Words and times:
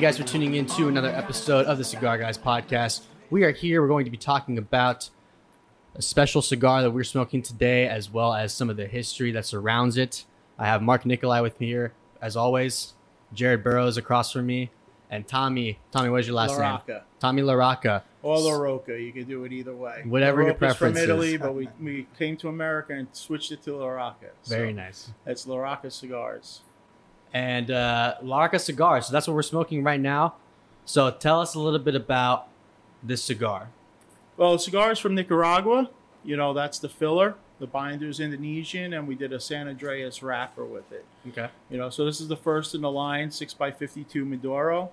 You 0.00 0.06
guys 0.06 0.16
for 0.16 0.24
tuning 0.24 0.54
in 0.54 0.64
to 0.64 0.88
another 0.88 1.10
episode 1.10 1.66
of 1.66 1.76
the 1.76 1.84
Cigar 1.84 2.16
Guys 2.16 2.38
podcast. 2.38 3.02
We 3.28 3.44
are 3.44 3.50
here. 3.50 3.82
We're 3.82 3.88
going 3.88 4.06
to 4.06 4.10
be 4.10 4.16
talking 4.16 4.56
about 4.56 5.10
a 5.94 6.00
special 6.00 6.40
cigar 6.40 6.80
that 6.80 6.90
we're 6.90 7.04
smoking 7.04 7.42
today, 7.42 7.86
as 7.86 8.10
well 8.10 8.32
as 8.32 8.54
some 8.54 8.70
of 8.70 8.78
the 8.78 8.86
history 8.86 9.30
that 9.32 9.44
surrounds 9.44 9.98
it. 9.98 10.24
I 10.58 10.64
have 10.64 10.80
Mark 10.80 11.04
Nikollaj 11.04 11.42
with 11.42 11.60
me 11.60 11.66
here, 11.66 11.92
as 12.22 12.34
always. 12.34 12.94
Jared 13.34 13.62
Burrows 13.62 13.98
across 13.98 14.32
from 14.32 14.46
me, 14.46 14.70
and 15.10 15.28
Tommy. 15.28 15.78
Tommy, 15.92 16.08
what 16.08 16.20
is 16.20 16.28
your 16.28 16.36
last 16.36 16.58
name? 16.58 16.60
LaRocca. 16.60 17.02
Tommy 17.18 17.42
LaRocca. 17.42 18.02
Or 18.22 18.38
La 18.38 18.94
You 18.96 19.12
can 19.12 19.24
do 19.24 19.44
it 19.44 19.52
either 19.52 19.76
way. 19.76 20.00
Whatever 20.06 20.40
your 20.40 20.54
LaRocca's 20.54 20.58
preference 20.58 20.98
from 20.98 21.10
Italy, 21.10 21.34
is. 21.34 21.40
but 21.42 21.54
we, 21.54 21.68
we 21.78 22.06
came 22.18 22.38
to 22.38 22.48
America 22.48 22.94
and 22.94 23.06
switched 23.12 23.52
it 23.52 23.62
to 23.64 23.72
LaRocca. 23.72 24.30
So 24.44 24.56
Very 24.56 24.72
nice. 24.72 25.10
That's 25.26 25.44
LaRocca 25.44 25.92
cigars. 25.92 26.62
And 27.32 27.70
uh, 27.70 28.14
LaRocca 28.22 28.60
cigar. 28.60 29.00
So 29.02 29.12
that's 29.12 29.26
what 29.26 29.34
we're 29.34 29.42
smoking 29.42 29.82
right 29.82 30.00
now. 30.00 30.34
So 30.84 31.10
tell 31.10 31.40
us 31.40 31.54
a 31.54 31.60
little 31.60 31.78
bit 31.78 31.94
about 31.94 32.48
this 33.02 33.22
cigar. 33.22 33.68
Well, 34.36 34.58
cigars 34.58 34.98
from 34.98 35.14
Nicaragua. 35.14 35.90
You 36.24 36.36
know, 36.36 36.52
that's 36.52 36.78
the 36.78 36.88
filler. 36.88 37.36
The 37.60 37.66
binder's 37.66 38.20
Indonesian, 38.20 38.94
and 38.94 39.06
we 39.06 39.14
did 39.14 39.32
a 39.32 39.40
San 39.40 39.66
Andrés 39.66 40.22
wrapper 40.22 40.64
with 40.64 40.90
it. 40.92 41.04
Okay. 41.28 41.48
You 41.68 41.76
know, 41.76 41.90
so 41.90 42.06
this 42.06 42.20
is 42.20 42.28
the 42.28 42.36
first 42.36 42.74
in 42.74 42.80
the 42.80 42.90
line, 42.90 43.28
6x52 43.28 44.26
Maduro. 44.26 44.90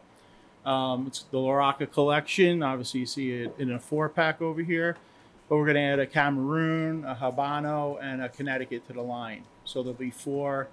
Um, 0.65 1.07
it's 1.07 1.23
the 1.23 1.37
LaRocca 1.37 1.91
collection. 1.91 2.61
Obviously, 2.61 2.99
you 2.99 3.05
see 3.05 3.31
it 3.31 3.55
in 3.57 3.71
a 3.71 3.79
four 3.79 4.09
pack 4.09 4.41
over 4.41 4.61
here. 4.61 4.97
But 5.47 5.55
we're 5.55 5.65
going 5.65 5.75
to 5.75 5.81
add 5.81 5.99
a 5.99 6.05
Cameroon, 6.05 7.05
a 7.05 7.15
Habano, 7.15 7.97
and 8.03 8.21
a 8.21 8.27
Connecticut 8.27 8.85
to 8.87 8.93
the 8.93 9.01
line. 9.01 9.43
So 9.63 9.81
there'll 9.81 9.97
be 9.97 10.11
four 10.11 10.67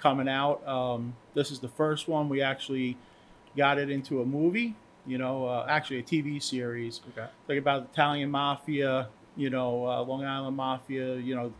coming 0.00 0.28
out. 0.28 0.66
Um, 0.66 1.14
this 1.34 1.50
is 1.50 1.60
the 1.60 1.68
first 1.68 2.08
one. 2.08 2.28
We 2.28 2.40
actually 2.42 2.96
got 3.56 3.78
it 3.78 3.90
into 3.90 4.20
a 4.20 4.24
movie, 4.24 4.76
you 5.06 5.18
know, 5.18 5.46
uh, 5.46 5.66
actually 5.68 5.98
a 5.98 6.02
TV 6.02 6.40
series 6.42 7.00
Okay. 7.10 7.28
like 7.48 7.58
about 7.58 7.84
the 7.84 7.92
Italian 7.92 8.30
mafia, 8.30 9.08
you 9.36 9.50
know, 9.50 9.86
uh, 9.86 10.02
Long 10.02 10.24
Island 10.24 10.56
mafia, 10.56 11.16
you 11.16 11.34
know, 11.34 11.52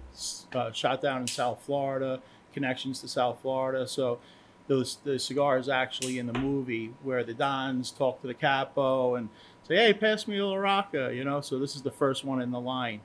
uh, 0.55 0.73
shot 0.73 1.01
down 1.03 1.23
in 1.23 1.27
South 1.27 1.61
Florida, 1.65 2.21
connections 2.53 3.01
to 3.01 3.09
South 3.09 3.41
Florida. 3.41 3.87
So 3.87 4.21
those 4.67 4.99
the 5.05 5.19
cigar 5.19 5.59
is 5.59 5.69
actually 5.69 6.19
in 6.19 6.27
the 6.27 6.39
movie 6.39 6.93
where 7.03 7.25
the 7.25 7.35
Dons 7.35 7.91
talk 7.91 8.21
to 8.21 8.27
the 8.27 8.35
capo 8.35 9.15
and 9.15 9.29
say, 9.67 9.77
"Hey, 9.77 9.93
pass 9.95 10.29
me 10.29 10.39
a 10.39 10.43
LaRocca," 10.43 11.15
you 11.15 11.25
know. 11.25 11.41
So 11.41 11.59
this 11.59 11.75
is 11.75 11.83
the 11.83 11.91
first 11.91 12.25
one 12.25 12.41
in 12.43 12.51
the 12.51 12.61
line. 12.61 13.01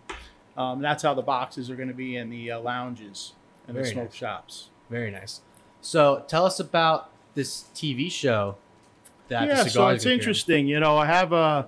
Um, 0.58 0.82
that's 0.82 1.02
how 1.02 1.14
the 1.14 1.22
boxes 1.22 1.70
are 1.72 1.76
going 1.76 1.88
to 1.88 1.94
be 1.96 2.16
in 2.16 2.30
the 2.30 2.52
uh, 2.52 2.60
lounges 2.60 3.34
and 3.68 3.78
the 3.78 3.86
smoke 3.86 4.10
nice. 4.10 4.16
shops. 4.16 4.70
Very 4.90 5.12
nice. 5.12 5.42
So 5.82 6.24
tell 6.28 6.46
us 6.46 6.60
about 6.60 7.10
this 7.36 7.66
TV 7.76 8.12
show 8.12 8.56
that 9.28 9.48
yeah, 9.48 9.64
the 9.64 9.70
so 9.70 9.88
it's 9.90 10.06
interesting. 10.06 10.68
You 10.68 10.80
know, 10.80 10.98
I 10.98 11.06
have 11.06 11.34
a 11.34 11.68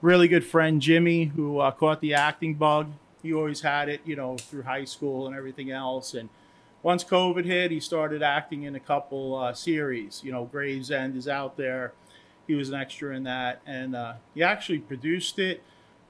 really 0.00 0.28
good 0.28 0.44
friend, 0.44 0.80
Jimmy, 0.80 1.24
who 1.24 1.58
uh, 1.58 1.70
caught 1.70 2.00
the 2.00 2.14
acting 2.14 2.54
bug. 2.54 2.92
He 3.22 3.32
always 3.32 3.62
had 3.62 3.88
it, 3.88 4.00
you 4.04 4.16
know, 4.16 4.36
through 4.36 4.62
high 4.62 4.84
school 4.84 5.26
and 5.26 5.34
everything 5.34 5.70
else. 5.70 6.14
And 6.14 6.28
once 6.82 7.02
COVID 7.04 7.44
hit, 7.44 7.70
he 7.70 7.80
started 7.80 8.22
acting 8.22 8.64
in 8.64 8.74
a 8.74 8.80
couple 8.80 9.34
uh, 9.34 9.54
series. 9.54 10.20
You 10.22 10.32
know, 10.32 10.44
Gravesend 10.44 11.16
is 11.16 11.26
out 11.26 11.56
there. 11.56 11.92
He 12.46 12.54
was 12.54 12.68
an 12.68 12.74
extra 12.74 13.16
in 13.16 13.24
that, 13.24 13.62
and 13.64 13.96
uh, 13.96 14.14
he 14.34 14.42
actually 14.42 14.80
produced 14.80 15.38
it, 15.38 15.62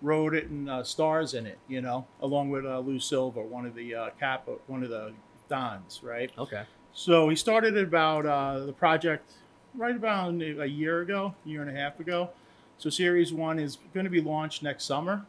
wrote 0.02 0.34
it, 0.34 0.48
and 0.48 0.68
uh, 0.68 0.82
stars 0.82 1.32
in 1.32 1.46
it. 1.46 1.58
You 1.68 1.80
know, 1.80 2.06
along 2.20 2.50
with 2.50 2.66
uh, 2.66 2.80
Lou 2.80 2.98
Silva, 2.98 3.40
one 3.40 3.64
of 3.66 3.76
the 3.76 3.94
uh, 3.94 4.10
cap, 4.18 4.48
one 4.66 4.82
of 4.82 4.90
the 4.90 5.12
dons, 5.48 6.00
right? 6.02 6.30
Okay. 6.38 6.62
So 6.92 7.28
he 7.28 7.36
started 7.36 7.76
about 7.76 8.24
uh, 8.26 8.66
the 8.66 8.72
project 8.72 9.32
right 9.74 9.94
about 9.96 10.34
a 10.34 10.66
year 10.66 11.00
ago, 11.00 11.34
year 11.44 11.62
and 11.62 11.70
a 11.70 11.74
half 11.80 11.98
ago. 12.00 12.30
So 12.78 12.90
series 12.90 13.32
one 13.32 13.58
is 13.58 13.78
going 13.92 14.04
to 14.04 14.10
be 14.10 14.20
launched 14.20 14.62
next 14.62 14.84
summer. 14.84 15.24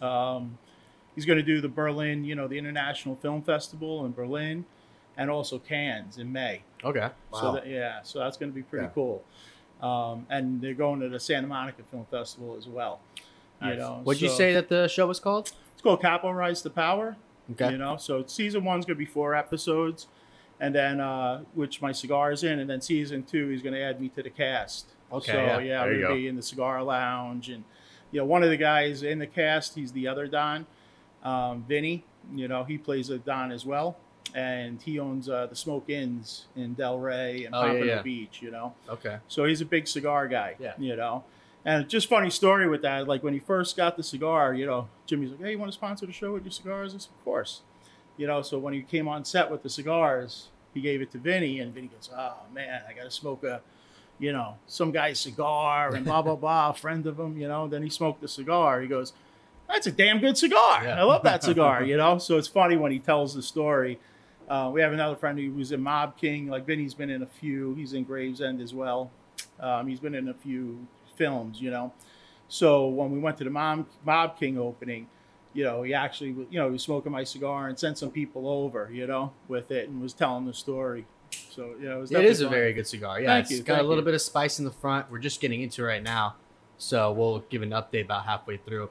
Um, 0.00 0.58
he's 1.14 1.26
going 1.26 1.38
to 1.38 1.42
do 1.44 1.60
the 1.60 1.68
Berlin, 1.68 2.24
you 2.24 2.34
know, 2.34 2.48
the 2.48 2.56
International 2.58 3.16
Film 3.16 3.42
Festival 3.42 4.04
in 4.06 4.12
Berlin, 4.12 4.64
and 5.16 5.30
also 5.30 5.58
Cannes 5.58 6.16
in 6.18 6.32
May. 6.32 6.62
Okay. 6.84 7.08
So 7.34 7.52
that, 7.52 7.66
yeah, 7.66 8.00
so 8.02 8.18
that's 8.20 8.36
going 8.36 8.50
to 8.50 8.54
be 8.54 8.62
pretty 8.62 8.86
Yeah. 8.86 8.90
cool. 8.94 9.24
Um, 9.82 10.26
and 10.30 10.60
they're 10.60 10.74
going 10.74 11.00
to 11.00 11.08
the 11.08 11.20
Santa 11.20 11.46
Monica 11.46 11.82
Film 11.90 12.06
Festival 12.10 12.54
as 12.56 12.66
well. 12.66 13.00
You 13.62 13.68
Nice. 13.68 13.78
know, 13.78 14.00
What'd 14.04 14.22
you 14.22 14.28
say 14.30 14.54
that 14.54 14.68
the 14.68 14.88
show 14.88 15.06
was 15.06 15.20
called? 15.20 15.52
It's 15.74 15.82
called 15.82 16.00
Capo 16.00 16.30
Rise 16.30 16.62
to 16.62 16.70
Power. 16.70 17.16
Okay. 17.52 17.72
You 17.72 17.78
know, 17.78 17.96
so 17.96 18.24
season 18.26 18.64
one's 18.64 18.84
gonna 18.86 18.98
be 18.98 19.04
four 19.06 19.34
episodes, 19.34 20.06
and 20.60 20.74
then 20.74 21.00
uh, 21.00 21.42
which 21.54 21.80
my 21.82 21.92
cigar 21.92 22.32
is 22.32 22.44
in, 22.44 22.58
and 22.60 22.68
then 22.70 22.80
season 22.80 23.22
two 23.22 23.48
he's 23.48 23.62
gonna 23.62 23.78
add 23.80 24.00
me 24.00 24.08
to 24.10 24.22
the 24.22 24.30
cast. 24.30 24.86
Okay, 25.12 25.32
So 25.32 25.38
yeah. 25.38 25.58
yeah, 25.58 25.82
I'm 25.82 25.88
gonna 25.92 26.08
go. 26.08 26.14
be 26.14 26.28
in 26.28 26.36
the 26.36 26.42
cigar 26.42 26.82
lounge, 26.82 27.48
and 27.48 27.64
you 28.12 28.20
know, 28.20 28.24
one 28.26 28.42
of 28.42 28.50
the 28.50 28.56
guys 28.56 29.02
in 29.02 29.18
the 29.18 29.26
cast, 29.26 29.74
he's 29.74 29.92
the 29.92 30.06
other 30.08 30.26
Don, 30.26 30.66
um, 31.22 31.64
Vinny. 31.68 32.04
You 32.34 32.48
know, 32.48 32.64
he 32.64 32.76
plays 32.78 33.10
a 33.10 33.18
Don 33.18 33.50
as 33.50 33.64
well, 33.64 33.96
and 34.34 34.80
he 34.82 34.98
owns 35.00 35.28
uh, 35.28 35.46
the 35.46 35.56
Smoke 35.56 35.88
Inns 35.88 36.46
in 36.54 36.76
Delray 36.76 37.46
and 37.46 37.54
Oh, 37.54 37.72
yeah, 37.72 37.84
yeah. 37.84 38.02
Beach. 38.02 38.40
You 38.42 38.50
know, 38.50 38.74
Okay. 38.88 39.16
so 39.28 39.44
he's 39.44 39.60
a 39.60 39.64
big 39.64 39.88
cigar 39.88 40.28
guy. 40.28 40.56
Yeah. 40.58 40.74
You 40.78 40.96
know. 40.96 41.24
And 41.64 41.88
just 41.88 42.08
funny 42.08 42.30
story 42.30 42.68
with 42.68 42.82
that, 42.82 43.06
like 43.06 43.22
when 43.22 43.34
he 43.34 43.38
first 43.38 43.76
got 43.76 43.96
the 43.96 44.02
cigar, 44.02 44.54
you 44.54 44.66
know, 44.66 44.88
Jimmy's 45.06 45.30
like, 45.30 45.40
Hey, 45.40 45.50
you 45.52 45.58
want 45.58 45.70
to 45.70 45.76
sponsor 45.76 46.06
the 46.06 46.12
show 46.12 46.32
with 46.32 46.44
your 46.44 46.52
cigars? 46.52 46.94
I 46.94 46.98
said, 46.98 47.10
Of 47.18 47.24
course. 47.24 47.62
You 48.16 48.26
know, 48.26 48.42
so 48.42 48.58
when 48.58 48.74
he 48.74 48.82
came 48.82 49.08
on 49.08 49.24
set 49.24 49.50
with 49.50 49.62
the 49.62 49.70
cigars, 49.70 50.48
he 50.74 50.80
gave 50.80 51.02
it 51.02 51.10
to 51.12 51.18
Vinny 51.18 51.60
and 51.60 51.74
Vinny 51.74 51.88
goes, 51.88 52.10
Oh 52.16 52.36
man, 52.52 52.82
I 52.88 52.92
gotta 52.92 53.10
smoke 53.10 53.44
a 53.44 53.60
you 54.18 54.32
know, 54.32 54.56
some 54.66 54.92
guy's 54.92 55.18
cigar 55.18 55.94
and 55.94 56.04
blah 56.04 56.22
blah 56.22 56.36
blah, 56.36 56.70
a 56.70 56.74
friend 56.74 57.06
of 57.06 57.18
him, 57.18 57.38
you 57.38 57.48
know, 57.48 57.66
then 57.66 57.82
he 57.82 57.88
smoked 57.88 58.20
the 58.20 58.28
cigar. 58.28 58.80
He 58.80 58.86
goes, 58.86 59.12
That's 59.66 59.86
a 59.86 59.92
damn 59.92 60.20
good 60.20 60.36
cigar. 60.36 60.84
Yeah. 60.84 61.00
I 61.00 61.02
love 61.02 61.22
that 61.24 61.42
cigar, 61.42 61.82
you 61.82 61.96
know. 61.96 62.18
So 62.18 62.36
it's 62.36 62.48
funny 62.48 62.76
when 62.76 62.92
he 62.92 62.98
tells 62.98 63.34
the 63.34 63.42
story. 63.42 63.98
Uh, 64.48 64.70
we 64.72 64.80
have 64.80 64.92
another 64.92 65.16
friend 65.16 65.38
who 65.38 65.52
was 65.52 65.72
in 65.72 65.80
Mob 65.80 66.18
King. 66.18 66.48
Like 66.48 66.66
Vinny's 66.66 66.92
been 66.92 67.08
in 67.08 67.22
a 67.22 67.26
few. 67.26 67.74
He's 67.74 67.92
in 67.92 68.04
Gravesend 68.04 68.60
as 68.60 68.74
well. 68.74 69.10
Um, 69.58 69.86
he's 69.86 70.00
been 70.00 70.14
in 70.14 70.28
a 70.28 70.34
few 70.34 70.86
films, 71.20 71.60
you 71.60 71.70
know. 71.70 71.92
So 72.48 72.88
when 72.88 73.10
we 73.12 73.18
went 73.18 73.36
to 73.38 73.44
the 73.44 73.50
Mob, 73.50 73.86
Mob 74.06 74.38
King 74.38 74.58
opening, 74.58 75.06
you 75.52 75.64
know, 75.64 75.82
he 75.82 75.92
actually, 75.92 76.30
you 76.50 76.58
know, 76.58 76.66
he 76.66 76.72
was 76.72 76.82
smoking 76.82 77.12
my 77.12 77.24
cigar 77.24 77.68
and 77.68 77.78
sent 77.78 77.98
some 77.98 78.10
people 78.10 78.48
over, 78.48 78.88
you 78.90 79.06
know, 79.06 79.32
with 79.48 79.70
it 79.70 79.88
and 79.88 80.00
was 80.00 80.14
telling 80.14 80.46
the 80.46 80.54
story. 80.54 81.04
So 81.50 81.74
yeah, 81.80 81.96
it 81.96 81.98
was. 81.98 82.10
It 82.10 82.24
is 82.24 82.40
a 82.40 82.44
fun. 82.44 82.54
very 82.54 82.72
good 82.72 82.86
cigar. 82.86 83.20
Yeah, 83.20 83.26
Thank 83.34 83.42
it's 83.50 83.58
you, 83.58 83.62
got 83.62 83.80
a 83.80 83.82
little 83.82 83.98
you. 83.98 84.04
bit 84.04 84.14
of 84.14 84.22
spice 84.22 84.58
in 84.58 84.64
the 84.64 84.70
front. 84.72 85.10
We're 85.10 85.18
just 85.18 85.40
getting 85.40 85.60
into 85.62 85.82
it 85.84 85.86
right 85.86 86.02
now, 86.02 86.36
so 86.78 87.12
we'll 87.12 87.40
give 87.50 87.62
an 87.62 87.70
update 87.70 88.04
about 88.04 88.24
halfway 88.24 88.56
through. 88.56 88.88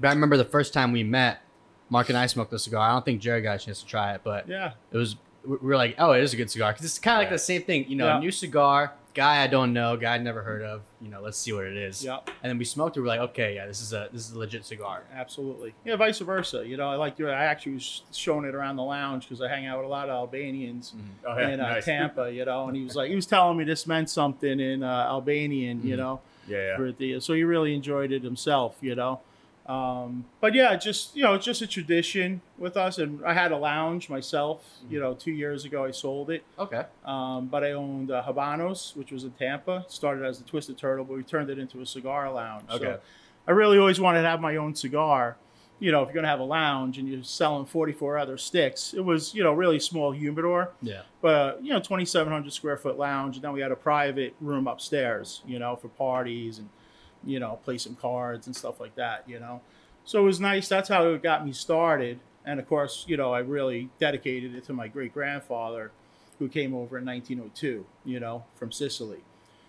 But 0.00 0.08
I 0.08 0.12
remember 0.12 0.36
the 0.36 0.44
first 0.56 0.74
time 0.74 0.92
we 0.92 1.04
met, 1.04 1.40
Mark 1.88 2.08
and 2.08 2.18
I 2.18 2.26
smoked 2.26 2.50
the 2.50 2.58
cigar. 2.58 2.88
I 2.88 2.92
don't 2.92 3.04
think 3.04 3.20
Jared 3.22 3.44
got 3.44 3.56
a 3.56 3.64
chance 3.64 3.80
to 3.80 3.86
try 3.86 4.14
it, 4.14 4.22
but 4.24 4.48
Yeah, 4.48 4.72
it 4.92 4.96
was 4.96 5.16
we 5.44 5.56
were 5.56 5.76
like, 5.76 5.94
oh, 5.98 6.12
it 6.12 6.22
is 6.22 6.34
a 6.34 6.36
good 6.36 6.50
cigar 6.50 6.72
because 6.72 6.84
it's 6.84 6.98
kind 6.98 7.16
of 7.16 7.20
like 7.22 7.30
the 7.30 7.38
same 7.38 7.62
thing. 7.62 7.86
You 7.88 7.96
know, 7.96 8.06
Yeah. 8.08 8.18
new 8.20 8.30
cigar, 8.30 8.92
guy 9.14 9.42
I 9.42 9.46
don't 9.46 9.72
know, 9.72 9.96
guy 9.96 10.14
I 10.14 10.18
never 10.18 10.42
heard 10.42 10.62
of. 10.62 10.82
You 11.00 11.08
know, 11.10 11.20
let's 11.20 11.38
see 11.38 11.52
what 11.52 11.64
it 11.64 11.76
is. 11.76 12.04
yeah, 12.04 12.18
And 12.42 12.50
then 12.50 12.58
we 12.58 12.64
smoked 12.64 12.96
it. 12.96 13.00
We're 13.00 13.06
like, 13.06 13.20
okay, 13.20 13.54
yeah, 13.54 13.66
this 13.66 13.80
is 13.80 13.92
a 13.92 14.08
this 14.12 14.28
is 14.28 14.32
a 14.34 14.38
legit 14.38 14.64
cigar. 14.64 15.02
absolutely. 15.14 15.74
Yeah, 15.84 15.96
vice 15.96 16.18
versa. 16.20 16.66
You 16.66 16.76
know, 16.76 16.88
I 16.88 16.96
like 16.96 17.16
to. 17.16 17.28
I 17.30 17.44
actually 17.44 17.72
was 17.74 18.02
showing 18.12 18.44
it 18.44 18.54
around 18.54 18.76
the 18.76 18.82
lounge 18.82 19.24
because 19.28 19.40
I 19.42 19.48
hang 19.48 19.66
out 19.66 19.78
with 19.78 19.86
a 19.86 19.90
lot 19.90 20.08
of 20.08 20.14
Albanians. 20.14 20.94
Oh, 21.26 21.36
yeah, 21.38 21.48
in 21.48 21.60
uh, 21.60 21.68
nice. 21.68 21.84
Tampa, 21.84 22.30
you 22.32 22.44
know, 22.44 22.68
and 22.68 22.76
he 22.76 22.84
was 22.84 22.94
like, 23.00 23.08
he 23.10 23.16
was 23.16 23.26
telling 23.26 23.56
me 23.56 23.64
this 23.64 23.86
meant 23.86 24.10
something 24.10 24.60
in 24.60 24.82
uh, 24.82 25.06
Albanian, 25.08 25.80
you 25.86 25.94
Mhm. 25.94 25.98
know, 25.98 26.20
Yeah, 26.48 26.76
yeah. 26.78 26.90
the, 26.98 27.20
so 27.20 27.34
he 27.34 27.44
really 27.44 27.74
enjoyed 27.74 28.12
it 28.12 28.22
himself, 28.22 28.76
you 28.80 28.94
know. 28.94 29.20
Um, 29.66 30.24
but 30.40 30.54
yeah, 30.54 30.74
just 30.76 31.14
you 31.16 31.22
know, 31.22 31.38
just 31.38 31.62
a 31.62 31.66
tradition 31.66 32.40
with 32.58 32.76
us. 32.76 32.98
And 32.98 33.24
I 33.24 33.34
had 33.34 33.52
a 33.52 33.56
lounge 33.56 34.08
myself, 34.08 34.64
you 34.88 34.98
know, 34.98 35.14
two 35.14 35.30
years 35.32 35.64
ago. 35.64 35.84
I 35.84 35.90
sold 35.92 36.30
it, 36.30 36.42
Okay. 36.58 36.84
um, 37.04 37.46
but 37.46 37.62
I 37.62 37.72
owned 37.72 38.10
uh, 38.10 38.22
Habanos, 38.26 38.96
which 38.96 39.12
was 39.12 39.24
in 39.24 39.30
Tampa. 39.32 39.84
Started 39.88 40.24
as 40.24 40.38
the 40.38 40.44
Twisted 40.44 40.76
Turtle, 40.78 41.04
but 41.04 41.16
we 41.16 41.22
turned 41.22 41.50
it 41.50 41.58
into 41.58 41.80
a 41.80 41.86
cigar 41.86 42.32
lounge. 42.32 42.64
Okay. 42.70 42.84
So 42.84 43.00
I 43.46 43.52
really 43.52 43.78
always 43.78 44.00
wanted 44.00 44.22
to 44.22 44.28
have 44.28 44.40
my 44.40 44.56
own 44.56 44.74
cigar. 44.74 45.36
You 45.78 45.92
know, 45.92 46.02
if 46.02 46.08
you're 46.08 46.14
gonna 46.16 46.28
have 46.28 46.40
a 46.40 46.44
lounge 46.44 46.98
and 46.98 47.08
you're 47.08 47.22
selling 47.22 47.64
44 47.64 48.18
other 48.18 48.36
sticks, 48.36 48.92
it 48.92 49.00
was 49.04 49.34
you 49.34 49.42
know 49.42 49.52
really 49.52 49.78
small 49.80 50.10
humidor 50.12 50.72
Yeah. 50.82 51.02
but 51.22 51.64
you 51.64 51.72
know 51.72 51.78
2700 51.78 52.52
square 52.52 52.76
foot 52.76 52.98
lounge 52.98 53.36
and 53.36 53.44
then 53.44 53.52
we 53.52 53.60
had 53.62 53.72
a 53.72 53.76
private 53.76 54.34
room 54.42 54.66
upstairs 54.68 55.40
you 55.46 55.58
know 55.58 55.76
for 55.76 55.88
parties 55.88 56.58
and 56.58 56.68
you 57.24 57.38
know 57.38 57.58
play 57.64 57.76
some 57.78 57.94
cards 57.96 58.46
and 58.46 58.54
stuff 58.56 58.80
like 58.80 58.94
that 58.94 59.24
you 59.28 59.38
know 59.38 59.60
so 60.04 60.20
it 60.20 60.24
was 60.24 60.40
nice 60.40 60.68
that's 60.68 60.88
how 60.88 61.06
it 61.08 61.22
got 61.22 61.44
me 61.44 61.52
started 61.52 62.18
and 62.46 62.58
of 62.58 62.66
course 62.68 63.04
you 63.06 63.16
know 63.16 63.32
i 63.32 63.38
really 63.38 63.88
dedicated 63.98 64.54
it 64.54 64.64
to 64.64 64.72
my 64.72 64.88
great 64.88 65.12
grandfather 65.12 65.90
who 66.38 66.48
came 66.48 66.74
over 66.74 66.96
in 66.98 67.04
1902 67.04 67.84
you 68.04 68.18
know 68.20 68.44
from 68.56 68.72
sicily 68.72 69.20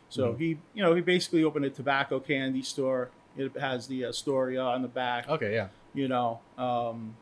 so 0.09 0.33
Mhm. 0.33 0.39
he 0.39 0.47
you 0.73 0.81
know 0.83 0.93
he 0.95 1.01
basically 1.01 1.43
opened 1.43 1.65
a 1.65 1.69
tobacco 1.69 2.19
candy 2.19 2.61
store 2.61 3.09
it 3.37 3.55
has 3.57 3.87
the 3.87 4.03
astoria 4.05 4.61
on 4.61 4.81
the 4.81 4.87
back 4.87 5.27
Okay. 5.27 5.53
Yeah. 5.53 5.67
you 5.93 6.07
know 6.07 6.39
um, 6.57 7.15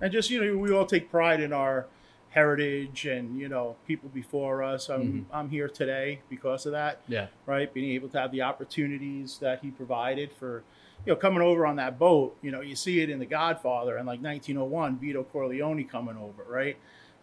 and 0.00 0.12
just 0.12 0.28
you 0.30 0.44
know 0.44 0.56
we 0.58 0.70
all 0.72 0.86
take 0.86 1.10
pride 1.10 1.40
in 1.40 1.52
our 1.52 1.86
heritage 2.32 3.04
and 3.06 3.38
you 3.38 3.48
know 3.48 3.76
people 3.86 4.08
before 4.08 4.62
us. 4.62 4.88
I'm 4.88 5.02
Mm-hmm. 5.02 5.34
I'm 5.34 5.48
here 5.50 5.68
today 5.68 6.20
because 6.28 6.66
of 6.66 6.72
that 6.72 7.00
Yeah. 7.08 7.26
right? 7.46 7.72
Being 7.72 7.92
able 7.92 8.08
to 8.10 8.18
have 8.20 8.32
the 8.32 8.42
opportunities 8.42 9.38
that 9.38 9.60
he 9.62 9.70
provided 9.70 10.32
for, 10.32 10.62
you 11.06 11.12
know, 11.12 11.16
coming 11.16 11.42
over 11.42 11.66
on 11.66 11.76
that 11.76 11.98
boat. 11.98 12.36
You 12.42 12.50
know, 12.50 12.60
you 12.60 12.74
see 12.76 13.00
it 13.00 13.10
in 13.10 13.18
The 13.18 13.26
Godfather 13.26 13.96
and 13.96 14.06
like 14.06 14.20
1901, 14.22 14.98
Vito 14.98 15.22
Corleone 15.24 15.84
coming 15.84 16.16
over, 16.16 16.42
right? 16.48 16.76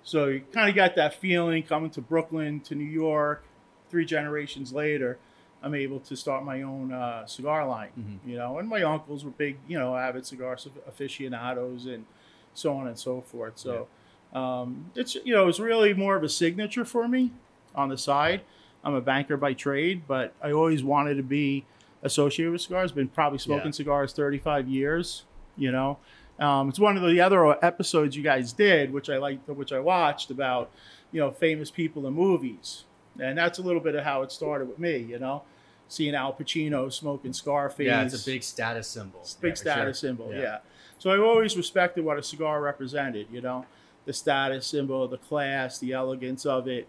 So 0.03 0.25
you 0.27 0.41
kind 0.53 0.69
of 0.69 0.75
got 0.75 0.95
that 0.95 1.13
feeling 1.15 1.63
coming 1.63 1.89
to 1.91 2.01
Brooklyn, 2.01 2.59
to 2.61 2.75
New 2.75 2.85
York. 2.85 3.43
Three 3.89 4.05
generations 4.05 4.71
later, 4.71 5.17
I'm 5.63 5.73
able 5.73 5.99
to 6.01 6.15
start 6.15 6.43
my 6.45 6.61
own 6.61 6.93
uh, 6.93 7.25
cigar 7.25 7.67
line. 7.67 7.89
Mhm. 7.99 8.29
You 8.29 8.37
know, 8.37 8.59
and 8.59 8.69
my 8.69 8.83
uncles 8.83 9.25
were 9.25 9.31
big, 9.31 9.57
you 9.67 9.79
know, 9.79 9.95
avid 9.95 10.25
cigar 10.25 10.55
aficionados 10.87 11.85
and 11.87 12.05
so 12.53 12.75
on 12.77 12.87
and 12.87 12.97
so 12.97 13.21
forth. 13.21 13.57
So 13.57 13.87
um, 14.33 14.91
it's 14.95 15.15
you 15.15 15.33
know 15.33 15.47
it's 15.47 15.59
really 15.59 15.93
more 15.93 16.15
of 16.15 16.23
a 16.23 16.29
signature 16.29 16.85
for 16.85 17.07
me 17.07 17.31
on 17.75 17.89
the 17.89 17.97
side. 17.97 18.41
I'm 18.83 18.93
a 18.93 19.01
banker 19.01 19.35
by 19.37 19.53
trade, 19.53 20.03
but 20.07 20.33
I 20.41 20.51
always 20.51 20.83
wanted 20.83 21.15
to 21.15 21.23
be 21.23 21.65
associated 22.03 22.51
with 22.51 22.61
cigars. 22.61 22.91
Been 22.91 23.07
probably 23.09 23.39
smoking 23.39 23.67
Yeah. 23.67 23.71
cigars 23.71 24.13
35 24.13 24.67
years. 24.69 25.25
You 25.57 25.71
know, 25.71 25.97
um, 26.39 26.69
it's 26.69 26.79
one 26.79 26.95
of 26.95 27.03
the 27.09 27.19
other 27.19 27.63
episodes 27.65 28.15
you 28.15 28.23
guys 28.23 28.53
did, 28.53 28.93
which 28.93 29.09
I 29.09 29.17
liked, 29.17 29.47
which 29.49 29.73
I 29.73 29.79
watched 29.79 30.31
about 30.31 30.71
you 31.11 31.19
know 31.19 31.31
famous 31.31 31.71
people 31.71 32.05
in 32.07 32.13
movies, 32.13 32.85
and 33.19 33.37
that's 33.37 33.59
a 33.59 33.61
little 33.61 33.81
bit 33.81 33.95
of 33.95 34.03
how 34.05 34.21
it 34.21 34.31
started 34.31 34.67
with 34.69 34.79
me. 34.79 34.97
You 34.97 35.19
know, 35.19 35.43
seeing 35.89 36.13
Al 36.15 36.31
Pacino 36.33 36.93
smoking 36.93 37.33
Scarface. 37.33 37.87
Yeah, 37.87 38.03
it's 38.03 38.21
a 38.21 38.25
big 38.25 38.43
status 38.43 38.87
symbol. 38.87 39.27
Big 39.41 39.49
Yeah, 39.51 39.55
status 39.55 39.99
sure. 39.99 40.09
symbol, 40.09 40.31
Yeah. 40.31 40.39
yeah. 40.41 40.57
So 40.99 41.09
I 41.11 41.17
always 41.17 41.57
respected 41.57 42.03
what 42.05 42.17
a 42.17 42.23
cigar 42.23 42.61
represented, 42.61 43.27
you 43.31 43.39
know, 43.41 43.65
the 44.09 44.13
status 44.13 44.65
symbol, 44.65 45.07
the 45.07 45.19
class, 45.19 45.77
the 45.77 45.93
elegance 45.93 46.43
of 46.43 46.67
it. 46.67 46.87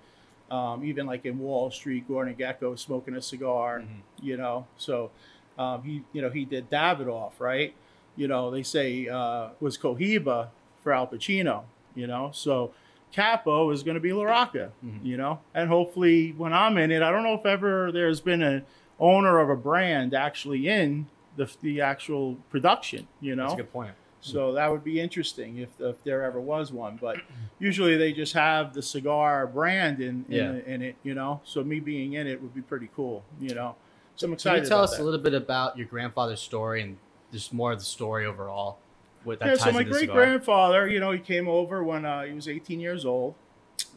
Um, 0.50 0.82
even 0.86 1.04
like 1.04 1.26
in 1.26 1.38
Wall 1.38 1.70
Street, 1.70 2.08
Gordon 2.08 2.34
Gekko 2.34 2.78
smoking 2.78 3.14
a 3.14 3.20
cigar, 3.20 3.80
Mhm. 3.80 4.00
you 4.22 4.38
know. 4.38 4.66
So 4.78 5.10
um, 5.58 5.82
he, 5.82 6.02
you 6.14 6.22
know, 6.22 6.30
he 6.30 6.46
did 6.46 6.70
Davidoff, 6.70 7.32
right? 7.38 7.74
You 8.16 8.26
know, 8.26 8.50
they 8.50 8.62
say 8.62 9.06
uh, 9.06 9.50
was 9.60 9.76
Cohiba 9.76 10.48
for 10.82 10.92
Al 10.94 11.06
Pacino, 11.08 11.64
you 11.94 12.06
know. 12.06 12.30
So 12.32 12.72
Capo 13.12 13.68
is 13.70 13.82
going 13.82 13.96
to 13.96 14.00
be 14.00 14.10
LaRocca, 14.12 14.70
Mhm. 14.82 15.04
you 15.04 15.18
know, 15.18 15.40
and 15.54 15.68
hopefully 15.68 16.32
when 16.38 16.54
I'm 16.54 16.78
in 16.78 16.90
it, 16.90 17.02
I 17.02 17.10
don't 17.10 17.22
know 17.22 17.34
if 17.34 17.44
ever 17.44 17.92
there's 17.92 18.22
been 18.22 18.40
an 18.40 18.64
owner 18.98 19.38
of 19.40 19.50
a 19.50 19.56
brand 19.56 20.14
actually 20.14 20.66
in 20.68 21.06
the 21.36 21.54
the 21.60 21.82
actual 21.82 22.36
production, 22.48 23.06
you 23.20 23.36
know. 23.36 23.42
That's 23.42 23.52
a 23.60 23.64
good 23.64 23.72
point. 23.72 23.92
So 24.22 24.52
that 24.52 24.70
would 24.70 24.84
be 24.84 25.00
interesting 25.00 25.58
if, 25.58 25.68
if 25.80 26.02
there 26.04 26.22
ever 26.22 26.40
was 26.40 26.72
one. 26.72 26.98
But 27.00 27.16
usually 27.58 27.96
they 27.96 28.12
just 28.12 28.34
have 28.34 28.74
the 28.74 28.82
cigar 28.82 29.46
brand 29.46 30.00
in 30.00 30.24
in, 30.28 30.34
Yeah. 30.34 30.72
in 30.74 30.82
it, 30.82 30.96
you 31.02 31.14
know. 31.14 31.40
So 31.44 31.64
me 31.64 31.80
being 31.80 32.12
in 32.14 32.26
it 32.26 32.40
would 32.42 32.54
be 32.54 32.62
pretty 32.62 32.90
cool, 32.94 33.24
you 33.40 33.54
know. 33.54 33.76
So 34.16 34.26
I'm 34.26 34.34
excited. 34.34 34.56
Can 34.56 34.64
you 34.64 34.68
tell 34.68 34.82
us 34.82 34.96
that. 34.96 35.02
a 35.02 35.04
little 35.04 35.20
bit 35.20 35.34
about 35.34 35.78
your 35.78 35.86
grandfather's 35.86 36.40
story 36.40 36.82
and 36.82 36.98
just 37.32 37.52
more 37.54 37.72
of 37.72 37.78
the 37.78 37.84
story 37.84 38.26
overall? 38.26 38.78
What 39.24 39.38
that 39.40 39.48
yeah, 39.48 39.54
so 39.56 39.72
my 39.72 39.82
great 39.82 40.10
grandfather, 40.10 40.86
you 40.88 40.98
know, 41.00 41.10
he 41.10 41.18
came 41.18 41.46
over 41.48 41.84
when 41.84 42.04
uh, 42.04 42.22
he 42.22 42.32
was 42.32 42.48
18 42.48 42.80
years 42.80 43.04
old, 43.04 43.34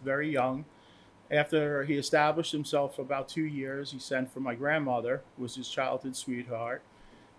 very 0.03 0.29
young. 0.29 0.65
After 1.31 1.83
he 1.85 1.95
established 1.95 2.51
himself 2.51 2.95
for 2.95 3.01
about 3.01 3.27
two 3.27 3.45
years, 3.45 3.91
he 3.91 3.99
sent 3.99 4.31
for 4.33 4.39
my 4.41 4.53
grandmother, 4.53 5.21
who 5.35 5.43
was 5.43 5.55
his 5.55 5.67
childhood 5.69 6.15
sweetheart, 6.15 6.83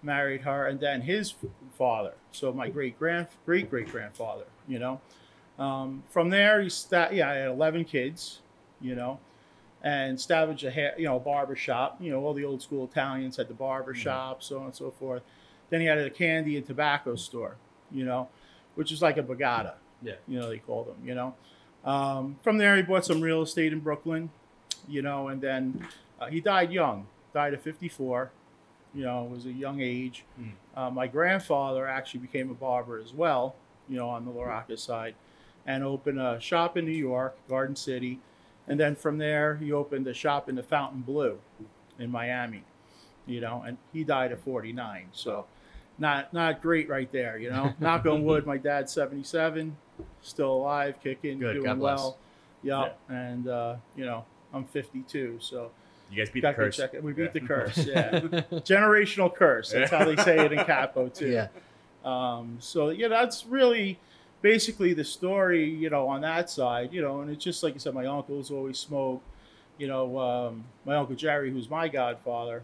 married 0.04 0.42
her, 0.42 0.66
and 0.66 0.78
then 0.78 1.00
his 1.02 1.34
father. 1.78 2.12
So 2.32 2.52
my 2.52 2.68
great 2.68 2.98
grand 2.98 3.26
great 3.46 3.70
great 3.70 3.88
grandfather, 3.90 4.44
you 4.68 4.78
know. 4.78 5.00
Um, 5.58 6.02
from 6.10 6.30
there, 6.30 6.60
he 6.60 6.68
sta- 6.68 7.10
yeah, 7.12 7.30
I 7.30 7.34
had 7.34 7.48
11 7.48 7.84
kids, 7.84 8.40
you 8.80 8.94
know, 8.96 9.20
and 9.82 10.18
established 10.18 10.64
a 10.64 10.70
hair, 10.70 10.94
you 10.98 11.04
know 11.04 11.18
barber 11.18 11.56
shop. 11.56 11.96
You 12.00 12.10
know, 12.12 12.24
all 12.24 12.34
the 12.34 12.44
old 12.44 12.60
school 12.62 12.84
Italians 12.84 13.36
had 13.36 13.48
the 13.48 13.54
barber 13.54 13.94
shop, 13.94 14.42
so 14.42 14.58
on 14.58 14.66
and 14.66 14.74
so 14.74 14.90
forth. 14.90 15.22
Then 15.70 15.80
he 15.80 15.86
had 15.86 15.98
a 15.98 16.10
candy 16.10 16.56
and 16.56 16.66
tobacco 16.66 17.16
store, 17.16 17.56
you 17.90 18.04
know, 18.04 18.28
which 18.74 18.92
is 18.92 19.00
like 19.00 19.16
a 19.16 19.22
bagada, 19.22 19.74
Yeah. 20.02 20.14
you 20.28 20.38
know, 20.38 20.48
they 20.48 20.58
called 20.58 20.88
them, 20.88 20.96
you 21.04 21.14
know. 21.14 21.34
Um, 21.84 22.36
from 22.42 22.58
there, 22.58 22.76
he 22.76 22.82
bought 22.82 23.04
some 23.04 23.20
real 23.20 23.42
estate 23.42 23.72
in 23.72 23.80
Brooklyn, 23.80 24.30
you 24.88 25.02
know, 25.02 25.28
and 25.28 25.40
then 25.40 25.86
uh, 26.20 26.26
he 26.26 26.40
died 26.40 26.70
young, 26.72 27.06
died 27.32 27.54
at 27.54 27.62
54, 27.62 28.30
you 28.94 29.04
know, 29.04 29.24
was 29.24 29.46
a 29.46 29.52
young 29.52 29.80
age. 29.80 30.24
Mm. 30.40 30.52
Uh, 30.76 30.90
my 30.90 31.06
grandfather 31.06 31.86
actually 31.86 32.20
became 32.20 32.50
a 32.50 32.54
barber 32.54 32.98
as 32.98 33.12
well, 33.12 33.56
you 33.88 33.96
know, 33.96 34.08
on 34.08 34.24
the 34.24 34.30
LaRocca 34.30 34.78
side, 34.78 35.14
and 35.66 35.82
opened 35.82 36.20
a 36.20 36.40
shop 36.40 36.76
in 36.76 36.84
New 36.84 36.92
York, 36.92 37.36
Garden 37.48 37.76
City. 37.76 38.20
And 38.66 38.78
then 38.78 38.96
from 38.96 39.18
there, 39.18 39.56
he 39.56 39.72
opened 39.72 40.06
a 40.06 40.14
shop 40.14 40.48
in 40.48 40.54
the 40.54 40.62
Fontainebleau 40.62 41.38
in 41.98 42.10
Miami, 42.10 42.62
you 43.26 43.40
know, 43.40 43.62
and 43.66 43.76
he 43.92 44.04
died 44.04 44.32
at 44.32 44.40
49. 44.40 45.08
So 45.12 45.46
not 45.98 46.32
not 46.32 46.62
great 46.62 46.88
right 46.88 47.10
there, 47.12 47.38
you 47.38 47.50
know. 47.50 47.74
Knock 47.80 48.06
on 48.06 48.24
wood, 48.24 48.46
my 48.46 48.56
dad's 48.56 48.92
77, 48.92 49.76
still 50.22 50.52
alive, 50.52 50.96
kicking, 51.02 51.38
Good, 51.38 51.54
doing 51.54 51.64
God 51.64 51.78
bless. 51.78 51.98
well. 51.98 52.18
Yep. 52.62 52.98
And, 53.10 53.48
uh, 53.48 53.76
you 53.94 54.06
know, 54.06 54.24
I'm 54.52 54.64
52, 54.64 55.36
so 55.40 55.70
You 56.10 56.18
guys 56.18 56.30
beat 56.30 56.40
the 56.40 56.48
got 56.48 56.50
to 56.52 56.56
curse. 56.56 56.76
check 56.76 56.94
it. 56.94 57.02
We 57.02 57.12
beat 57.12 57.22
Yeah. 57.24 57.30
the 57.32 57.40
curse, 57.40 57.78
yeah. 57.86 58.20
Generational 58.60 59.34
curse. 59.34 59.70
That's 59.72 59.90
how 59.90 60.04
they 60.04 60.16
say 60.22 60.38
it 60.44 60.52
in 60.52 60.64
Capo, 60.64 61.08
too. 61.14 61.28
yeah. 61.30 61.48
Um, 62.04 62.58
so 62.60 62.90
yeah, 62.90 63.08
that's 63.08 63.46
really 63.46 63.98
basically 64.42 64.92
the 64.92 65.04
story, 65.04 65.64
you 65.68 65.88
know, 65.90 66.06
on 66.06 66.20
that 66.20 66.50
side, 66.50 66.92
you 66.92 67.00
know, 67.00 67.22
and 67.22 67.30
it's 67.30 67.42
just 67.42 67.62
like 67.62 67.74
I 67.74 67.78
said, 67.78 67.94
my 67.94 68.04
uncles 68.06 68.50
always 68.50 68.78
smoked, 68.78 69.24
you 69.78 69.86
know, 69.86 70.18
um, 70.18 70.64
my 70.84 70.96
uncle 70.96 71.16
Jerry, 71.16 71.50
who's 71.50 71.70
my 71.70 71.88
godfather, 71.88 72.62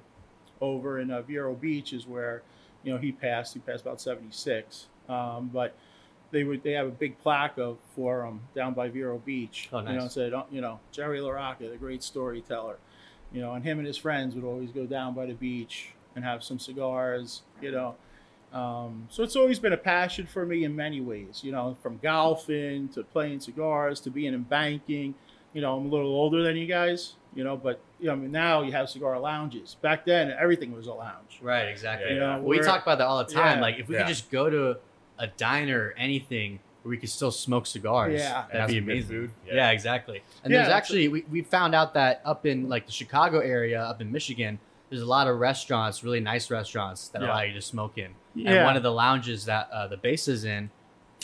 over 0.60 1.00
in 1.00 1.10
uh, 1.10 1.22
Vero 1.22 1.54
Beach 1.54 1.94
is 1.94 2.06
where, 2.06 2.42
you 2.84 2.92
know, 2.92 2.98
he 2.98 3.12
passed. 3.12 3.54
He 3.54 3.60
passed 3.60 3.80
about 3.82 3.98
seventy 4.00 4.30
six, 4.30 4.86
um, 5.08 5.50
but 5.52 5.74
they 6.32 6.44
would 6.44 6.62
they 6.62 6.72
have 6.72 6.86
a 6.86 6.90
big 6.90 7.18
plaque 7.20 7.56
of 7.58 7.78
for 7.96 8.24
him 8.26 8.40
down 8.54 8.74
by 8.74 8.88
Vero 8.90 9.16
Beach. 9.24 9.70
Oh, 9.72 9.80
nice. 9.80 9.88
You 9.88 9.88
know, 9.88 9.94
nice. 9.94 10.02
and 10.02 10.12
said, 10.12 10.34
uh, 10.34 10.44
you 10.50 10.60
know, 10.60 10.78
Jerry 10.92 11.18
LaRocca, 11.20 11.70
the 11.70 11.76
great 11.78 12.02
storyteller. 12.02 12.76
You 13.32 13.40
know, 13.40 13.52
and 13.54 13.64
him 13.64 13.78
and 13.78 13.86
his 13.86 13.96
friends 13.96 14.34
would 14.34 14.44
always 14.44 14.70
go 14.70 14.86
down 14.86 15.14
by 15.14 15.26
the 15.26 15.34
beach 15.34 15.90
and 16.16 16.24
have 16.24 16.42
some 16.42 16.58
cigars. 16.58 17.42
You 17.62 17.70
know, 17.72 17.94
um, 18.52 19.06
so 19.10 19.22
it's 19.22 19.36
always 19.36 19.58
been 19.58 19.72
a 19.72 19.76
passion 19.76 20.26
for 20.26 20.44
me 20.44 20.64
in 20.64 20.74
many 20.74 21.00
ways. 21.00 21.40
You 21.44 21.52
know, 21.52 21.76
from 21.82 21.98
golfing 22.02 22.88
to 22.90 23.02
playing 23.04 23.40
cigars 23.40 24.00
to 24.00 24.10
being 24.10 24.34
in 24.34 24.42
banking. 24.42 25.14
You 25.52 25.60
know, 25.60 25.76
I'm 25.76 25.86
a 25.86 25.88
little 25.88 26.08
older 26.14 26.42
than 26.42 26.56
you 26.56 26.66
guys. 26.66 27.14
You 27.34 27.44
know, 27.44 27.56
but 27.56 27.80
you 28.00 28.06
know, 28.06 28.12
I 28.12 28.16
mean, 28.16 28.32
now 28.32 28.62
you 28.62 28.72
have 28.72 28.88
cigar 28.90 29.18
lounges. 29.20 29.76
Back 29.80 30.04
then, 30.04 30.32
everything 30.36 30.72
was 30.72 30.88
a 30.88 30.92
lounge. 30.92 31.38
Right, 31.40 31.66
exactly. 31.68 32.12
You 32.14 32.18
know, 32.18 32.40
we 32.40 32.56
we're- 32.56 32.66
talk 32.66 32.82
about 32.82 32.98
that 32.98 33.06
all 33.06 33.18
the 33.24 33.32
time. 33.32 33.58
Yeah. 33.58 33.62
like 33.62 33.78
if 33.78 33.86
we 33.88 33.94
Yeah. 33.94 34.02
could 34.02 34.08
just 34.08 34.30
go 34.32 34.50
to 34.50 34.78
a 35.18 35.26
diner 35.28 35.78
or 35.88 35.94
anything 35.96 36.54
where 36.54 36.69
we 36.84 36.96
could 36.96 37.08
still 37.10 37.30
smoke 37.30 37.66
cigars, 37.66 38.20
Yeah. 38.20 38.44
that'd 38.52 38.68
be 38.68 38.78
amazing. 38.78 39.08
food. 39.08 39.30
Yeah. 39.46 39.54
Yeah. 39.54 39.70
exactly. 39.70 40.22
And 40.44 40.50
Yeah, 40.52 40.58
there's 40.60 40.68
that's 40.68 40.76
actually 40.78 41.08
we, 41.08 41.24
we 41.30 41.42
found 41.42 41.74
out 41.74 41.94
that 41.94 42.22
up 42.24 42.46
in 42.46 42.68
like 42.68 42.86
the 42.86 42.92
Chicago 42.92 43.40
area, 43.40 43.82
up 43.82 44.00
in 44.00 44.10
Michigan, 44.10 44.58
there's 44.88 45.02
a 45.02 45.06
lot 45.06 45.28
of 45.28 45.38
restaurants, 45.38 46.02
really 46.02 46.20
nice 46.20 46.50
restaurants 46.50 47.08
that 47.08 47.20
Yeah. 47.22 47.28
allow 47.28 47.42
you 47.42 47.54
to 47.54 47.62
smoke 47.62 47.98
in. 47.98 48.14
And 48.46 48.64
one 48.64 48.76
of 48.76 48.82
the 48.82 48.92
lounges 48.92 49.44
that 49.44 49.68
uh, 49.70 49.86
the 49.88 49.96
base 49.96 50.26
is 50.28 50.44
in, 50.44 50.70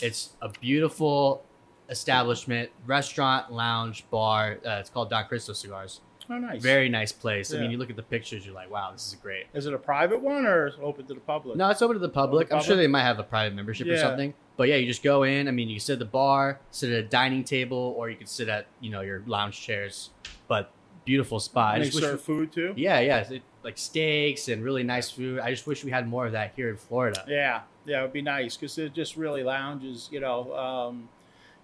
it's 0.01 0.33
a 0.41 0.49
beautiful 0.49 1.43
establishment, 1.89 2.69
restaurant, 2.85 3.51
lounge, 3.51 4.05
bar. 4.09 4.57
Uh, 4.65 4.71
it's 4.79 4.89
called 4.89 5.09
Don 5.09 5.25
Cristo 5.25 5.53
Cigars. 5.53 6.01
Oh, 6.29 6.37
nice. 6.37 6.61
Very 6.61 6.89
nice 6.89 7.11
place. 7.11 7.53
I 7.53 7.59
mean, 7.59 7.71
you 7.71 7.77
look 7.77 7.89
at 7.89 7.95
the 7.95 8.03
pictures, 8.03 8.45
you're 8.45 8.53
like, 8.55 8.69
wow, 8.69 8.91
this 8.91 9.07
is 9.07 9.15
great. 9.15 9.45
Is 9.53 9.65
it 9.65 9.73
a 9.73 9.77
private 9.77 10.21
one 10.21 10.45
or 10.45 10.67
is 10.67 10.73
it 10.73 10.81
open 10.81 11.05
to 11.05 11.13
the 11.13 11.19
public? 11.21 11.57
No, 11.57 11.69
it's 11.69 11.81
open 11.81 11.95
to 11.95 11.99
the 11.99 12.09
public. 12.09 12.51
I'm 12.51 12.61
sure 12.61 12.75
they 12.75 12.87
might 12.87 13.03
have 13.03 13.19
a 13.19 13.23
private 13.23 13.55
membership 13.55 13.87
or 13.87 13.97
something. 13.97 14.33
But 14.57 14.69
yeah, 14.69 14.75
you 14.75 14.87
just 14.87 15.03
go 15.03 15.23
in. 15.23 15.47
I 15.47 15.51
mean, 15.51 15.69
you 15.69 15.75
can 15.75 15.81
sit 15.81 15.93
at 15.93 15.99
the 15.99 16.05
bar, 16.05 16.59
sit 16.71 16.91
at 16.91 16.99
a 16.99 17.03
dining 17.07 17.43
table, 17.43 17.93
or 17.97 18.09
you 18.09 18.15
could 18.15 18.27
sit 18.27 18.49
at 18.49 18.65
you 18.81 18.89
know 18.89 19.01
your 19.01 19.21
lounge 19.27 19.61
chairs. 19.61 20.09
But 20.47 20.71
beautiful 21.05 21.39
spot. 21.39 21.73
I 21.73 21.75
And 21.75 21.83
they 21.83 21.87
just 21.89 22.01
wish 22.01 22.03
serve 22.03 22.21
food 22.21 22.51
too. 22.51 22.73
yeah, 22.75 22.99
yeah, 22.99 23.19
it, 23.29 23.41
like 23.63 23.77
steaks 23.77 24.47
and 24.49 24.63
really 24.63 24.83
nice 24.83 25.11
food. 25.11 25.39
I 25.39 25.51
just 25.51 25.67
wish 25.67 25.83
we 25.83 25.91
had 25.91 26.07
more 26.07 26.25
of 26.25 26.31
that 26.33 26.53
here 26.55 26.69
in 26.69 26.77
Florida. 26.77 27.23
Yeah, 27.27 27.61
yeah, 27.85 27.99
it 27.99 28.01
would 28.01 28.13
be 28.13 28.21
nice 28.21 28.57
because 28.57 28.75
they're 28.75 28.89
just 28.89 29.15
really 29.15 29.43
lounges. 29.43 30.09
You 30.11 30.19
know, 30.19 30.53
um, 30.55 31.09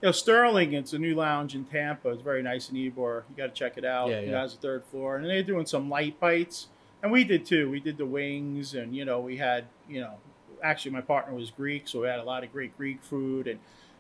you 0.04 0.08
know, 0.08 0.12
Sterling. 0.12 0.74
It's 0.74 0.92
a 0.92 1.00
new 1.00 1.16
lounge 1.16 1.56
in 1.56 1.64
Tampa. 1.64 2.10
It's 2.10 2.22
very 2.22 2.44
nice 2.44 2.70
in 2.70 2.76
Ybor. 2.76 3.24
You 3.30 3.36
got 3.38 3.48
to 3.48 3.54
check 3.54 3.78
it 3.78 3.86
out. 3.86 4.10
Yeah, 4.10 4.18
It 4.18 4.28
has 4.34 4.54
a 4.54 4.58
third 4.58 4.84
floor, 4.92 5.16
and 5.16 5.26
they're 5.26 5.42
doing 5.44 5.66
some 5.66 5.90
light 5.90 6.20
bites, 6.20 6.68
and 7.02 7.10
we 7.10 7.24
did 7.24 7.46
too. 7.46 7.70
We 7.70 7.80
did 7.80 7.98
the 7.98 8.06
wings, 8.06 8.74
and 8.76 8.94
you 8.94 9.06
know, 9.06 9.22
we 9.22 9.38
had 9.38 9.64
you 9.88 10.02
know, 10.02 10.16
actually 10.62 10.92
my 10.92 11.00
partner 11.00 11.34
was 11.34 11.52
Greek, 11.52 11.88
so 11.88 12.02
we 12.02 12.08
had 12.08 12.20
a 12.20 12.24
lot 12.24 12.44
of 12.44 12.52
great 12.52 12.76
Greek 12.76 13.02
food, 13.02 13.48
and 13.48 13.60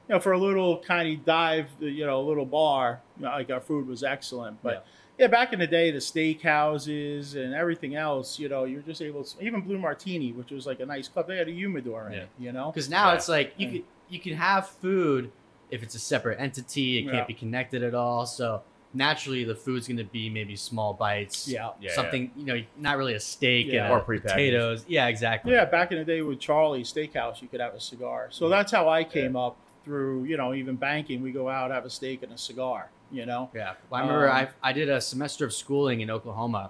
you 0.09 0.15
know, 0.15 0.19
for 0.19 0.33
a 0.33 0.37
little 0.37 0.79
kind 0.79 1.17
of 1.17 1.23
dive, 1.23 1.67
you 1.79 2.05
know, 2.05 2.19
a 2.19 2.25
little 2.27 2.45
bar, 2.45 2.99
you 3.17 3.23
know, 3.23 3.29
like 3.31 3.49
our 3.49 3.61
food 3.61 3.87
was 3.87 4.03
excellent, 4.03 4.61
but. 4.61 4.85
Yeah, 5.19 5.27
back 5.27 5.53
in 5.53 5.59
the 5.59 5.67
day, 5.67 5.91
the 5.91 5.99
steakhouses 5.99 7.35
and 7.35 7.53
everything 7.53 7.93
else, 7.95 8.39
you 8.39 8.49
know, 8.49 8.63
you're 8.63 8.81
just 8.81 8.99
able 8.99 9.23
to, 9.23 9.45
even 9.45 9.61
Blue 9.61 9.77
Martini, 9.77 10.31
which 10.31 10.49
was 10.49 10.65
like 10.65 10.79
a 10.79 10.87
nice 10.87 11.07
club, 11.07 11.27
they 11.27 11.37
had 11.37 11.47
a 11.47 11.51
humidor 11.51 12.07
in 12.07 12.13
Yeah. 12.13 12.19
it, 12.21 12.29
you 12.39 12.51
know? 12.51 12.71
Because 12.71 12.89
now 12.89 13.09
Yeah. 13.09 13.13
it's 13.15 13.29
like 13.29 13.53
you 13.57 13.67
Yeah. 13.67 13.73
could 13.73 13.83
you 14.09 14.19
can 14.19 14.33
have 14.33 14.67
food 14.67 15.31
if 15.73 15.81
it's 15.83 15.95
a 15.95 15.99
separate 15.99 16.39
entity, 16.39 16.99
it 16.99 17.05
Yeah. 17.05 17.11
can't 17.11 17.27
be 17.27 17.33
connected 17.33 17.81
at 17.83 17.95
all. 17.95 18.25
So 18.25 18.61
naturally, 18.93 19.43
the 19.43 19.55
food's 19.55 19.87
going 19.87 19.97
to 19.97 20.03
be 20.03 20.29
maybe 20.29 20.55
small 20.55 20.93
bites. 20.93 21.47
Yeah. 21.47 21.71
Yeah, 21.81 21.93
something 21.93 22.31
you 22.37 22.45
know, 22.45 22.61
not 22.77 22.97
really 22.97 23.15
a 23.15 23.19
steak 23.19 23.67
Yeah. 23.67 23.85
and 23.85 23.93
Or 23.93 23.97
a 23.97 24.01
prepackaged. 24.03 24.21
potatoes. 24.23 24.85
Yeah, 24.87 25.07
exactly. 25.07 25.51
Yeah, 25.53 25.65
back 25.65 25.91
in 25.91 25.97
the 25.97 26.05
day 26.05 26.21
with 26.21 26.39
Charlie's 26.39 26.93
Steakhouse, 26.93 27.41
you 27.41 27.47
could 27.47 27.59
have 27.59 27.73
a 27.73 27.79
cigar. 27.79 28.27
So 28.29 28.49
that's 28.49 28.71
how 28.71 28.87
I 28.87 29.03
came 29.03 29.35
up 29.35 29.57
through, 29.83 30.25
you 30.25 30.37
know, 30.37 30.53
even 30.53 30.75
banking. 30.75 31.21
We 31.23 31.31
go 31.31 31.49
out, 31.49 31.71
have 31.71 31.85
a 31.85 31.89
steak 31.89 32.21
and 32.23 32.31
a 32.31 32.37
cigar, 32.37 32.89
you 33.11 33.25
know? 33.25 33.49
Yeah, 33.53 33.73
well, 33.89 33.99
I 34.01 34.05
remember 34.05 34.29
Um, 34.29 34.47
I 34.63 34.69
I 34.69 34.73
did 34.73 34.89
a 34.89 35.01
semester 35.01 35.43
of 35.43 35.53
schooling 35.53 36.01
in 36.01 36.09
Oklahoma, 36.11 36.69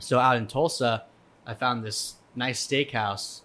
so 0.00 0.18
out 0.18 0.36
in 0.36 0.46
Tulsa, 0.48 1.04
I 1.46 1.54
found 1.54 1.84
this 1.84 2.16
nice 2.34 2.66
steakhouse, 2.66 3.42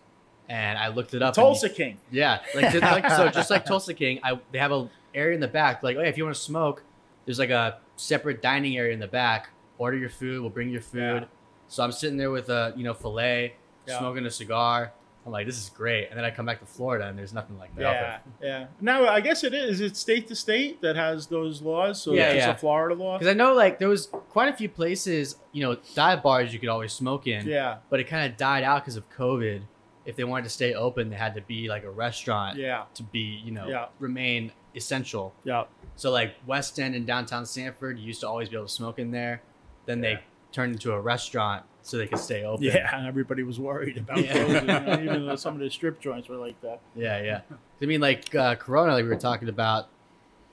and 0.50 0.78
I 0.78 0.90
looked 0.90 1.14
it 1.14 1.22
up. 1.22 1.36
Tulsa 1.36 1.70
King. 1.70 1.98
yeah, 2.12 2.40
like, 2.56 2.72
just 2.74 2.82
like 2.84 3.10
so, 3.12 3.30
just 3.30 3.50
like 3.50 3.64
Tulsa 3.66 3.94
King, 3.94 4.20
I 4.24 4.40
they 4.52 4.60
have 4.60 4.72
a 4.72 4.90
area 5.16 5.36
in 5.36 5.40
the 5.40 5.48
back. 5.48 5.84
Like, 5.84 5.96
oh, 5.98 6.02
if 6.02 6.18
you 6.18 6.24
want 6.26 6.36
to 6.36 6.42
smoke, 6.42 6.84
there's 7.26 7.40
like 7.40 7.52
a 7.52 7.78
separate 7.96 8.42
dining 8.42 8.78
area 8.78 8.94
in 8.94 9.00
the 9.00 9.08
back. 9.08 9.50
Order 9.78 9.98
your 9.98 10.10
food, 10.10 10.42
we'll 10.42 10.50
bring 10.50 10.70
your 10.70 10.82
food. 10.82 11.22
Yeah. 11.22 11.26
So 11.70 11.84
I'm 11.84 11.92
sitting 11.92 12.18
there 12.18 12.32
with 12.32 12.50
a 12.50 12.74
you 12.76 12.84
know 12.84 12.94
fillet, 12.94 13.54
Yeah. 13.88 14.00
smoking 14.00 14.26
a 14.26 14.32
cigar. 14.32 14.92
I'm 15.26 15.34
like, 15.34 15.46
this 15.46 15.62
is 15.62 15.70
great. 15.70 16.08
And 16.10 16.18
then 16.18 16.24
I 16.26 16.32
come 16.32 16.46
back 16.46 16.60
to 16.62 16.66
Florida, 16.66 17.06
and 17.08 17.20
there's 17.20 17.34
nothing 17.34 17.58
like 17.60 17.76
that. 17.76 18.24
Yeah, 18.42 18.48
yeah. 18.48 18.68
Now, 18.80 19.08
I 19.08 19.20
guess 19.20 19.44
it 19.44 19.54
is. 19.54 19.82
It's 19.82 20.00
state 20.00 20.28
to 20.30 20.36
state 20.36 20.82
that 20.82 20.96
has 20.96 21.28
those 21.28 21.62
laws. 21.62 22.02
So 22.02 22.14
Yeah, 22.14 22.30
it's 22.30 22.46
yeah. 22.46 22.52
a 22.52 22.56
Florida 22.56 22.96
law. 22.96 23.18
Because 23.18 23.30
I 23.30 23.36
know 23.36 23.54
like 23.54 23.80
there 23.80 23.90
was 23.90 24.08
quite 24.30 24.48
a 24.48 24.54
few 24.56 24.70
places, 24.70 25.36
you 25.52 25.62
know, 25.62 25.78
dive 25.94 26.24
bars 26.24 26.54
you 26.54 26.58
could 26.60 26.70
always 26.70 26.94
smoke 26.94 27.28
in. 27.28 27.46
Yeah, 27.46 27.78
but 27.90 28.00
it 28.00 28.06
kind 28.06 28.32
of 28.32 28.38
died 28.38 28.64
out 28.64 28.82
because 28.84 28.96
of 28.96 29.08
COVID. 29.12 29.64
If 30.10 30.16
they 30.16 30.24
wanted 30.24 30.44
to 30.46 30.50
stay 30.50 30.74
open, 30.74 31.10
they 31.10 31.16
had 31.16 31.36
to 31.36 31.42
be 31.42 31.68
like 31.70 31.84
a 31.84 31.90
restaurant 31.92 32.58
yeah, 32.58 32.86
to 32.96 33.04
be, 33.04 33.42
you 33.46 33.52
know, 33.52 33.68
Yeah. 33.68 33.86
remain 34.00 34.52
essential. 34.76 35.34
yeah. 35.44 35.66
So 35.96 36.10
like 36.12 36.34
West 36.48 36.80
End 36.80 36.96
and 36.96 37.06
downtown 37.06 37.46
Sanford, 37.46 38.00
you 38.00 38.06
used 38.08 38.22
to 38.22 38.28
always 38.28 38.50
be 38.50 38.56
able 38.56 38.66
to 38.68 38.74
smoke 38.74 38.98
in 39.00 39.12
there. 39.12 39.42
Then 39.86 40.02
Yeah. 40.02 40.16
they 40.16 40.24
turned 40.52 40.74
into 40.74 40.94
a 40.94 41.00
restaurant 41.00 41.64
so 41.84 41.98
they 41.98 42.08
could 42.08 42.20
stay 42.20 42.44
open. 42.44 42.64
Yeah, 42.66 42.96
and 42.98 43.06
everybody 43.08 43.44
was 43.44 43.60
worried 43.60 43.98
about 43.98 44.18
Yeah. 44.18 44.34
closing. 44.34 44.62
you 44.62 44.68
know, 44.68 45.00
even 45.04 45.26
though 45.28 45.36
some 45.36 45.54
of 45.54 45.60
the 45.60 45.70
strip 45.70 46.00
joints 46.00 46.28
were 46.28 46.38
like 46.38 46.60
that. 46.62 46.80
yeah, 46.96 47.22
yeah. 47.22 47.42
I 47.82 47.86
mean, 47.86 48.02
like 48.02 48.34
uh, 48.34 48.56
Corona, 48.56 48.94
like 48.94 49.04
we 49.04 49.10
were 49.10 49.16
talking 49.16 49.48
about, 49.50 49.90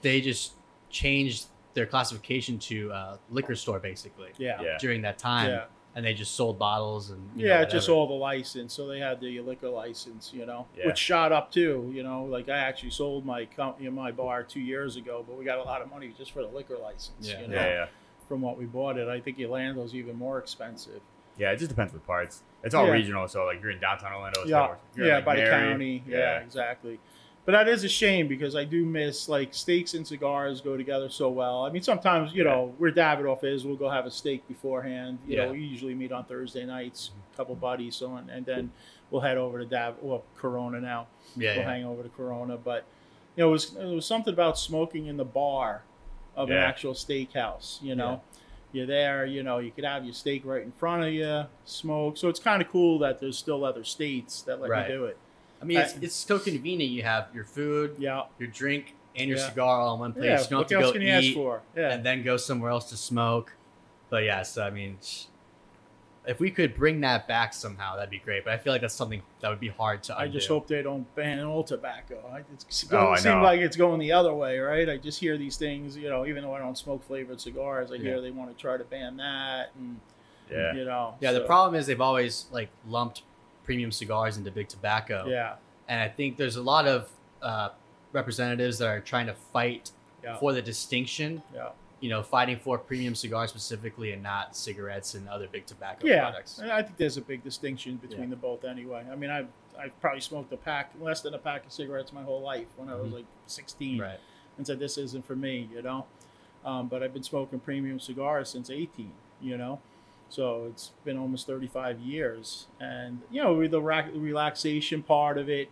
they 0.03 0.21
just 0.21 0.53
changed 0.91 1.47
their 1.75 1.87
classification 1.87 2.59
to 2.59 2.93
uh, 2.93 3.17
liquor 3.31 3.55
store 3.55 3.79
basically 3.79 4.31
Yeah, 4.39 4.61
Yeah. 4.63 4.79
during 4.79 5.03
that 5.03 5.19
time, 5.19 5.49
yeah, 5.51 5.65
and 5.97 6.05
they 6.05 6.13
just 6.13 6.35
sold 6.35 6.59
bottles 6.59 7.09
and 7.11 7.29
you 7.35 7.49
yeah. 7.49 7.63
know, 7.63 7.69
just 7.69 7.89
all 7.89 8.07
the 8.07 8.13
license. 8.15 8.75
So 8.75 8.87
they 8.87 9.01
had 9.01 9.19
the 9.19 9.41
liquor 9.41 9.71
license, 9.71 10.31
you 10.33 10.45
know, 10.45 10.67
Yeah. 10.77 10.87
which 10.89 10.99
shot 10.99 11.33
up 11.33 11.51
too. 11.51 11.91
You 11.93 12.03
know, 12.03 12.25
like 12.25 12.51
I 12.51 12.59
actually 12.59 12.91
sold 12.91 13.25
my 13.25 13.47
company, 13.47 13.89
my 13.89 14.13
bar 14.13 14.43
two 14.43 14.61
years 14.61 14.97
ago, 14.97 15.25
but 15.27 15.39
we 15.39 15.45
got 15.47 15.57
a 15.59 15.63
lot 15.63 15.81
of 15.81 15.91
money 15.91 16.13
just 16.17 16.33
for 16.33 16.43
the 16.43 16.49
liquor 16.49 16.77
license. 16.77 17.13
Yeah. 17.29 17.41
you 17.41 17.49
know, 17.49 17.55
Yeah, 17.57 17.67
yeah. 17.67 17.87
from 18.29 18.43
what 18.43 18.59
we 18.59 18.67
bought 18.67 18.99
it. 18.99 19.09
I 19.09 19.21
think 19.21 19.39
Orlando's 19.41 19.95
even 19.95 20.17
more 20.17 20.39
expensive. 20.39 21.01
Yeah, 21.39 21.53
it 21.53 21.57
just 21.57 21.71
depends 21.71 21.95
what 21.95 22.07
parts. 22.07 22.43
It's 22.63 22.75
all 22.75 22.87
Yeah. 22.87 22.93
regional, 22.93 23.27
so 23.27 23.47
like 23.47 23.63
you're 23.63 23.71
in 23.71 23.81
downtown 23.81 24.13
Orlando. 24.13 24.43
It's 24.43 24.51
yeah, 24.51 24.75
yeah, 24.97 25.15
like, 25.17 25.25
by 25.25 25.37
the 25.37 25.43
Mary. 25.43 25.71
county. 25.73 26.05
Yeah. 26.07 26.41
exactly. 26.41 27.01
But 27.47 27.53
that 27.53 27.69
is 27.69 27.85
a 27.85 27.89
shame 27.89 28.27
because 28.29 28.55
I 28.57 28.65
do 28.65 28.85
miss 28.85 29.29
like 29.29 29.55
steaks 29.55 29.95
and 29.95 30.05
cigars 30.07 30.61
go 30.61 30.77
together 30.77 31.09
so 31.09 31.29
well. 31.31 31.65
I 31.65 31.71
mean, 31.71 31.81
sometimes 31.83 32.33
you 32.35 32.43
know 32.45 32.75
where 32.79 32.91
Davidoff 32.93 33.45
is, 33.45 33.65
we'll 33.65 33.77
go 33.77 33.89
have 33.89 34.05
a 34.05 34.11
steak 34.11 34.47
beforehand. 34.49 35.19
You 35.29 35.37
Yeah. 35.37 35.45
know, 35.47 35.53
we 35.53 35.61
usually 35.61 35.95
meet 35.95 36.11
on 36.13 36.25
Thursday 36.25 36.67
nights, 36.67 37.13
a 37.33 37.37
couple 37.37 37.55
buddies, 37.55 37.95
so 37.97 38.09
on, 38.11 38.29
and 38.31 38.45
then 38.45 38.73
we'll 39.11 39.21
head 39.23 39.39
over 39.39 39.61
to 39.61 39.65
Dav, 39.65 39.95
well, 40.03 40.25
Corona 40.37 40.81
now. 40.81 41.07
yeah, 41.37 41.53
we'll 41.55 41.63
yeah. 41.63 41.71
hang 41.71 41.85
over 41.85 42.03
to 42.03 42.09
Corona. 42.09 42.57
But 42.57 42.85
you 43.37 43.45
know, 43.45 43.49
it 43.51 43.53
was 43.53 43.77
it 43.77 43.95
was 43.95 44.05
something 44.07 44.35
about 44.35 44.59
smoking 44.59 45.07
in 45.07 45.17
the 45.17 45.25
bar 45.25 45.83
of 46.35 46.51
an 46.51 46.57
actual 46.57 46.95
steakhouse. 46.95 47.81
You 47.81 47.95
know, 47.95 48.23
you're 48.73 48.87
there. 48.87 49.25
You 49.25 49.45
know, 49.45 49.59
you 49.59 49.71
could 49.71 49.85
have 49.85 50.05
your 50.05 50.15
steak 50.15 50.43
right 50.45 50.63
in 50.63 50.73
front 50.73 51.05
of 51.05 51.13
you, 51.13 51.45
smoke. 51.65 52.17
So 52.17 52.29
it's 52.29 52.41
kind 52.41 52.61
of 52.61 52.69
cool 52.69 52.99
that 52.99 53.21
there's 53.21 53.39
still 53.39 53.65
other 53.65 53.85
states 53.85 54.43
that 54.43 54.61
let 54.61 54.69
Right. 54.69 54.91
you 54.91 54.97
do 54.97 55.05
it. 55.05 55.17
I 55.61 55.65
mean, 55.65 55.79
it's, 55.79 55.95
I- 55.95 55.99
it's 56.03 56.15
so 56.15 56.39
convenient. 56.39 56.93
You 56.93 57.03
have 57.03 57.29
your 57.35 57.45
food, 57.45 57.97
Yeah, 57.99 58.25
your 58.39 58.49
drink, 58.49 58.95
and 59.15 59.29
your 59.29 59.39
Yeah. 59.39 59.49
cigar 59.49 59.81
all 59.81 59.95
in 59.95 60.01
one 60.01 60.13
place. 60.13 60.25
yeah. 60.25 60.41
you 60.41 60.47
don't 60.49 60.59
What 60.59 60.59
have 60.59 60.69
to 60.69 60.75
else 60.77 60.87
go 60.87 60.93
can 60.93 61.03
you 61.03 61.09
ask 61.09 61.25
eat 61.25 61.35
for? 61.35 61.63
Yeah, 61.77 61.93
and 61.93 62.05
then 62.05 62.23
go 62.23 62.37
somewhere 62.37 62.71
else 62.71 62.89
to 62.91 62.97
smoke. 62.97 63.53
But 64.11 64.25
yeah, 64.25 64.43
so 64.43 64.63
I 64.63 64.71
mean, 64.71 64.99
if 66.27 66.41
we 66.41 66.51
could 66.51 66.75
bring 66.75 67.01
that 67.03 67.29
back 67.29 67.55
somehow, 67.55 67.95
that'd 67.97 68.11
be 68.11 68.19
great. 68.19 68.45
But 68.45 68.53
I 68.53 68.59
feel 68.59 68.73
like 68.73 68.81
that's 68.83 68.95
something 68.95 69.23
that 69.41 69.49
would 69.49 69.61
be 69.61 69.69
hard 69.69 70.03
to. 70.05 70.19
I 70.19 70.27
just 70.29 70.49
hope 70.49 70.67
they 70.67 70.83
don't 70.83 71.13
ban 71.15 71.43
all 71.45 71.63
tobacco. 71.63 72.43
It's 72.53 72.85
Oh, 72.87 72.91
going, 72.91 73.15
it 73.15 73.19
seems 73.21 73.43
like 73.43 73.61
it's 73.61 73.77
going 73.77 74.01
the 74.01 74.13
other 74.13 74.35
way, 74.35 74.59
right? 74.59 74.89
I 74.89 74.97
just 74.97 75.21
hear 75.21 75.39
these 75.39 75.57
things, 75.57 75.97
you 75.97 76.09
know, 76.11 76.27
even 76.27 76.43
though 76.43 76.55
I 76.55 76.59
don't 76.59 76.77
smoke 76.77 77.05
flavored 77.07 77.41
cigars, 77.41 77.93
I 77.93 77.99
hear 77.99 78.17
Yeah. 78.17 78.21
they 78.21 78.31
want 78.33 78.57
to 78.57 78.61
try 78.61 78.77
to 78.77 78.85
ban 78.85 79.17
that, 79.19 79.71
and 79.77 80.01
Yeah. 80.51 80.75
you 80.75 80.85
know, 80.85 81.15
Yeah, 81.21 81.33
the 81.33 81.41
problem 81.43 81.79
is 81.79 81.87
they've 81.87 82.01
always 82.01 82.47
like 82.51 82.69
lumped 82.89 83.23
premium 83.67 83.93
cigars 83.93 84.39
into 84.39 84.51
big 84.51 84.69
tobacco. 84.69 85.27
Yeah, 85.27 85.57
and 85.89 86.01
I 86.01 86.09
think 86.09 86.39
there's 86.39 86.57
a 86.57 86.63
lot 86.63 86.87
of 86.87 87.11
uh, 87.43 87.71
representatives 88.13 88.79
that 88.79 88.89
are 88.89 89.01
trying 89.01 89.27
to 89.27 89.35
fight 89.35 89.91
yeah, 90.25 90.39
for 90.39 90.53
the 90.55 90.63
distinction. 90.63 91.43
yeah. 91.55 91.71
You 91.99 92.11
know, 92.11 92.23
fighting 92.23 92.59
for 92.59 92.77
premium 92.79 93.15
cigars 93.15 93.49
specifically, 93.51 94.13
and 94.13 94.23
not 94.23 94.55
cigarettes 94.55 95.15
and 95.15 95.27
other 95.31 95.49
big 95.51 95.65
tobacco 95.65 96.07
Yeah, 96.07 96.21
products. 96.29 96.61
I 96.61 96.83
think 96.83 96.99
there's 96.99 97.17
a 97.17 97.23
big 97.23 97.43
distinction 97.43 97.97
between 97.97 98.25
Yeah. 98.25 98.27
the 98.31 98.37
both 98.37 98.65
anyway. 98.65 99.05
I 99.11 99.17
mean, 99.17 99.31
I've 99.31 99.49
I've 99.79 99.99
probably 100.01 100.21
smoked 100.21 100.53
a 100.53 100.57
pack 100.57 100.93
less 101.01 101.21
than 101.23 101.35
a 101.35 101.39
pack 101.39 101.67
of 101.67 101.73
cigarettes 101.73 102.11
my 102.13 102.23
whole 102.23 102.41
life 102.41 102.67
when 102.77 102.89
I 102.89 102.95
was 102.95 103.11
Mhm. 103.11 103.15
like 103.17 103.25
16, 103.47 104.01
Right. 104.01 104.19
and 104.57 104.67
said 104.67 104.79
this 104.79 104.97
isn't 104.99 105.27
for 105.27 105.37
me, 105.37 105.69
you 105.73 105.83
know. 105.83 106.07
Um, 106.65 106.89
but 106.89 107.03
I've 107.03 107.13
been 107.13 107.23
smoking 107.23 107.61
premium 107.61 107.99
cigars 108.01 108.49
since 108.51 108.71
18, 108.71 109.13
you 109.41 109.57
know. 109.59 109.81
So 110.29 110.67
it's 110.67 110.91
been 111.05 111.17
almost 111.17 111.47
35 111.47 112.01
years, 112.01 112.67
and 112.81 113.21
you 113.31 113.43
know, 113.43 113.67
the 113.67 113.81
ra- 113.81 114.09
relaxation 114.13 115.03
part 115.03 115.39
of 115.39 115.49
it, 115.49 115.69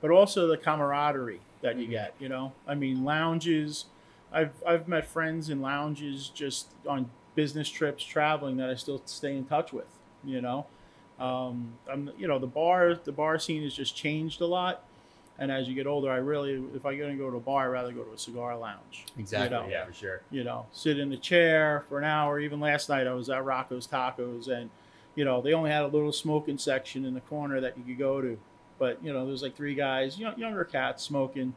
but 0.00 0.10
also 0.10 0.46
the 0.46 0.56
camaraderie 0.56 1.40
that 1.60 1.76
you 1.76 1.86
Mhm. 1.88 1.90
get. 1.90 2.14
You 2.20 2.28
know, 2.28 2.52
I 2.66 2.74
mean, 2.74 3.04
lounges. 3.04 3.86
I've 4.32 4.62
I've 4.66 4.86
met 4.88 5.06
friends 5.06 5.50
in 5.50 5.60
lounges 5.60 6.28
just 6.28 6.68
on 6.86 7.10
business 7.34 7.68
trips, 7.68 8.04
traveling 8.04 8.56
that 8.58 8.70
I 8.70 8.74
still 8.74 9.02
stay 9.06 9.36
in 9.36 9.44
touch 9.44 9.72
with. 9.72 9.98
You 10.24 10.40
know, 10.40 10.66
um, 11.18 11.74
I'm 11.90 12.10
you 12.16 12.26
know 12.28 12.38
the 12.38 12.46
bar 12.46 12.94
the 12.94 13.12
bar 13.12 13.38
scene 13.38 13.62
has 13.62 13.74
just 13.74 13.96
changed 13.96 14.40
a 14.40 14.46
lot, 14.46 14.84
and 15.38 15.50
as 15.52 15.68
you 15.68 15.74
get 15.74 15.86
older, 15.86 16.10
I 16.10 16.16
really 16.16 16.62
if 16.74 16.84
I'm 16.86 16.98
gonna 16.98 17.16
go 17.16 17.30
to 17.30 17.36
a 17.36 17.40
bar, 17.40 17.64
I'd 17.66 17.72
rather 17.72 17.92
go 17.92 18.02
to 18.02 18.12
a 18.12 18.18
cigar 18.18 18.56
lounge. 18.56 19.06
Exactly. 19.18 19.56
You 19.56 19.62
know, 19.64 19.68
Yeah, 19.70 19.84
for 19.86 19.92
sure. 19.92 20.20
you 20.30 20.44
know, 20.44 20.66
sit 20.72 20.98
in 20.98 21.10
the 21.10 21.16
chair 21.16 21.84
for 21.88 21.98
an 21.98 22.04
hour. 22.04 22.40
Even 22.40 22.60
last 22.60 22.88
night, 22.88 23.06
I 23.06 23.12
was 23.14 23.28
at 23.30 23.44
Rocco's 23.44 23.86
Tacos, 23.86 24.48
and 24.48 24.70
you 25.14 25.24
know, 25.24 25.40
they 25.40 25.52
only 25.54 25.70
had 25.70 25.82
a 25.82 25.86
little 25.88 26.12
smoking 26.12 26.58
section 26.58 27.04
in 27.04 27.14
the 27.14 27.20
corner 27.22 27.60
that 27.60 27.76
you 27.78 27.84
could 27.84 27.98
go 27.98 28.20
to. 28.20 28.38
But 28.78 29.02
you 29.02 29.12
know, 29.12 29.26
there's 29.26 29.42
like 29.42 29.56
three 29.56 29.74
guys, 29.74 30.18
young, 30.18 30.38
younger 30.38 30.64
cats 30.64 31.02
smoking, 31.02 31.54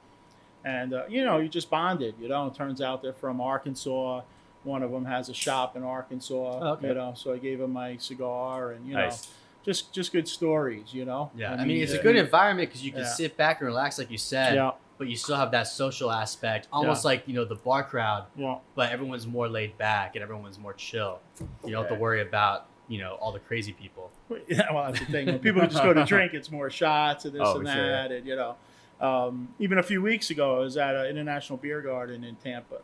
and 0.66 0.94
uh, 0.94 1.04
you 1.10 1.24
know, 1.26 1.38
you 1.40 1.50
just 1.50 1.70
bonded. 1.70 2.16
You 2.20 2.28
know, 2.30 2.48
it 2.48 2.56
turns 2.56 2.82
out 2.82 3.02
they're 3.02 3.14
from 3.14 3.42
Arkansas. 3.42 4.22
One 4.64 4.84
of 4.84 4.92
them 4.92 5.06
has 5.06 5.30
a 5.30 5.34
shop 5.34 5.78
in 5.78 5.84
Arkansas. 5.84 6.74
Okay. 6.74 6.90
You 6.90 6.94
know, 6.94 7.14
so 7.16 7.34
I 7.34 7.38
gave 7.38 7.62
him 7.62 7.72
my 7.74 7.96
cigar, 7.98 8.72
and 8.72 8.86
you 8.88 8.94
know, 8.94 9.02
Nice. 9.02 9.30
Just 9.64 9.94
just 9.94 10.12
good 10.12 10.28
stories. 10.28 10.94
You 10.94 11.06
know. 11.06 11.32
Yeah, 11.36 11.54
I 11.54 11.66
mean, 11.66 11.82
it's 11.82 11.94
a 11.94 12.00
uh, 12.00 12.04
good 12.04 12.16
environment 12.16 12.70
because 12.70 12.84
you 12.84 12.92
can 12.92 13.02
yeah. 13.02 13.14
sit 13.14 13.38
back 13.38 13.60
and 13.60 13.68
relax, 13.68 13.98
like 13.98 14.12
you 14.12 14.18
said, 14.18 14.56
Yeah, 14.56 14.72
but 14.98 15.08
you 15.08 15.16
still 15.16 15.36
have 15.36 15.52
that 15.52 15.68
social 15.68 16.12
aspect, 16.12 16.68
almost 16.72 17.06
like 17.06 17.24
you 17.28 17.34
know 17.34 17.46
the 17.46 17.56
bar 17.56 17.84
crowd, 17.84 18.26
yeah, 18.36 18.58
but 18.76 18.92
everyone's 18.92 19.28
more 19.28 19.48
laid 19.48 19.78
back 19.78 20.16
and 20.16 20.24
everyone's 20.24 20.60
more 20.60 20.74
chill. 20.74 21.20
You 21.66 21.72
don't 21.72 21.84
have 21.84 21.92
to 21.92 22.00
worry 22.00 22.22
about 22.22 22.68
you 22.88 23.00
know 23.00 23.14
all 23.16 23.32
the 23.32 23.40
crazy 23.40 23.74
people. 23.74 24.12
Yeah, 24.48 24.72
well, 24.74 24.86
that's 24.86 25.00
the 25.00 25.06
thing. 25.06 25.26
When 25.28 25.40
people 25.40 25.62
just 25.62 25.82
go 25.82 25.94
to 25.94 26.04
drink, 26.14 26.34
it's 26.34 26.52
more 26.52 26.70
shots 26.70 27.26
and 27.26 27.34
this 27.34 27.42
Oh, 27.44 27.58
and 27.58 27.68
for 27.68 27.74
sure. 27.74 27.88
that, 27.88 28.12
and 28.12 28.28
you 28.28 28.36
know. 28.36 28.56
Um, 29.02 29.48
even 29.60 29.78
a 29.78 29.84
few 29.84 30.02
weeks 30.02 30.30
ago, 30.30 30.58
I 30.58 30.60
was 30.60 30.76
at 30.76 30.94
an 30.94 31.06
international 31.06 31.58
beer 31.58 31.82
garden 31.82 32.26
in 32.26 32.36
Tampa, 32.36 32.82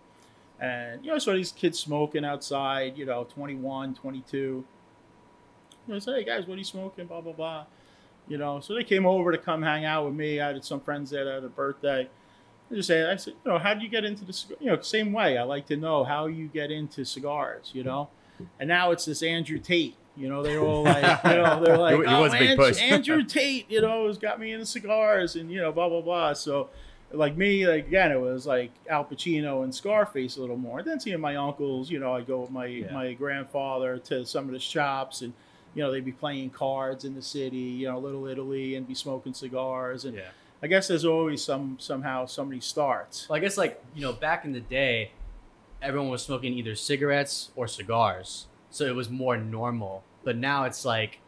and 0.60 1.04
you 1.04 1.12
know, 1.12 1.20
so 1.20 1.34
these 1.34 1.52
kids 1.52 1.78
smoking 1.78 2.24
outside, 2.24 2.98
you 2.98 3.06
know, 3.06 3.26
21, 3.26 3.96
22. 3.96 4.64
You 5.88 5.94
know, 5.94 5.96
I 5.98 6.00
said, 6.00 6.16
hey 6.16 6.24
guys, 6.24 6.48
what 6.48 6.56
are 6.56 6.58
you 6.58 6.64
smoking? 6.64 7.06
Blah 7.08 7.22
blah 7.22 7.34
blah. 7.34 7.66
You 8.28 8.38
know, 8.40 8.60
so 8.60 8.74
they 8.74 8.84
came 8.84 9.06
over 9.06 9.32
to 9.32 9.38
come 9.38 9.62
hang 9.62 9.86
out 9.86 10.06
with 10.06 10.16
me. 10.16 10.40
I 10.42 10.48
had 10.54 10.66
some 10.66 10.80
friends 10.80 11.12
there 11.12 11.26
that 11.26 11.34
had 11.36 11.44
a 11.44 11.50
birthday. 11.50 12.10
I 12.72 12.74
just 12.74 12.88
say, 12.88 13.04
I 13.06 13.16
said, 13.18 13.34
you 13.46 13.52
know, 13.52 13.60
how 13.60 13.76
do 13.76 13.84
you 13.84 13.90
get 13.90 14.04
into 14.04 14.26
the 14.26 14.34
cigar? 14.34 14.58
You 14.60 14.72
know, 14.72 14.82
same 14.82 15.14
way. 15.14 15.38
I 15.38 15.44
like 15.44 15.68
to 15.68 15.78
know 15.78 16.04
how 16.04 16.26
you 16.26 16.48
get 16.48 16.72
into 16.72 17.06
cigars. 17.06 17.72
You 17.74 17.84
know, 17.84 18.10
and 18.60 18.68
now 18.68 18.90
it's 18.92 19.06
this 19.06 19.22
Andrew 19.22 19.60
Tate. 19.60 19.96
You 20.18 20.30
know, 20.30 20.42
they're 20.42 20.62
all 20.62 20.84
like, 20.84 21.04
you 21.26 21.30
know, 21.32 21.62
they're 21.64 21.78
like, 21.78 22.00
It 22.00 22.06
oh, 22.08 22.22
was 22.22 22.34
a 22.34 22.40
big 22.40 22.50
Andrew, 22.52 22.66
push." 22.66 22.82
Andrew 22.82 23.24
Tate, 23.28 23.70
you 23.70 23.82
know, 23.82 24.08
has 24.08 24.18
got 24.18 24.40
me 24.40 24.54
into 24.54 24.66
cigars 24.66 25.36
and, 25.36 25.52
you 25.52 25.60
know, 25.62 25.72
blah, 25.74 25.90
blah, 25.90 26.00
blah. 26.02 26.32
So, 26.34 26.70
like 27.12 27.36
me, 27.38 27.68
like, 27.68 27.88
again, 27.88 28.12
it 28.14 28.20
was 28.20 28.48
like 28.48 28.72
Al 28.90 29.04
Pacino 29.04 29.64
and 29.66 29.76
Scarface 29.76 30.38
a 30.38 30.42
little 30.42 30.56
more. 30.58 30.82
then 30.84 31.00
seeing 31.02 31.20
my 31.20 31.36
uncles, 31.36 31.92
you 31.92 32.00
know, 32.00 32.16
I'd 32.16 32.28
go 32.28 32.40
with 32.40 32.50
my, 32.50 32.66
Yeah. 32.66 32.94
my 32.94 33.14
grandfather 33.14 33.98
to 34.06 34.26
some 34.26 34.46
of 34.46 34.52
the 34.54 34.60
shops 34.60 35.22
and, 35.22 35.34
you 35.76 35.84
know, 35.84 35.92
they'd 35.92 36.04
be 36.06 36.12
playing 36.12 36.50
cards 36.50 37.06
in 37.06 37.14
the 37.14 37.22
city, 37.22 37.58
you 37.58 37.88
know, 37.88 38.00
Little 38.00 38.26
Italy 38.28 38.76
and 38.76 38.88
be 38.88 38.96
smoking 38.96 39.34
cigars. 39.34 40.06
And 40.06 40.16
Yeah, 40.16 40.30
I 40.64 40.68
guess 40.68 40.88
there's 40.88 41.06
always 41.06 41.44
some 41.44 41.78
somehow 41.80 42.26
somebody 42.26 42.62
starts. 42.62 43.28
Well, 43.30 43.36
I 43.38 43.40
guess 43.40 43.58
like 43.58 43.84
you 43.94 44.02
know, 44.02 44.14
back 44.14 44.46
in 44.46 44.54
the 44.54 44.62
day, 44.62 45.12
everyone 45.82 46.10
was 46.10 46.24
smoking 46.24 46.54
either 46.54 46.74
cigarettes 46.76 47.52
or 47.56 47.68
cigars, 47.68 48.48
so 48.72 48.86
it 48.86 48.96
was 48.96 49.10
more 49.10 49.38
normal. 49.38 50.04
But 50.24 50.38
now 50.38 50.64
it's 50.64 50.86
like, 50.86 51.20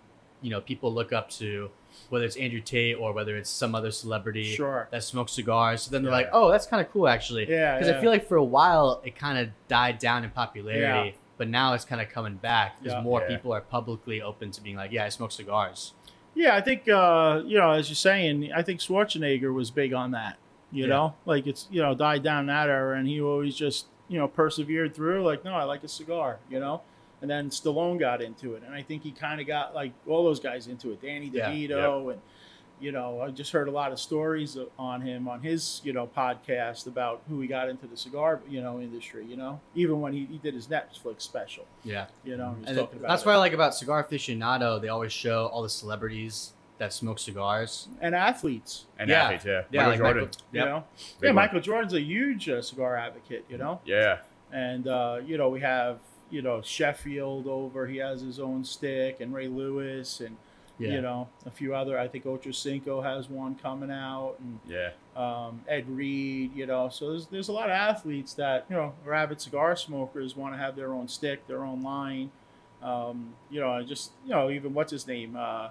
you 0.41 0.49
know, 0.49 0.61
people 0.61 0.91
look 0.93 1.13
up 1.13 1.29
to 1.31 1.69
whether 2.09 2.25
it's 2.25 2.35
Andrew 2.37 2.61
Tate 2.61 2.95
or 2.97 3.11
whether 3.11 3.35
it's 3.37 3.49
some 3.49 3.73
other 3.75 3.91
celebrity 3.91 4.43
Sure. 4.55 4.87
that 4.91 5.03
smokes 5.03 5.33
cigars. 5.33 5.81
So 5.83 5.91
then 5.91 6.03
they're 6.03 6.11
Yeah, 6.11 6.17
like, 6.17 6.29
oh, 6.31 6.49
that's 6.51 6.65
kind 6.67 6.83
of 6.85 6.91
cool 6.91 7.07
actually. 7.07 7.49
Yeah, 7.49 7.77
Because 7.77 7.93
I 7.93 7.99
feel 7.99 8.11
like 8.11 8.27
for 8.27 8.37
a 8.37 8.43
while 8.43 9.01
it 9.03 9.15
kind 9.15 9.37
of 9.39 9.49
died 9.67 9.97
down 9.99 10.23
in 10.23 10.29
popularity, 10.29 11.09
Yeah. 11.09 11.15
But 11.37 11.47
now 11.47 11.73
it's 11.73 11.85
kind 11.85 12.01
of 12.01 12.09
coming 12.09 12.35
back 12.35 12.79
because 12.79 12.93
Yeah. 12.95 13.01
more 13.01 13.21
Yeah. 13.21 13.35
people 13.35 13.53
are 13.53 13.61
publicly 13.61 14.21
open 14.21 14.51
to 14.51 14.61
being 14.61 14.75
like, 14.75 14.91
yeah, 14.91 15.05
I 15.05 15.09
smoke 15.09 15.31
cigars. 15.31 15.93
Yeah, 16.35 16.55
I 16.55 16.61
think 16.61 16.87
uh, 16.89 17.41
you 17.45 17.57
know, 17.57 17.71
as 17.71 17.89
you're 17.89 17.95
saying, 17.95 18.51
I 18.53 18.61
think 18.61 18.79
Schwarzenegger 18.79 19.53
was 19.53 19.71
big 19.71 19.93
on 19.93 20.11
that. 20.11 20.37
You 20.71 20.83
Yeah. 20.83 20.89
know, 20.89 21.15
like 21.25 21.47
it's 21.47 21.67
you 21.71 21.81
know 21.81 21.95
died 21.95 22.23
down 22.23 22.45
that 22.47 22.69
era, 22.69 22.97
and 22.97 23.07
he 23.07 23.21
always 23.21 23.55
just 23.55 23.87
you 24.09 24.19
know 24.19 24.27
persevered 24.27 24.93
through. 24.93 25.23
Like, 25.25 25.43
no, 25.45 25.53
I 25.53 25.63
like 25.63 25.83
a 25.83 25.87
cigar. 25.87 26.39
You 26.49 26.59
know, 26.59 26.81
and 27.21 27.29
then 27.31 27.49
Stallone 27.49 27.97
got 27.99 28.21
into 28.21 28.53
it, 28.55 28.63
and 28.65 28.75
I 28.75 28.81
think 28.83 29.03
he 29.03 29.11
kind 29.11 29.39
of 29.41 29.47
got 29.47 29.73
like 29.73 29.93
all 30.07 30.23
those 30.23 30.39
guys 30.39 30.67
into 30.67 30.91
it. 30.91 31.01
Danny 31.01 31.27
Yeah. 31.27 31.49
DeVito 31.51 32.11
and. 32.13 32.21
You 32.79 32.91
know, 32.91 33.21
I 33.21 33.31
just 33.31 33.51
heard 33.51 33.67
a 33.67 33.71
lot 33.71 33.91
of 33.91 33.99
stories 33.99 34.55
on 34.77 35.01
him 35.01 35.27
on 35.27 35.41
his, 35.41 35.81
you 35.83 35.93
know, 35.93 36.05
podcast 36.07 36.85
about 36.85 37.21
who 37.27 37.39
he 37.41 37.47
got 37.47 37.69
into 37.69 37.87
the 37.87 37.97
cigar, 37.97 38.39
you 38.47 38.61
know, 38.61 38.79
industry. 38.79 39.25
You 39.25 39.35
know, 39.35 39.59
even 39.73 39.99
when 39.99 40.13
he, 40.13 40.25
he 40.25 40.37
did 40.37 40.53
his 40.53 40.67
Netflix 40.67 41.21
special. 41.21 41.65
Yeah. 41.83 42.05
You 42.23 42.37
know, 42.37 42.53
he 42.53 42.59
was 42.61 42.69
And 42.69 42.77
talking 42.77 42.99
about 42.99 43.07
that's 43.09 43.23
it. 43.23 43.25
what 43.25 43.33
I 43.35 43.37
like 43.37 43.53
about 43.53 43.73
Cigar 43.73 44.03
Aficionado. 44.03 44.79
They 44.79 44.89
always 44.89 45.11
show 45.11 45.47
all 45.47 45.63
the 45.63 45.69
celebrities 45.69 46.53
that 46.77 46.93
smoke 46.93 47.17
cigars. 47.17 47.87
and 47.99 48.13
athletes. 48.13 48.85
And 48.99 49.09
Yeah. 49.09 49.23
athletes, 49.23 49.45
yeah. 49.45 49.61
Yeah, 49.71 49.79
Michael 49.87 49.89
like 49.89 49.97
Jordan. 49.97 50.23
Michael- 50.23 50.41
You 50.51 50.59
know, 50.65 50.83
Big 50.95 51.05
yeah, 51.23 51.27
one. 51.29 51.35
Michael 51.35 51.59
Jordan's 51.61 51.93
a 51.93 52.01
huge 52.01 52.47
uh, 52.49 52.61
cigar 52.61 52.95
advocate. 52.95 53.45
You 53.49 53.57
know, 53.57 53.81
Yeah. 53.85 54.19
and 54.51 54.87
uh, 54.87 55.19
you 55.25 55.37
know 55.39 55.49
we 55.49 55.61
have 55.61 55.97
you 56.29 56.43
know 56.43 56.61
Sheffield 56.61 57.47
over. 57.47 57.87
He 57.87 57.97
has 57.97 58.21
his 58.21 58.39
own 58.39 58.63
stick, 58.63 59.19
and 59.21 59.33
Ray 59.33 59.47
Lewis, 59.47 60.21
and 60.21 60.37
Yeah. 60.79 60.93
you 60.95 61.01
know 61.01 61.27
a 61.45 61.51
few 61.51 61.73
other. 61.73 61.97
I 61.97 62.07
think 62.07 62.25
Ocho 62.25 62.51
Cinco 62.51 63.01
has 63.01 63.29
one 63.29 63.55
coming 63.55 63.89
out, 63.91 64.35
and 64.39 64.59
Yeah. 64.67 64.89
um, 65.15 65.61
Ed 65.67 65.89
Reed. 65.89 66.55
You 66.55 66.65
know, 66.67 66.89
so 66.89 67.09
there's 67.11 67.27
there's 67.27 67.47
a 67.49 67.53
lot 67.53 67.65
of 67.65 67.71
athletes 67.71 68.33
that 68.35 68.65
you 68.69 68.75
know 68.75 68.93
are 69.05 69.13
avid 69.13 69.41
cigar 69.41 69.75
smokers 69.75 70.35
want 70.35 70.53
to 70.53 70.57
have 70.59 70.75
their 70.75 70.93
own 70.93 71.07
stick, 71.07 71.47
their 71.47 71.63
own 71.63 71.81
line. 71.81 72.31
Um, 72.83 73.33
you 73.49 73.59
know, 73.59 73.71
I 73.71 73.83
just 73.83 74.11
you 74.23 74.31
know 74.31 74.49
even 74.51 74.73
what's 74.73 74.91
his 74.91 75.07
name? 75.07 75.35
Uh, 75.35 75.69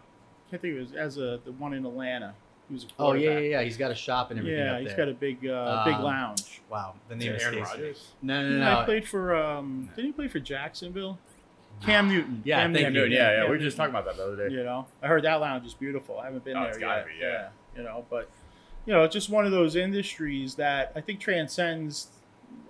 can't 0.50 0.60
think 0.62 0.74
of 0.74 0.80
his 0.80 0.92
as 0.92 1.18
a 1.18 1.40
the 1.44 1.52
one 1.52 1.72
in 1.72 1.86
Atlanta. 1.86 2.34
He 2.68 2.74
was 2.74 2.82
a 2.82 2.86
Oh 2.98 3.12
yeah, 3.12 3.30
yeah, 3.30 3.38
yeah. 3.38 3.62
He's 3.62 3.76
got 3.76 3.92
a 3.92 3.94
shop 3.94 4.32
and 4.32 4.40
everything 4.40 4.58
Yeah, 4.58 4.72
up 4.72 4.80
he's 4.80 4.88
there. 4.88 4.96
got 4.96 5.08
a 5.08 5.14
big, 5.14 5.46
uh, 5.46 5.84
big 5.84 5.94
Um, 5.94 6.02
lounge. 6.02 6.62
wow, 6.68 6.94
the 7.08 7.14
name 7.14 7.32
is 7.32 7.42
Aaron 7.44 7.64
Stacy. 7.64 7.80
Rodgers? 7.82 8.08
No, 8.22 8.42
no, 8.42 8.56
Yeah, 8.58 8.64
no. 8.74 8.80
I 8.80 8.84
played 8.84 9.06
for. 9.06 9.36
Um, 9.36 9.88
did 9.94 10.04
he 10.04 10.10
play 10.10 10.26
for 10.26 10.40
Jacksonville? 10.40 11.16
Cam 11.82 12.08
Newton. 12.08 12.42
Yeah, 12.44 12.62
Cam 12.62 12.74
Yeah, 12.74 12.88
you. 12.88 13.04
yeah, 13.04 13.08
yeah. 13.08 13.36
Cam 13.40 13.50
We 13.50 13.56
were 13.56 13.62
just 13.62 13.76
talking 13.76 13.90
about 13.90 14.04
that 14.06 14.16
the 14.16 14.24
other 14.24 14.48
day. 14.48 14.54
You 14.54 14.64
know, 14.64 14.86
I 15.02 15.06
heard 15.08 15.22
that 15.24 15.34
lounge 15.36 15.66
is 15.66 15.74
beautiful. 15.74 16.18
I 16.18 16.24
haven't 16.26 16.44
been 16.44 16.56
Oh, 16.56 16.64
there 16.64 16.80
yet. 16.80 17.06
be, 17.06 17.12
yeah. 17.20 17.48
You 17.76 17.82
know, 17.82 18.04
but 18.10 18.28
you 18.86 18.92
know, 18.92 19.02
it's 19.04 19.12
just 19.12 19.28
one 19.30 19.44
of 19.44 19.52
those 19.52 19.76
industries 19.76 20.54
that 20.56 20.92
I 20.94 21.00
think 21.00 21.20
transcends 21.20 22.08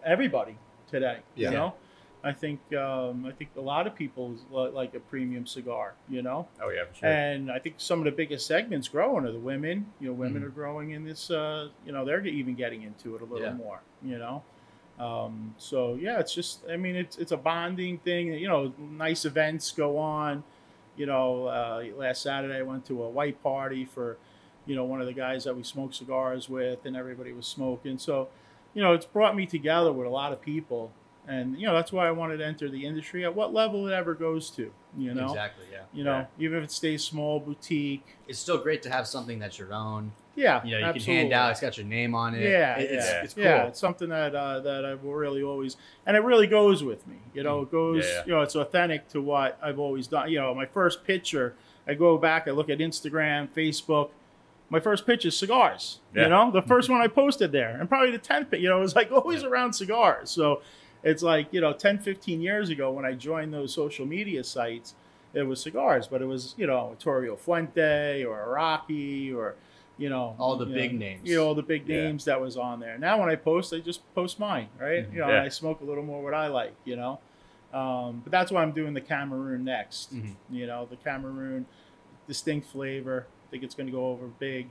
everybody 0.04 0.56
today. 0.90 1.18
Yeah. 1.34 1.50
You 1.50 1.56
know, 1.56 1.74
I 2.24 2.32
think 2.32 2.60
um, 2.74 3.24
I 3.26 3.30
think 3.32 3.50
a 3.56 3.60
lot 3.60 3.86
of 3.86 3.94
people 3.94 4.34
like 4.50 4.94
a 4.94 5.00
premium 5.00 5.46
cigar. 5.46 5.94
You 6.08 6.22
know, 6.22 6.48
Oh, 6.60 6.70
yeah, 6.70 6.84
for 6.86 6.94
sure. 6.96 7.08
and 7.08 7.52
I 7.52 7.58
think 7.60 7.76
some 7.78 8.00
of 8.00 8.04
the 8.06 8.10
biggest 8.10 8.46
segments 8.46 8.88
growing 8.88 9.24
are 9.26 9.30
the 9.32 9.38
women. 9.38 9.86
You 10.00 10.08
know, 10.08 10.14
women 10.14 10.42
Mhm. 10.42 10.46
are 10.46 10.50
growing 10.50 10.90
in 10.90 11.04
this. 11.04 11.30
Uh, 11.30 11.68
you 11.84 11.92
know, 11.92 12.04
they're 12.04 12.26
even 12.26 12.54
getting 12.54 12.82
into 12.82 13.14
it 13.14 13.22
a 13.22 13.24
little 13.24 13.46
Yeah. 13.48 13.52
more. 13.54 13.80
You 14.02 14.18
know, 14.18 14.42
um, 14.98 15.54
so 15.58 15.94
yeah, 15.94 16.18
it's 16.20 16.34
just. 16.34 16.60
I 16.70 16.76
mean, 16.76 16.96
it's 16.96 17.16
it's 17.18 17.32
a 17.32 17.36
bonding 17.36 17.98
thing. 17.98 18.28
You 18.32 18.48
know, 18.48 18.72
nice 18.78 19.24
events 19.24 19.70
go 19.72 19.98
on. 19.98 20.42
You 20.96 21.06
know, 21.06 21.46
uh, 21.46 21.84
last 21.96 22.22
Saturday 22.22 22.56
I 22.58 22.62
went 22.62 22.86
to 22.86 23.02
a 23.02 23.08
white 23.10 23.42
party 23.42 23.84
for, 23.84 24.16
you 24.64 24.74
know, 24.74 24.84
one 24.84 25.02
of 25.02 25.06
the 25.06 25.12
guys 25.12 25.44
that 25.44 25.54
we 25.54 25.62
smoked 25.62 25.94
cigars 25.94 26.48
with, 26.48 26.86
and 26.86 26.96
everybody 26.96 27.32
was 27.34 27.46
smoking. 27.46 27.98
So, 27.98 28.28
you 28.72 28.82
know, 28.82 28.94
it's 28.94 29.04
brought 29.04 29.36
me 29.36 29.44
together 29.44 29.92
with 29.92 30.06
a 30.06 30.10
lot 30.10 30.32
of 30.32 30.40
people, 30.40 30.92
and 31.28 31.58
you 31.60 31.66
know 31.66 31.74
that's 31.74 31.92
why 31.92 32.08
I 32.08 32.12
wanted 32.12 32.38
to 32.38 32.46
enter 32.46 32.70
the 32.70 32.86
industry 32.86 33.24
at 33.26 33.34
what 33.34 33.52
level 33.52 33.86
it 33.86 33.92
ever 33.92 34.14
goes 34.14 34.48
to. 34.52 34.72
You 34.96 35.12
know. 35.12 35.26
exactly. 35.26 35.66
Yeah. 35.70 35.82
You 35.92 36.04
know, 36.04 36.18
Yeah. 36.20 36.46
even 36.46 36.58
if 36.58 36.64
it 36.64 36.70
stays 36.72 37.04
small, 37.04 37.38
boutique. 37.38 38.16
It's 38.26 38.38
still 38.38 38.56
great 38.56 38.82
to 38.84 38.90
have 38.90 39.06
something 39.06 39.38
that's 39.38 39.58
your 39.58 39.74
own. 39.74 40.12
Yeah, 40.36 40.62
You 40.64 40.78
know, 40.80 40.86
you 40.88 40.92
can 40.92 41.02
hand 41.02 41.32
out. 41.32 41.50
It's 41.52 41.60
got 41.60 41.76
your 41.78 41.86
name 41.86 42.14
on 42.14 42.34
it. 42.34 42.42
Yeah, 42.42 42.78
It- 42.78 42.90
it's, 42.90 43.06
yeah, 43.06 43.22
it's 43.22 43.34
cool. 43.34 43.42
yeah. 43.44 43.66
It's 43.66 43.80
something 43.80 44.08
that 44.10 44.34
uh, 44.34 44.60
that 44.60 44.84
I've 44.84 45.02
really 45.02 45.42
always, 45.42 45.76
and 46.06 46.16
it 46.16 46.20
really 46.22 46.46
goes 46.46 46.84
with 46.84 47.06
me. 47.06 47.16
You 47.34 47.42
know, 47.42 47.62
it 47.62 47.70
goes. 47.72 48.04
Yeah. 48.04 48.22
You 48.26 48.32
know, 48.34 48.42
it's 48.42 48.54
authentic 48.54 49.08
to 49.08 49.20
what 49.22 49.58
I've 49.62 49.78
always 49.78 50.06
done. 50.06 50.30
You 50.30 50.38
know, 50.40 50.54
my 50.54 50.66
first 50.66 51.04
picture, 51.04 51.54
I 51.88 51.94
go 51.94 52.18
back, 52.18 52.46
I 52.46 52.50
look 52.52 52.68
at 52.70 52.78
Instagram, 52.78 53.48
Facebook. 53.48 54.10
My 54.68 54.80
first 54.80 55.06
picture 55.06 55.28
is 55.28 55.36
cigars. 55.38 56.00
Yeah. 56.14 56.24
You 56.24 56.28
know, 56.30 56.50
the 56.50 56.60
first 56.62 56.90
one 56.90 57.00
I 57.00 57.06
posted 57.08 57.50
there, 57.52 57.76
and 57.80 57.88
probably 57.88 58.10
the 58.10 58.18
tenth. 58.18 58.52
You 58.52 58.68
know, 58.68 58.78
it 58.78 58.82
was 58.82 58.94
like 58.96 59.10
always 59.12 59.42
around 59.42 59.72
cigars. 59.72 60.30
So 60.30 60.60
it's 61.02 61.22
like 61.22 61.46
you 61.52 61.60
know, 61.60 61.72
10, 61.72 61.98
15 62.00 62.40
years 62.40 62.68
ago 62.68 62.90
when 62.90 63.04
I 63.04 63.12
joined 63.12 63.54
those 63.54 63.72
social 63.72 64.04
media 64.04 64.42
sites, 64.44 64.94
it 65.34 65.44
was 65.44 65.60
cigars, 65.62 66.08
but 66.08 66.20
it 66.20 66.26
was 66.26 66.54
you 66.58 66.66
know, 66.66 66.88
Arturo 66.90 67.36
Fuente 67.36 68.24
or 68.24 68.42
Iraqi 68.42 69.32
or 69.32 69.54
you 69.98 70.08
know 70.10 70.34
All 70.38 70.56
the 70.56 70.66
big 70.66 70.92
know, 70.92 70.98
names. 70.98 71.28
You 71.28 71.36
know, 71.36 71.46
all 71.46 71.54
the 71.54 71.62
big 71.62 71.88
Yeah. 71.88 72.02
names 72.02 72.24
that 72.26 72.40
was 72.40 72.56
on 72.56 72.80
there. 72.80 72.98
Now 72.98 73.18
when 73.20 73.28
I 73.28 73.36
post, 73.36 73.72
I 73.72 73.78
just 73.80 74.02
post 74.14 74.38
mine, 74.38 74.68
right? 74.78 75.08
Mhm. 75.08 75.12
You 75.14 75.20
know, 75.20 75.28
Yeah. 75.28 75.42
I 75.42 75.48
smoke 75.48 75.80
a 75.80 75.84
little 75.84 76.04
more 76.04 76.22
what 76.22 76.34
I 76.34 76.48
like, 76.48 76.74
you 76.84 76.96
know. 76.96 77.18
Um, 77.72 78.20
but 78.22 78.30
that's 78.30 78.50
why 78.52 78.62
I'm 78.62 78.72
doing 78.72 78.94
the 78.94 79.00
Cameroon 79.00 79.64
next. 79.64 80.14
Mhm. 80.14 80.34
You 80.50 80.66
know, 80.66 80.86
the 80.86 80.96
Cameroon 80.96 81.66
distinct 82.26 82.66
flavor. 82.68 83.26
I 83.46 83.50
think 83.50 83.62
it's 83.62 83.74
going 83.74 83.86
to 83.86 83.92
go 83.92 84.08
over 84.08 84.26
big. 84.26 84.68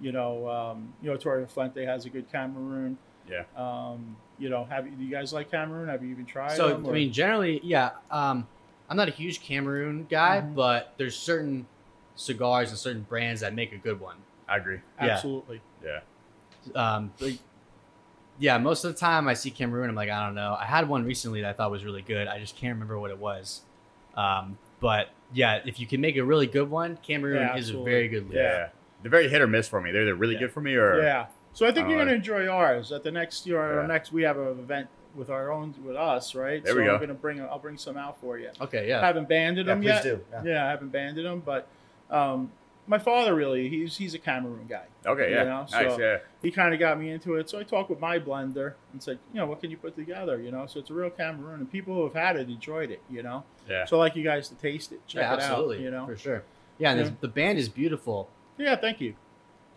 You 0.00 0.12
know, 0.12 0.48
um, 0.48 0.92
you 1.00 1.06
know, 1.06 1.12
Arturo 1.12 1.46
Fuente 1.46 1.84
has 1.84 2.04
a 2.04 2.10
good 2.10 2.30
Cameroon. 2.30 2.98
Yeah. 3.30 3.44
Um, 3.56 4.16
you 4.38 4.50
know, 4.50 4.64
have 4.64 4.86
you, 4.86 4.92
do 4.92 5.04
you 5.04 5.10
guys 5.10 5.32
like 5.32 5.50
Cameroon? 5.50 5.88
Have 5.88 6.02
you 6.02 6.10
even 6.10 6.26
tried 6.26 6.52
So 6.56 6.68
them? 6.68 6.86
I 6.86 6.90
mean, 6.90 7.12
generally, 7.12 7.60
yeah. 7.62 7.90
Um, 8.10 8.46
I'm 8.90 8.96
not 8.96 9.08
a 9.08 9.12
huge 9.12 9.40
Cameroon 9.40 10.06
guy, 10.10 10.42
Mhm. 10.42 10.54
but 10.54 10.94
there's 10.98 11.16
certain 11.16 11.66
cigars 12.16 12.70
and 12.70 12.78
certain 12.78 13.02
brands 13.02 13.40
that 13.40 13.54
make 13.54 13.72
a 13.72 13.78
good 13.78 14.00
one. 14.00 14.16
I 14.48 14.56
agree. 14.58 14.80
yeah. 15.00 15.06
absolutely. 15.08 15.60
Yeah. 15.84 16.00
Um, 16.74 17.12
but 17.18 17.32
yeah, 18.38 18.58
most 18.58 18.84
of 18.84 18.92
the 18.92 18.98
time 18.98 19.28
I 19.28 19.34
see 19.34 19.50
Cameroon, 19.50 19.88
I'm 19.88 19.94
like, 19.96 20.10
I 20.10 20.24
don't 20.24 20.34
know. 20.34 20.56
I 20.58 20.64
had 20.64 20.88
one 20.88 21.04
recently 21.04 21.42
that 21.42 21.50
I 21.50 21.52
thought 21.52 21.70
was 21.70 21.84
really 21.84 22.02
good. 22.02 22.26
I 22.26 22.38
just 22.38 22.56
can't 22.56 22.74
remember 22.74 22.98
what 22.98 23.10
it 23.10 23.18
was. 23.18 23.62
Um, 24.16 24.58
but 24.80 25.08
yeah, 25.32 25.60
if 25.64 25.78
you 25.80 25.86
can 25.86 26.00
make 26.00 26.16
a 26.16 26.24
really 26.24 26.46
good 26.46 26.70
one, 26.70 26.98
Cameroon 27.02 27.42
Yeah, 27.42 27.56
is 27.56 27.70
a 27.70 27.78
very 27.82 28.08
good 28.08 28.28
lead. 28.28 28.36
Yeah. 28.36 28.68
They're 29.02 29.10
very 29.10 29.28
hit 29.28 29.40
or 29.42 29.46
miss 29.46 29.68
for 29.68 29.80
me. 29.80 29.92
They're 29.92 30.02
either 30.02 30.14
really 30.14 30.34
Yeah. 30.34 30.40
good 30.40 30.52
for 30.52 30.60
me 30.60 30.74
or. 30.74 31.00
Yeah. 31.02 31.26
So 31.52 31.66
I 31.66 31.72
think 31.72 31.86
I 31.86 31.90
you're 31.90 31.98
don't 31.98 32.06
going 32.08 32.20
to 32.22 32.32
enjoy 32.32 32.48
ours 32.48 32.90
at 32.92 33.02
the 33.04 33.10
next 33.12 33.46
year. 33.46 33.60
Our 33.60 33.80
Yeah. 33.82 33.86
next 33.86 34.12
we 34.12 34.22
have 34.22 34.38
an 34.38 34.58
event 34.58 34.88
with 35.14 35.30
our 35.30 35.52
own 35.52 35.74
with 35.84 35.94
us, 35.96 36.34
right? 36.34 36.64
There 36.64 36.72
so 36.74 36.80
we 36.80 36.88
I'm 36.88 36.96
going 36.96 37.08
to 37.08 37.14
bring 37.14 37.40
I'll 37.40 37.58
bring 37.58 37.78
some 37.78 37.96
out 37.96 38.20
for 38.20 38.38
you. 38.38 38.50
Okay, 38.60 38.88
yeah. 38.88 38.96
I 38.96 39.00
yeah. 39.00 39.06
haven't 39.06 39.28
banded 39.28 39.66
Yeah, 39.66 39.74
them 39.74 39.82
please 39.82 39.88
yet. 39.88 40.02
do. 40.02 40.20
Yeah. 40.32 40.42
Yeah, 40.44 40.66
I 40.66 40.70
haven't 40.70 40.88
banded 40.88 41.24
them, 41.24 41.42
but 41.44 41.68
um, 42.10 42.50
my 42.86 42.98
father 42.98 43.34
really 43.34 43.68
he's 43.68 43.96
he's 43.96 44.14
a 44.14 44.18
Cameroon 44.18 44.66
guy. 44.68 44.84
Okay, 45.06 45.30
You 45.30 45.36
yeah. 45.36 45.44
know, 45.44 45.66
nice, 45.70 45.94
so- 45.94 45.98
yeah. 46.00 46.18
He 46.42 46.50
kind 46.50 46.74
of 46.74 46.80
got 46.80 46.98
me 47.00 47.10
into 47.10 47.34
it, 47.36 47.48
so 47.48 47.58
I 47.58 47.62
talked 47.62 47.88
with 47.88 48.00
my 48.00 48.18
blender 48.18 48.74
and 48.92 49.02
said, 49.02 49.18
you 49.32 49.40
know, 49.40 49.46
what 49.46 49.60
can 49.60 49.70
you 49.70 49.76
put 49.78 49.96
together? 49.96 50.38
You 50.40 50.50
know, 50.50 50.66
so 50.66 50.80
it's 50.80 50.90
a 50.90 50.94
real 50.94 51.08
Cameroon, 51.10 51.60
and 51.60 51.70
people 51.72 51.94
who 51.94 52.04
have 52.04 52.12
had 52.14 52.36
it 52.36 52.48
enjoyed 52.50 52.90
it. 52.90 53.00
You 53.10 53.22
know, 53.22 53.44
Yeah. 53.68 53.86
so 53.86 53.96
I 53.96 54.00
like 54.00 54.16
you 54.16 54.22
guys 54.24 54.48
to 54.50 54.54
taste 54.56 54.92
it, 54.92 55.00
check 55.06 55.22
yeah, 55.22 55.32
it 55.34 55.40
absolutely. 55.40 55.76
out. 55.78 55.82
You 55.82 55.90
know, 55.90 56.06
for 56.06 56.16
sure. 56.16 56.42
Yeah, 56.78 56.90
and 56.92 57.00
Yeah. 57.00 57.10
the 57.20 57.28
band 57.28 57.58
is 57.58 57.68
beautiful. 57.68 58.28
yeah, 58.58 58.76
thank 58.76 59.00
you. 59.00 59.14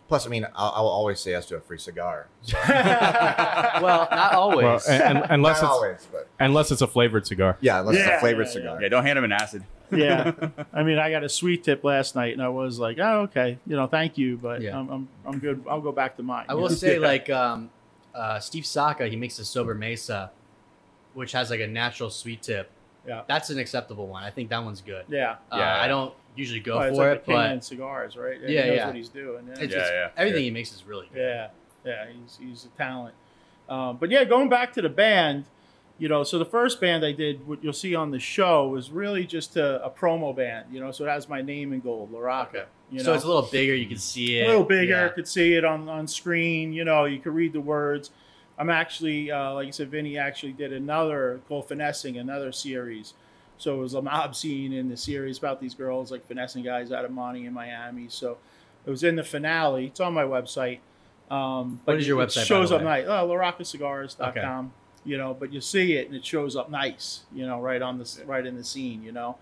Plus, 0.08 0.26
I 0.26 0.30
mean, 0.30 0.46
I'll, 0.54 0.72
I'll 0.74 0.86
always 0.86 1.20
say 1.20 1.32
yes 1.32 1.44
to 1.46 1.56
a 1.56 1.60
free 1.60 1.76
cigar. 1.78 2.28
So, 2.42 2.56
well, 2.68 4.08
not 4.10 4.32
always. 4.34 4.64
Well, 4.64 4.80
and, 4.88 5.18
and- 5.18 5.26
unless 5.30 5.60
Not 5.62 5.68
it's 5.68 5.72
always, 5.74 6.08
but 6.10 6.28
unless 6.40 6.70
it's 6.70 6.80
a 6.80 6.86
flavored 6.86 7.26
cigar. 7.26 7.56
yeah, 7.60 7.80
unless 7.80 7.96
it's 7.96 8.06
a 8.08 8.18
flavored 8.20 8.46
yeah, 8.46 8.52
cigar. 8.52 8.82
Yeah, 8.82 8.88
don't 8.88 9.04
hand 9.04 9.18
him 9.18 9.24
an 9.24 9.32
acid. 9.32 9.64
Yeah. 9.90 10.32
I 10.72 10.82
mean, 10.82 10.98
I 10.98 11.10
got 11.10 11.24
a 11.24 11.28
sweet 11.28 11.64
tip 11.64 11.84
last 11.84 12.14
night, 12.14 12.32
and 12.32 12.42
I 12.42 12.48
was 12.48 12.78
like, 12.78 12.98
"Oh, 12.98 13.20
okay, 13.22 13.58
you 13.66 13.76
know, 13.76 13.86
thank 13.86 14.18
you, 14.18 14.36
but 14.36 14.60
Yeah. 14.62 14.78
I'm, 14.78 14.88
I'm 14.90 15.08
I'm 15.26 15.38
good. 15.38 15.64
I'll 15.68 15.80
go 15.80 15.92
back 15.92 16.16
to 16.16 16.22
mine." 16.22 16.46
I 16.48 16.54
will 16.54 16.68
know? 16.68 16.74
say, 16.74 16.94
Yeah. 16.94 17.06
like 17.06 17.30
um, 17.30 17.70
uh, 18.14 18.38
Steve 18.40 18.66
Saka, 18.66 19.06
he 19.08 19.16
makes 19.16 19.38
a 19.38 19.42
Sobremesa, 19.42 20.30
which 21.14 21.32
has 21.32 21.50
like 21.50 21.60
a 21.60 21.66
natural 21.66 22.10
sweet 22.10 22.42
tip. 22.42 22.70
Yeah. 23.06 23.22
that's 23.26 23.48
an 23.48 23.58
acceptable 23.58 24.06
one. 24.06 24.22
I 24.22 24.28
think 24.30 24.50
that 24.50 24.62
one's 24.62 24.82
good. 24.82 25.06
yeah, 25.08 25.36
Uh, 25.50 25.56
Yeah. 25.56 25.80
I 25.80 25.88
don't 25.88 26.12
usually 26.36 26.60
go 26.60 26.76
Well, 26.78 26.94
for 26.94 27.08
like 27.08 27.16
it, 27.20 27.24
the 27.24 27.32
king 27.32 27.34
but 27.36 27.52
in 27.52 27.60
cigars, 27.62 28.16
right? 28.18 28.38
Yeah, 28.38 28.48
he 28.64 28.68
knows 28.68 28.76
yeah. 28.76 28.86
what 28.86 28.94
he's 28.96 29.08
doing. 29.08 29.46
Yeah, 29.46 29.52
it's 29.52 29.60
Yeah, 29.72 29.78
just, 29.78 29.92
yeah, 29.92 30.08
everything 30.14 30.40
sure. 30.40 30.44
he 30.44 30.50
makes 30.50 30.72
is 30.74 30.84
really 30.84 31.08
good. 31.14 31.20
yeah, 31.22 31.48
yeah. 31.86 32.04
He's 32.12 32.36
he's 32.38 32.64
a 32.66 32.68
talent. 32.76 33.14
Um, 33.66 33.96
but 33.96 34.10
yeah, 34.10 34.24
going 34.24 34.50
back 34.50 34.74
to 34.74 34.82
the 34.82 34.90
band, 34.90 35.44
you 35.98 36.08
know, 36.08 36.22
so 36.22 36.38
the 36.38 36.44
first 36.44 36.80
band 36.80 37.04
I 37.04 37.12
did, 37.12 37.46
what 37.46 37.62
you'll 37.62 37.72
see 37.72 37.94
on 37.94 38.10
the 38.10 38.20
show, 38.20 38.68
was 38.68 38.90
really 38.90 39.26
just 39.26 39.56
a, 39.56 39.84
a 39.84 39.90
promo 39.90 40.34
band. 40.34 40.66
You 40.72 40.80
know, 40.80 40.92
so 40.92 41.04
it 41.04 41.08
has 41.08 41.28
my 41.28 41.42
name 41.42 41.72
in 41.72 41.80
gold, 41.80 42.12
LaRocca. 42.12 42.48
Okay. 42.48 42.64
You 42.90 42.98
know? 42.98 43.04
so 43.04 43.14
it's 43.14 43.24
a 43.24 43.26
little 43.26 43.48
bigger. 43.50 43.74
You 43.74 43.86
can 43.86 43.98
see 43.98 44.38
it. 44.38 44.44
a 44.44 44.48
little 44.48 44.64
bigger. 44.64 44.92
Yeah. 44.92 45.08
Could 45.08 45.28
see 45.28 45.54
it 45.54 45.64
on 45.64 45.88
on 45.88 46.06
screen. 46.06 46.72
You 46.72 46.84
know, 46.84 47.04
you 47.04 47.18
could 47.18 47.34
read 47.34 47.52
the 47.52 47.60
words. 47.60 48.10
I'm 48.58 48.70
actually, 48.70 49.30
uh, 49.30 49.54
like 49.54 49.68
I 49.68 49.70
said, 49.70 49.88
Vinny 49.90 50.18
actually 50.18 50.52
did 50.52 50.72
another 50.72 51.40
called 51.48 51.68
Finessing, 51.68 52.16
another 52.16 52.50
series. 52.50 53.14
So 53.56 53.76
it 53.76 53.78
was 53.78 53.94
a 53.94 54.02
mob 54.02 54.34
scene 54.34 54.72
in 54.72 54.88
the 54.88 54.96
series 54.96 55.38
about 55.38 55.60
these 55.60 55.74
girls 55.74 56.10
like 56.10 56.26
finessing 56.26 56.62
guys 56.62 56.92
out 56.92 57.04
of 57.04 57.10
money 57.10 57.46
in 57.46 57.52
Miami. 57.52 58.06
So 58.08 58.38
it 58.86 58.90
was 58.90 59.02
in 59.04 59.16
the 59.16 59.24
finale. 59.24 59.86
It's 59.86 60.00
on 60.00 60.14
my 60.14 60.22
website. 60.24 60.78
Um, 61.30 61.80
What 61.84 61.98
is 61.98 62.06
your 62.06 62.20
it 62.22 62.28
website, 62.28 62.46
Shows 62.46 62.72
up 62.72 62.82
night. 62.82 63.04
Oh, 63.06 63.28
laroccacigars.com. 63.28 64.72
You 65.08 65.16
know, 65.16 65.32
but 65.34 65.52
you 65.52 65.60
see 65.60 65.94
it 65.94 66.06
and 66.06 66.14
it 66.14 66.24
shows 66.24 66.54
up 66.54 66.70
nice. 66.70 67.22
You 67.34 67.46
know, 67.46 67.60
right 67.60 67.80
on 67.80 67.98
the 67.98 68.22
right 68.26 68.44
in 68.44 68.56
the 68.56 68.64
scene. 68.64 69.02
You 69.02 69.12
know, 69.12 69.36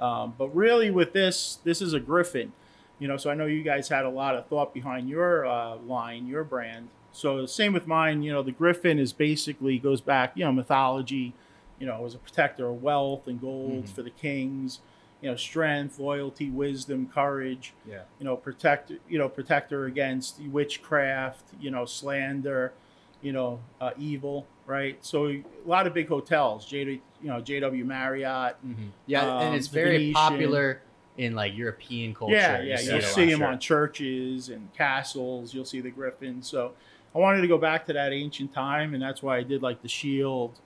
um, 0.00 0.34
but 0.36 0.48
really 0.54 0.90
with 0.90 1.12
this, 1.12 1.58
this 1.64 1.80
is 1.80 1.92
a 1.92 2.00
Griffin. 2.00 2.52
You 2.98 3.08
know, 3.08 3.16
so 3.16 3.30
I 3.30 3.34
know 3.34 3.46
you 3.46 3.62
guys 3.62 3.88
had 3.88 4.04
a 4.04 4.10
lot 4.10 4.34
of 4.36 4.46
thought 4.46 4.74
behind 4.74 5.08
your 5.08 5.46
uh, 5.46 5.76
line, 5.76 6.26
your 6.26 6.44
brand. 6.44 6.88
So 7.12 7.46
same 7.46 7.72
with 7.72 7.86
mine. 7.86 8.22
You 8.22 8.32
know, 8.32 8.42
the 8.42 8.52
Griffin 8.52 8.98
is 8.98 9.12
basically 9.12 9.78
goes 9.78 10.00
back. 10.00 10.32
You 10.34 10.44
know, 10.44 10.52
mythology. 10.52 11.32
You 11.78 11.86
know, 11.86 12.00
was 12.00 12.14
a 12.14 12.18
protector 12.18 12.68
of 12.68 12.82
wealth 12.82 13.26
and 13.26 13.40
gold 13.40 13.84
Mhm. 13.84 13.88
for 13.88 14.02
the 14.02 14.10
kings. 14.10 14.80
You 15.20 15.30
know, 15.30 15.36
strength, 15.36 16.00
loyalty, 16.00 16.50
wisdom, 16.50 17.08
courage 17.14 17.74
Yeah. 17.88 18.02
you 18.18 18.24
know, 18.24 18.36
protect, 18.36 18.90
you 19.08 19.18
know, 19.18 19.28
protector 19.28 19.84
against 19.86 20.40
witchcraft, 20.40 21.44
you 21.60 21.70
know, 21.70 21.84
slander, 21.84 22.72
you 23.22 23.32
know, 23.32 23.60
uh, 23.80 23.90
evil, 23.98 24.46
right? 24.66 24.98
So 25.04 25.26
a 25.28 25.42
lot 25.64 25.86
of 25.86 25.94
big 25.94 26.08
hotels, 26.08 26.66
J, 26.66 26.82
you 26.82 27.00
know, 27.22 27.40
JW 27.40 27.84
Marriott. 27.84 28.56
Mhm. 28.66 28.90
Yeah, 29.06 29.38
and 29.38 29.48
Um, 29.50 29.54
it's 29.54 29.68
very 29.68 29.90
Venetian. 29.98 30.14
popular 30.14 30.82
in 31.18 31.34
like 31.34 31.54
European 31.56 32.14
culture. 32.14 32.34
yeah, 32.34 32.60
You 32.60 32.70
yeah, 32.70 32.76
see 32.76 32.90
you'll 32.92 33.00
see 33.02 33.30
them 33.30 33.38
Sure. 33.40 33.48
on 33.48 33.58
churches 33.58 34.48
and 34.48 34.72
castles. 34.74 35.54
You'll 35.54 35.64
see 35.64 35.80
the 35.80 35.90
griffin. 35.90 36.42
So 36.42 36.72
I 37.14 37.18
wanted 37.18 37.42
to 37.42 37.48
go 37.48 37.58
back 37.58 37.84
to 37.86 37.92
that 37.92 38.12
ancient 38.12 38.52
time, 38.52 38.94
and 38.94 39.02
that's 39.02 39.22
why 39.22 39.36
I 39.38 39.42
did 39.42 39.62
like 39.62 39.82
the 39.82 39.88
shield 39.88 40.58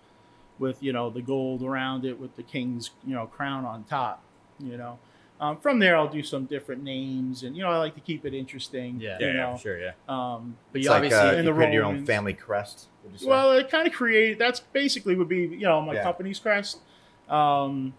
with 0.59 0.83
you 0.83 0.93
know 0.93 1.11
the 1.11 1.21
gold 1.21 1.63
around 1.63 2.05
it 2.07 2.19
with 2.19 2.35
the 2.37 2.43
king's 2.43 2.91
you 3.07 3.15
know 3.15 3.27
crown 3.27 3.65
on 3.67 3.85
top. 3.85 4.23
You 4.59 4.79
know, 4.79 4.99
um, 5.41 5.57
from 5.59 5.79
there 5.79 5.97
I'll 5.97 6.09
do 6.09 6.23
some 6.23 6.45
different 6.47 6.83
names, 6.83 7.43
and 7.43 7.57
you 7.57 7.63
know 7.63 7.71
I 7.71 7.79
like 7.79 7.95
to 7.95 8.01
keep 8.01 8.25
it 8.25 8.35
interesting. 8.35 8.99
Yeah. 9.01 9.19
you 9.19 9.27
Yeah, 9.27 9.33
yeah, 9.33 9.41
know. 9.51 9.57
for 9.57 9.63
sure. 9.63 9.79
Yeah. 9.81 9.93
Um, 10.09 10.57
But 10.73 10.79
It's 10.79 10.85
you 10.85 10.91
like 10.91 10.97
obviously 10.97 11.19
uh, 11.19 11.33
in 11.33 11.37
you 11.39 11.43
the 11.45 11.53
create 11.53 11.73
your 11.73 11.85
own 11.85 11.91
Romans. 11.93 12.07
family 12.09 12.33
crest. 12.33 12.87
you 13.21 13.29
well, 13.29 13.53
it 13.53 13.71
kind 13.71 13.87
of 13.87 13.93
created. 13.93 14.39
That's 14.39 14.61
basically 14.61 15.15
would 15.15 15.29
be 15.29 15.43
you 15.43 15.59
know 15.61 15.81
my 15.83 15.95
Yeah. 15.95 16.03
company's 16.03 16.39
crest. 16.39 16.79
Um, 17.29 17.95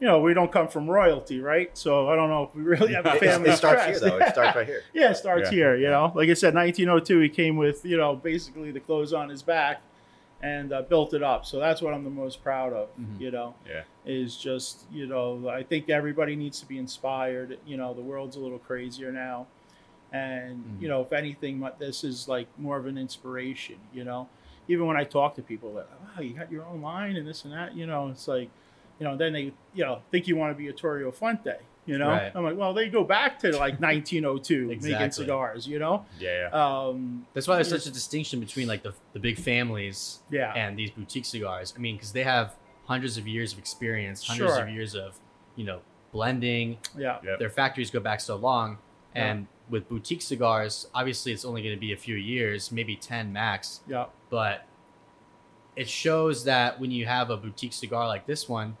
you 0.00 0.08
know, 0.08 0.20
we 0.20 0.34
don't 0.34 0.50
come 0.50 0.66
from 0.68 0.90
royalty, 0.90 1.40
right? 1.40 1.70
So 1.78 2.08
I 2.08 2.16
don't 2.16 2.28
know 2.28 2.42
if 2.44 2.54
we 2.54 2.62
really 2.62 2.92
have 2.94 3.06
a 3.06 3.14
family 3.14 3.50
it 3.50 3.56
starts 3.56 3.84
here 3.84 3.92
crest. 3.98 4.04
though. 4.04 4.16
It 4.18 4.28
starts 4.30 4.56
right 4.56 4.66
here. 4.66 4.82
Yeah, 4.92 5.10
it 5.12 5.16
starts 5.16 5.44
Yeah. 5.50 5.56
here. 5.56 5.76
You 5.76 5.86
know, 5.88 6.12
like 6.14 6.28
I 6.28 6.34
said, 6.34 6.52
1902, 6.54 7.20
he 7.20 7.28
came 7.28 7.56
with 7.56 7.84
you 7.84 7.96
know 7.96 8.16
basically 8.16 8.70
the 8.72 8.80
clothes 8.80 9.12
on 9.12 9.28
his 9.28 9.42
back, 9.42 9.80
and 10.44 10.72
uh, 10.74 10.82
built 10.82 11.14
it 11.14 11.22
up. 11.22 11.46
So 11.46 11.58
that's 11.58 11.80
what 11.80 11.94
I'm 11.94 12.04
the 12.04 12.10
most 12.10 12.42
proud 12.42 12.72
of. 12.74 12.88
Mhm. 12.98 13.18
You 13.20 13.30
know, 13.30 13.54
Yeah. 13.66 13.82
is 14.04 14.36
just 14.36 14.84
you 14.92 15.06
know 15.06 15.48
I 15.48 15.62
think 15.62 15.88
everybody 15.88 16.36
needs 16.36 16.60
to 16.60 16.66
be 16.66 16.76
inspired. 16.78 17.58
You 17.66 17.76
know, 17.78 17.94
the 17.94 18.02
world's 18.02 18.36
a 18.36 18.40
little 18.40 18.58
crazier 18.58 19.10
now, 19.10 19.46
and 20.12 20.62
Mhm. 20.64 20.82
you 20.82 20.88
know 20.88 21.00
if 21.00 21.12
anything, 21.12 21.66
this 21.78 22.04
is 22.04 22.28
like 22.28 22.46
more 22.58 22.76
of 22.76 22.86
an 22.86 22.98
inspiration. 22.98 23.76
You 23.92 24.04
know, 24.04 24.28
even 24.68 24.86
when 24.86 24.96
I 24.96 25.04
talk 25.04 25.34
to 25.36 25.42
people, 25.42 25.74
that 25.74 25.88
oh, 26.16 26.20
you 26.20 26.34
got 26.34 26.52
your 26.52 26.64
own 26.66 26.82
line 26.82 27.16
and 27.16 27.26
this 27.26 27.44
and 27.44 27.52
that. 27.54 27.74
You 27.74 27.86
know, 27.86 28.08
it's 28.08 28.28
like, 28.28 28.50
you 28.98 29.04
know, 29.04 29.16
then 29.16 29.32
they 29.32 29.52
you 29.74 29.84
know 29.84 30.02
think 30.10 30.28
you 30.28 30.36
want 30.36 30.52
to 30.52 30.58
be 30.58 30.68
a 30.68 30.72
Arturo 30.72 31.10
Fuente. 31.10 31.56
You 31.86 31.98
know, 31.98 32.08
Right. 32.08 32.32
I'm 32.34 32.42
like, 32.44 32.56
well, 32.56 32.72
they 32.72 32.88
go 32.88 33.04
back 33.04 33.38
to 33.40 33.48
like 33.56 33.78
1902 33.80 34.66
making 34.68 35.10
cigars. 35.12 35.66
You 35.66 35.78
know, 35.78 36.06
Yeah. 36.18 36.48
Yeah. 36.52 36.78
um, 36.88 37.26
That's 37.34 37.46
why 37.46 37.56
there's 37.56 37.68
such 37.68 37.86
a 37.86 37.90
distinction 37.90 38.40
between 38.40 38.66
like 38.68 38.82
the 38.82 38.94
the 39.12 39.20
big 39.20 39.38
families 39.38 40.20
yeah, 40.30 40.52
and 40.54 40.78
these 40.78 40.90
boutique 40.90 41.26
cigars. 41.26 41.74
I 41.76 41.80
mean, 41.80 41.96
because 41.96 42.12
they 42.12 42.24
have 42.24 42.56
hundreds 42.86 43.16
of 43.18 43.26
years 43.28 43.52
of 43.52 43.58
experience, 43.58 44.26
hundreds 44.26 44.54
Sure. 44.54 44.62
of 44.62 44.70
years 44.70 44.94
of 44.94 45.18
you 45.56 45.64
know 45.64 45.80
blending. 46.12 46.78
yeah, 46.96 47.18
Yep. 47.24 47.38
Their 47.38 47.50
factories 47.50 47.90
go 47.90 48.00
back 48.00 48.20
so 48.20 48.36
long, 48.36 48.78
Yeah. 49.14 49.24
and 49.26 49.46
with 49.68 49.88
boutique 49.88 50.22
cigars, 50.22 50.86
obviously 50.94 51.32
it's 51.32 51.44
only 51.44 51.62
going 51.62 51.74
to 51.74 51.80
be 51.80 51.92
a 51.92 51.96
few 51.96 52.16
years, 52.16 52.70
maybe 52.72 52.96
ten 52.96 53.32
max. 53.32 53.80
yeah, 53.88 54.06
But 54.30 54.66
it 55.76 55.88
shows 55.88 56.44
that 56.44 56.78
when 56.80 56.90
you 56.90 57.06
have 57.06 57.30
a 57.30 57.36
boutique 57.36 57.72
cigar 57.72 58.06
like 58.06 58.26
this 58.26 58.48
one, 58.48 58.76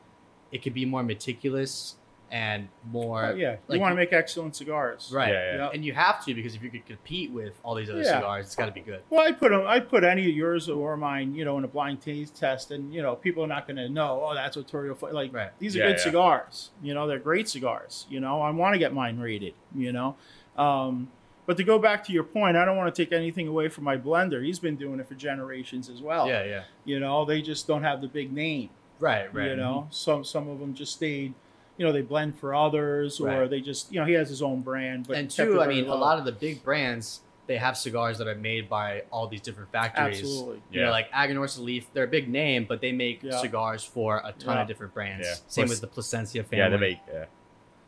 it 0.52 0.62
could 0.62 0.74
be 0.74 0.84
more 0.84 1.02
meticulous 1.02 1.96
and 2.30 2.68
more 2.90 3.26
Oh, 3.26 3.34
yeah. 3.34 3.56
like- 3.68 3.76
you 3.76 3.80
want 3.80 3.92
to 3.92 3.96
make 3.96 4.12
excellent 4.12 4.56
cigars, 4.56 5.10
right. 5.14 5.28
Yeah, 5.32 5.44
yeah. 5.52 5.56
Yeah. 5.58 5.70
And 5.72 5.84
you 5.84 5.92
have 5.92 6.24
to 6.24 6.34
because 6.34 6.54
if 6.54 6.62
you 6.62 6.70
could 6.70 6.84
compete 6.86 7.30
with 7.30 7.58
all 7.62 7.74
these 7.74 7.88
other 7.90 8.02
Yeah. 8.02 8.16
cigars, 8.18 8.46
it's 8.46 8.56
got 8.56 8.66
to 8.66 8.72
be 8.72 8.80
good. 8.80 9.02
Well, 9.10 9.20
I 9.26 9.32
put 9.32 9.50
them, 9.50 9.64
I 9.66 9.78
put 9.80 10.02
any 10.04 10.28
of 10.28 10.34
yours 10.36 10.68
or 10.68 10.96
mine, 10.96 11.34
you 11.34 11.44
know, 11.44 11.56
in 11.58 11.64
a 11.64 11.68
blind 11.68 12.00
taste 12.00 12.36
test, 12.36 12.70
and 12.70 12.92
you 12.92 13.02
know, 13.02 13.14
people 13.14 13.44
are 13.44 13.48
not 13.48 13.66
going 13.66 13.76
to 13.76 13.88
know. 13.88 14.22
Oh, 14.24 14.34
that's 14.34 14.56
what 14.56 14.66
Arturo. 14.74 14.96
Like 15.12 15.32
Right. 15.32 15.50
these 15.58 15.76
are 15.76 15.80
Yeah, 15.80 15.86
good 15.88 15.98
yeah. 15.98 16.04
cigars. 16.04 16.70
You 16.82 16.94
know, 16.94 17.06
they're 17.06 17.18
great 17.18 17.48
cigars. 17.48 18.06
You 18.10 18.20
know, 18.20 18.40
I 18.40 18.50
want 18.50 18.74
to 18.74 18.78
get 18.78 18.92
mine 18.92 19.18
rated. 19.20 19.54
You 19.74 19.92
know, 19.92 20.16
um, 20.56 21.10
but 21.46 21.56
to 21.58 21.62
go 21.64 21.78
back 21.78 22.02
to 22.04 22.12
your 22.12 22.24
point, 22.24 22.56
I 22.56 22.64
don't 22.64 22.76
want 22.76 22.92
to 22.94 23.04
take 23.04 23.12
anything 23.12 23.46
away 23.48 23.68
from 23.68 23.84
my 23.84 23.96
blender. 23.98 24.42
He's 24.42 24.58
been 24.58 24.76
doing 24.76 24.98
it 24.98 25.06
for 25.06 25.14
generations 25.14 25.90
as 25.90 26.00
well. 26.00 26.26
Yeah, 26.26 26.42
yeah. 26.44 26.62
You 26.86 26.98
know, 27.00 27.24
they 27.26 27.42
just 27.42 27.66
don't 27.68 27.82
have 27.82 28.00
the 28.00 28.08
big 28.08 28.32
name. 28.32 28.70
Right, 28.98 29.32
right. 29.34 29.50
You 29.50 29.56
know, 29.56 29.88
some 29.90 30.24
some 30.24 30.48
of 30.48 30.58
them 30.60 30.72
just 30.74 30.92
stayed. 30.94 31.34
You 31.76 31.84
know, 31.86 31.92
they 31.92 32.02
blend 32.02 32.38
for 32.38 32.54
others, 32.54 33.18
or 33.20 33.26
Right. 33.26 33.50
they 33.50 33.60
just 33.60 33.92
you 33.92 33.98
know 34.00 34.06
he 34.06 34.12
has 34.14 34.28
his 34.28 34.42
own 34.42 34.60
brand. 34.62 35.06
But 35.08 35.16
and 35.16 35.28
kept 35.28 35.36
two, 35.50 35.60
I 35.60 35.64
very 35.64 35.82
mean, 35.82 35.90
a 35.90 35.94
lot 35.94 36.18
of 36.18 36.24
the 36.24 36.32
big 36.32 36.62
brands 36.62 37.20
they 37.46 37.58
have 37.58 37.76
cigars 37.76 38.16
that 38.16 38.26
are 38.26 38.34
made 38.34 38.70
by 38.70 39.02
all 39.10 39.26
these 39.26 39.42
different 39.42 39.70
factories. 39.70 40.18
absolutely. 40.20 40.62
You 40.70 40.80
know, 40.80 40.90
like 40.90 41.10
Aganorsa 41.12 41.58
Leaf, 41.58 41.86
they're 41.92 42.04
a 42.04 42.08
big 42.08 42.26
name, 42.26 42.64
but 42.66 42.80
they 42.80 42.90
make 42.90 43.22
Yeah. 43.22 43.36
cigars 43.38 43.84
for 43.84 44.22
a 44.24 44.32
ton 44.32 44.56
Yeah. 44.56 44.62
of 44.62 44.68
different 44.68 44.94
brands. 44.94 45.26
Yeah. 45.26 45.34
Same 45.46 45.66
Plus- 45.66 45.70
with 45.72 45.80
the 45.82 45.86
Plasencia 45.88 46.42
family. 46.42 46.58
Yeah. 46.58 46.68
They 46.70 46.76
make. 46.78 46.98
Yeah. 47.12 47.24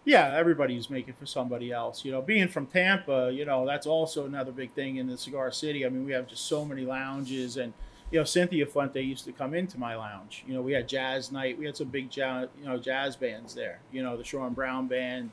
Yeah, 0.04 0.36
everybody's 0.36 0.90
making 0.90 1.14
for 1.14 1.24
somebody 1.26 1.72
else. 1.72 2.04
You 2.04 2.12
know, 2.12 2.20
being 2.22 2.48
from 2.48 2.66
Tampa, 2.66 3.30
you 3.32 3.44
know, 3.46 3.64
that's 3.66 3.86
also 3.86 4.26
another 4.26 4.52
big 4.52 4.72
thing 4.74 4.96
in 4.96 5.06
the 5.08 5.16
cigar 5.16 5.50
city. 5.50 5.86
I 5.86 5.88
mean, 5.88 6.04
we 6.04 6.12
have 6.12 6.26
just 6.28 6.44
so 6.46 6.64
many 6.64 6.82
lounges, 6.84 7.56
and 7.56 7.72
you 8.10 8.18
know, 8.20 8.24
Cynthia 8.24 8.66
Fuente 8.66 9.00
used 9.00 9.24
to 9.24 9.32
come 9.32 9.52
into 9.54 9.78
my 9.78 9.96
lounge. 9.96 10.44
You 10.46 10.54
know, 10.54 10.62
we 10.62 10.72
had 10.72 10.88
jazz 10.88 11.32
night. 11.32 11.58
We 11.58 11.66
had 11.66 11.76
some 11.76 11.88
big 11.88 12.10
jazz, 12.10 12.48
you 12.60 12.66
know, 12.66 12.78
jazz 12.78 13.16
bands 13.16 13.54
there. 13.54 13.80
You 13.92 14.02
know, 14.02 14.16
the 14.16 14.24
Sean 14.24 14.52
Brown 14.54 14.86
band, 14.86 15.30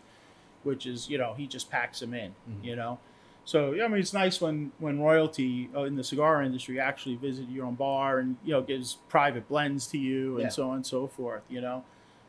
which 0.64 0.86
is 0.86 1.10
you 1.10 1.18
know 1.18 1.34
he 1.36 1.46
just 1.48 1.70
packs 1.70 2.00
them 2.00 2.14
in. 2.14 2.32
Mhm. 2.50 2.64
You 2.64 2.76
know, 2.76 3.00
so 3.46 3.74
yeah, 3.74 3.86
I 3.86 3.88
mean, 3.88 4.00
it's 4.00 4.14
nice 4.14 4.42
when 4.42 4.72
when 4.80 5.00
royalty 5.00 5.70
uh, 5.76 5.84
in 5.84 5.96
the 5.96 6.04
cigar 6.04 6.42
industry 6.42 6.80
actually 6.80 7.16
visit 7.16 7.48
your 7.50 7.66
own 7.66 7.76
bar 7.76 8.20
and 8.20 8.38
you 8.44 8.54
know 8.54 8.62
gives 8.62 8.98
private 9.08 9.48
blends 9.48 9.86
to 9.88 9.98
you 9.98 10.36
and 10.36 10.44
Yeah. 10.44 10.50
so 10.50 10.70
on 10.70 10.78
and 10.78 10.86
so 10.86 11.08
forth. 11.08 11.44
You 11.50 11.62
know. 11.62 11.84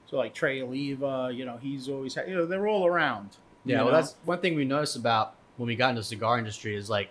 So 0.07 0.19
like 0.19 0.35
Trey 0.35 0.61
Oliva, 0.61 1.31
you 1.33 1.47
know, 1.47 1.57
he's 1.57 1.89
always 1.89 2.15
had, 2.15 2.29
you 2.29 2.35
know, 2.35 2.45
they're 2.45 2.69
all 2.69 2.87
around. 2.87 3.39
Yeah, 3.65 3.79
well, 3.79 3.87
know? 3.87 3.93
that's 3.93 4.17
one 4.27 4.39
thing 4.39 4.55
we 4.55 4.67
noticed 4.67 4.97
about 4.97 5.35
when 5.57 5.67
we 5.67 5.77
got 5.77 5.89
into 5.91 6.03
the 6.03 6.05
cigar 6.05 6.39
industry 6.39 6.77
is 6.77 6.91
like, 6.91 7.09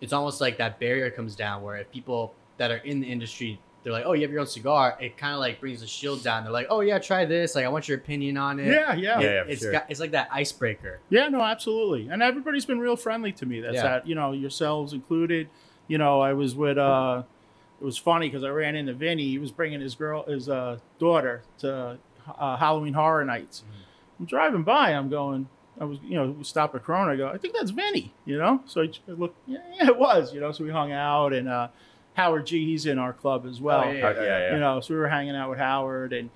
it's 0.00 0.12
almost 0.12 0.40
like 0.40 0.58
that 0.58 0.80
barrier 0.80 1.08
comes 1.12 1.36
down 1.36 1.62
where 1.62 1.76
if 1.76 1.90
people 1.92 2.34
that 2.60 2.70
are 2.70 2.76
in 2.76 3.00
the 3.00 3.06
industry, 3.10 3.58
they're 3.82 3.92
like, 3.92 4.04
oh, 4.06 4.12
you 4.12 4.20
have 4.20 4.30
your 4.30 4.40
own 4.40 4.46
cigar, 4.46 4.94
it 5.00 5.16
kind 5.16 5.32
of 5.32 5.40
like 5.40 5.58
brings 5.60 5.80
the 5.80 5.86
shield 5.86 6.22
down. 6.22 6.44
They're 6.44 6.52
like, 6.52 6.66
oh 6.68 6.80
yeah, 6.82 6.98
try 6.98 7.24
this. 7.24 7.54
Like, 7.54 7.64
I 7.64 7.68
want 7.68 7.88
your 7.88 7.96
opinion 7.96 8.36
on 8.36 8.60
it. 8.60 8.66
yeah, 8.66 8.94
yeah, 8.94 9.18
It- 9.18 9.22
yeah, 9.22 9.30
Yeah, 9.30 9.42
it's 9.48 9.62
sure. 9.62 9.72
got, 9.72 9.86
it's 9.88 9.98
like 10.00 10.10
that 10.10 10.28
icebreaker. 10.30 11.00
Yeah, 11.08 11.28
no, 11.28 11.40
absolutely. 11.40 12.08
And 12.10 12.22
everybody's 12.22 12.66
been 12.66 12.78
real 12.78 12.96
friendly 12.96 13.32
to 13.32 13.46
me. 13.46 13.60
That's 13.62 13.76
Yeah. 13.76 13.82
that, 13.84 14.06
you 14.06 14.14
know, 14.14 14.32
yourselves 14.32 14.92
included. 14.92 15.48
You 15.88 15.96
know, 15.98 16.20
I 16.20 16.34
was 16.34 16.54
with. 16.54 16.76
uh 16.78 17.22
It 17.80 17.84
was 17.84 17.96
funny 17.96 18.28
because 18.28 18.44
I 18.44 18.50
ran 18.50 18.76
into 18.76 18.92
Vinny. 18.92 19.26
He 19.28 19.38
was 19.38 19.50
bringing 19.50 19.80
his 19.80 19.94
girl, 19.94 20.24
his 20.24 20.50
uh, 20.50 20.78
daughter, 20.98 21.42
to 21.60 21.96
uh, 22.38 22.56
Halloween 22.58 22.92
Horror 22.92 23.24
Nights. 23.24 23.62
Mm-hmm. 23.62 23.82
I'm 24.20 24.26
driving 24.26 24.62
by. 24.64 24.90
I'm 24.90 25.08
going. 25.08 25.48
I 25.80 25.84
was, 25.84 25.98
you 26.04 26.16
know, 26.16 26.26
we 26.36 26.44
stop 26.44 26.74
at 26.74 26.84
Corona. 26.84 27.12
I 27.12 27.16
go. 27.16 27.28
I 27.28 27.38
think 27.38 27.54
that's 27.54 27.70
Vinny. 27.70 28.12
You 28.26 28.36
know. 28.36 28.60
So 28.66 28.82
I 28.82 28.90
look. 29.06 29.34
Yeah, 29.46 29.58
yeah, 29.72 29.86
it 29.88 29.98
was. 29.98 30.34
You 30.34 30.40
know. 30.40 30.52
So 30.52 30.62
we 30.64 30.70
hung 30.70 30.92
out 30.92 31.32
and. 31.32 31.48
uh 31.48 31.68
Howard 32.20 32.46
G, 32.46 32.64
he's 32.70 32.84
in 32.86 32.98
our 32.98 33.12
club 33.22 33.46
as 33.50 33.60
well. 33.60 33.82
Oh, 33.86 33.90
yeah, 33.90 34.10
Yeah. 34.12 34.22
Yeah. 34.22 34.52
you 34.54 34.60
know 34.60 34.80
so 34.80 34.94
we 34.94 35.00
were 35.00 35.08
hanging 35.08 35.36
out 35.40 35.48
with 35.50 35.58
howard 35.58 36.12
and 36.12 36.26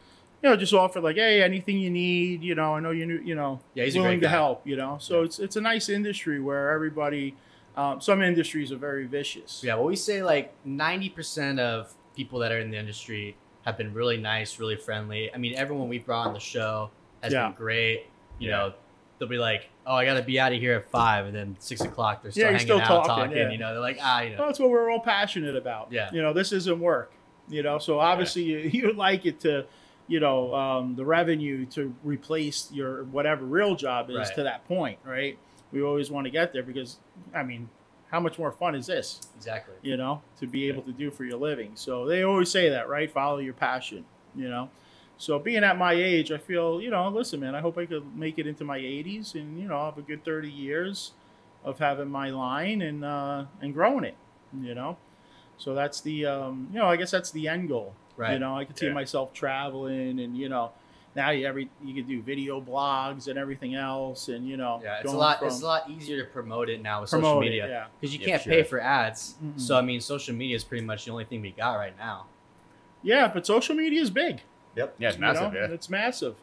you 0.42 0.48
know 0.50 0.56
just 0.56 0.72
offered 0.74 1.02
like 1.08 1.16
hey 1.16 1.42
anything 1.42 1.78
you 1.78 1.90
need 1.90 2.42
you 2.42 2.54
know 2.54 2.74
i 2.76 2.80
know 2.80 2.90
you 2.90 3.06
you 3.30 3.34
know 3.34 3.60
Yeah, 3.74 3.84
he's 3.84 3.96
willing 3.96 4.20
to 4.20 4.28
help 4.28 4.66
you 4.70 4.76
know 4.82 4.98
so 5.00 5.22
it's 5.26 5.38
it's 5.38 5.56
a 5.56 5.60
nice 5.72 5.88
industry 5.88 6.38
where 6.40 6.70
everybody 6.76 7.34
um, 7.76 8.00
some 8.00 8.22
industries 8.22 8.70
are 8.74 8.80
very 8.90 9.06
vicious 9.18 9.62
Yeah, 9.66 9.74
well, 9.76 9.86
we 9.94 9.96
say 9.96 10.22
like 10.22 10.46
90% 10.64 11.58
of 11.58 11.92
people 12.14 12.38
that 12.40 12.52
are 12.52 12.60
in 12.60 12.70
the 12.70 12.78
industry 12.78 13.36
have 13.64 13.76
been 13.76 13.92
really 13.92 14.16
nice, 14.18 14.60
really 14.60 14.76
friendly. 14.76 15.22
I 15.34 15.38
mean, 15.38 15.54
everyone 15.56 15.88
we 15.88 15.98
brought 15.98 16.26
on 16.28 16.34
the 16.34 16.38
show 16.54 16.90
has 17.22 17.32
been 17.48 17.56
great. 17.56 18.06
You 18.38 18.50
know, 18.50 18.74
they'll 19.18 19.28
be 19.28 19.38
like, 19.38 19.62
oh, 19.86 19.94
I 19.94 20.04
got 20.04 20.14
to 20.14 20.22
be 20.22 20.38
out 20.40 20.52
of 20.52 20.58
here 20.60 20.74
at 20.74 20.90
five. 20.90 21.26
And 21.26 21.34
then 21.34 21.56
six 21.58 21.80
o'clock, 21.82 22.22
they're 22.22 22.30
still 22.30 22.42
Yeah, 22.42 22.46
hanging 22.52 22.60
still 22.66 22.80
out, 22.80 22.86
talking, 22.86 23.24
talking. 23.24 23.36
yeah. 23.36 23.50
You 23.50 23.58
know, 23.58 23.72
they're 23.72 23.80
like, 23.80 23.98
ah, 24.02 24.20
you 24.22 24.30
know. 24.30 24.36
Well, 24.38 24.46
that's 24.46 24.58
what 24.58 24.70
we're 24.70 24.90
all 24.90 25.00
passionate 25.00 25.56
about 25.56 25.88
Yeah. 25.92 26.10
you 26.12 26.22
know 26.22 26.32
this 26.32 26.52
isn't 26.52 26.80
work 26.80 27.12
you 27.48 27.62
know 27.62 27.78
so 27.78 28.00
obviously 28.00 28.42
you, 28.44 28.58
you 28.72 28.86
would 28.86 28.96
like 28.96 29.26
it 29.26 29.40
to 29.40 29.66
you 30.06 30.20
know, 30.20 30.54
um, 30.54 30.94
the 30.96 31.04
revenue 31.04 31.64
to 31.64 31.94
replace 32.04 32.70
your 32.70 33.04
whatever 33.04 33.42
real 33.46 33.74
job 33.74 34.10
is 34.10 34.16
Right. 34.16 34.34
to 34.34 34.42
that 34.42 34.66
point, 34.68 34.98
right? 35.02 35.38
We 35.72 35.82
always 35.82 36.10
want 36.10 36.26
to 36.26 36.30
get 36.30 36.52
there 36.52 36.62
because, 36.62 36.98
I 37.34 37.42
mean, 37.42 37.70
how 38.10 38.20
much 38.20 38.38
more 38.38 38.52
fun 38.52 38.74
is 38.74 38.86
this? 38.86 39.22
Exactly. 39.34 39.72
you 39.80 39.96
know, 39.96 40.20
to 40.40 40.46
be 40.46 40.68
able 40.68 40.82
to 40.82 40.92
do 40.92 41.10
for 41.10 41.24
your 41.24 41.38
living. 41.38 41.70
So 41.74 42.04
they 42.06 42.22
always 42.22 42.50
say 42.50 42.68
that, 42.68 42.86
right? 42.86 43.10
Follow 43.10 43.38
your 43.38 43.54
passion, 43.54 44.04
you 44.36 44.50
know. 44.50 44.68
So 45.16 45.38
being 45.38 45.62
at 45.64 45.78
my 45.78 45.92
age, 45.92 46.32
I 46.32 46.38
feel, 46.38 46.80
you 46.80 46.90
know, 46.90 47.08
listen, 47.08 47.40
man, 47.40 47.54
I 47.54 47.60
hope 47.60 47.78
I 47.78 47.86
could 47.86 48.16
make 48.16 48.38
it 48.38 48.46
into 48.46 48.64
my 48.64 48.78
80s 48.78 49.34
and, 49.34 49.58
you 49.58 49.68
know, 49.68 49.84
have 49.84 49.96
a 49.98 50.02
good 50.02 50.24
30 50.24 50.50
years 50.50 51.12
of 51.64 51.78
having 51.78 52.08
my 52.10 52.30
line 52.30 52.82
and 52.82 53.04
uh, 53.04 53.44
and 53.62 53.72
growing 53.72 54.04
it, 54.04 54.16
you 54.60 54.74
know. 54.74 54.96
So 55.56 55.72
that's 55.74 56.00
the, 56.00 56.26
um, 56.26 56.68
you 56.72 56.78
know, 56.80 56.86
I 56.86 56.96
guess 56.96 57.10
that's 57.12 57.30
the 57.30 57.48
end 57.48 57.68
goal. 57.68 57.94
Right. 58.16 58.32
You 58.34 58.38
know, 58.40 58.56
I 58.56 58.64
could 58.64 58.76
see 58.76 58.86
Yeah. 58.86 58.92
myself 58.92 59.32
traveling 59.32 60.18
and, 60.20 60.36
you 60.36 60.48
know, 60.48 60.72
now 61.16 61.30
you 61.30 61.46
every 61.46 61.70
you 61.84 61.94
can 61.94 62.06
do 62.08 62.20
video 62.20 62.60
blogs 62.60 63.28
and 63.28 63.38
everything 63.38 63.76
else 63.76 64.26
and 64.28 64.48
you 64.48 64.56
know 64.56 64.80
Yeah, 64.82 64.98
it's 64.98 65.12
a 65.12 65.16
lot. 65.16 65.38
from- 65.38 65.46
It's 65.46 65.62
a 65.62 65.64
lot 65.66 65.88
easier 65.88 66.24
to 66.24 66.28
promote 66.28 66.68
it 66.68 66.82
now 66.82 67.02
with 67.02 67.10
Promote 67.10 67.26
social 67.26 67.38
it, 67.42 67.44
media 67.50 67.68
yeah. 67.68 67.86
because 68.00 68.12
you 68.12 68.18
Yeah, 68.18 68.26
can't 68.26 68.42
for 68.42 68.48
pay 68.48 68.56
sure. 68.62 68.64
for 68.64 68.80
ads. 68.80 69.36
Mhm. 69.40 69.60
So 69.60 69.78
I 69.78 69.80
mean, 69.82 70.00
social 70.00 70.34
media 70.34 70.56
is 70.56 70.64
pretty 70.64 70.84
much 70.84 71.04
the 71.04 71.12
only 71.12 71.24
thing 71.24 71.40
we 71.40 71.52
got 71.52 71.74
right 71.76 71.96
now. 71.96 72.26
yeah 73.02 73.28
but 73.28 73.46
social 73.46 73.76
media 73.76 74.00
is 74.02 74.10
big 74.10 74.42
Yep. 74.76 74.94
Yeah, 74.98 75.08
it's 75.08 75.16
You 75.16 75.20
massive. 75.20 75.52
know? 75.52 75.58
Yeah. 75.60 75.66
It's 75.66 75.88
massive. 75.90 76.34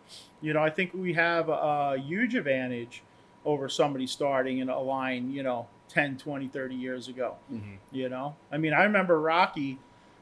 You 0.42 0.54
know, 0.54 0.62
I 0.64 0.70
think 0.70 0.92
we 0.94 1.14
have 1.14 1.50
a, 1.50 1.98
huge 1.98 2.36
advantage 2.36 3.04
over 3.46 3.68
somebody 3.70 4.08
starting 4.08 4.60
in 4.60 4.70
a 4.70 4.80
line, 4.80 5.32
you 5.32 5.44
know, 5.44 5.68
10, 5.90 6.18
20, 6.18 6.48
30 6.48 6.76
years 6.76 7.08
ago. 7.08 7.36
Mm-hmm. 7.52 7.76
You 7.92 8.10
know, 8.10 8.36
I 8.52 8.58
mean, 8.58 8.74
I 8.74 8.84
remember 8.84 9.20
Rocky, 9.20 9.78